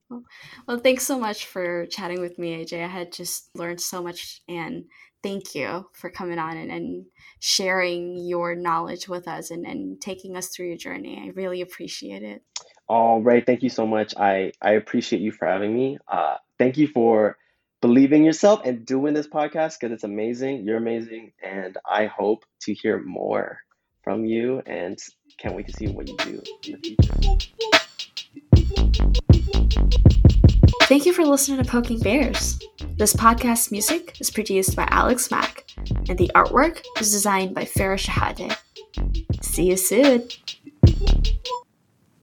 Well, 0.68 0.80
thanks 0.80 1.06
so 1.06 1.20
much 1.20 1.46
for 1.46 1.86
chatting 1.88 2.22
with 2.22 2.38
me, 2.38 2.64
AJ. 2.64 2.84
I 2.84 2.88
had 2.88 3.12
just 3.12 3.56
learned 3.56 3.82
so 3.82 4.02
much 4.02 4.42
and 4.48 4.86
thank 5.24 5.56
you 5.56 5.88
for 5.94 6.10
coming 6.10 6.40
on 6.40 6.58
and, 6.58 6.72
and 6.72 7.06
sharing 7.40 8.18
your 8.18 8.56
knowledge 8.56 9.08
with 9.08 9.28
us 9.28 9.52
and, 9.52 9.66
and 9.66 10.02
taking 10.02 10.36
us 10.36 10.48
through 10.48 10.68
your 10.68 10.78
journey. 10.78 11.22
I 11.24 11.32
really 11.40 11.62
appreciate 11.62 12.24
it. 12.24 12.44
All 12.88 13.22
right. 13.22 13.46
Thank 13.46 13.64
you 13.64 13.70
so 13.70 13.88
much. 13.88 14.14
I, 14.18 14.52
I 14.62 14.72
appreciate 14.72 15.22
you 15.22 15.32
for 15.32 15.48
having 15.48 15.74
me. 15.74 15.98
Uh, 16.08 16.38
thank 16.58 16.78
you 16.78 16.88
for 16.88 17.38
believing 17.82 18.24
yourself 18.24 18.62
and 18.66 18.86
doing 18.86 19.14
this 19.14 19.28
podcast 19.28 19.80
because 19.80 19.94
it's 19.94 20.04
amazing. 20.04 20.66
You're 20.66 20.78
amazing. 20.78 21.34
And 21.42 21.78
I 21.90 22.06
hope 22.08 22.44
to 22.62 22.74
hear 22.74 23.02
more 23.02 23.60
from 24.04 24.26
you 24.26 24.62
and 24.66 25.00
can't 25.38 25.56
wait 25.56 25.68
to 25.68 25.74
see 25.74 25.88
what 25.88 26.08
you 26.08 26.18
do 26.18 26.42
in 26.66 26.72
the 26.74 26.96
future. 27.38 27.81
Thank 30.84 31.06
you 31.06 31.14
for 31.14 31.24
listening 31.24 31.64
to 31.64 31.70
Poking 31.70 32.00
Bears. 32.00 32.60
This 32.98 33.14
podcast 33.14 33.72
music 33.72 34.18
is 34.20 34.30
produced 34.30 34.76
by 34.76 34.88
Alex 34.92 35.32
Mack, 35.32 35.66
and 36.10 36.18
the 36.18 36.30
artwork 36.36 36.84
is 37.00 37.12
designed 37.12 37.56
by 37.56 37.64
Farah 37.64 37.98
Shahade. 37.98 38.56
See 39.42 39.68
you 39.68 39.78
soon. 39.78 40.28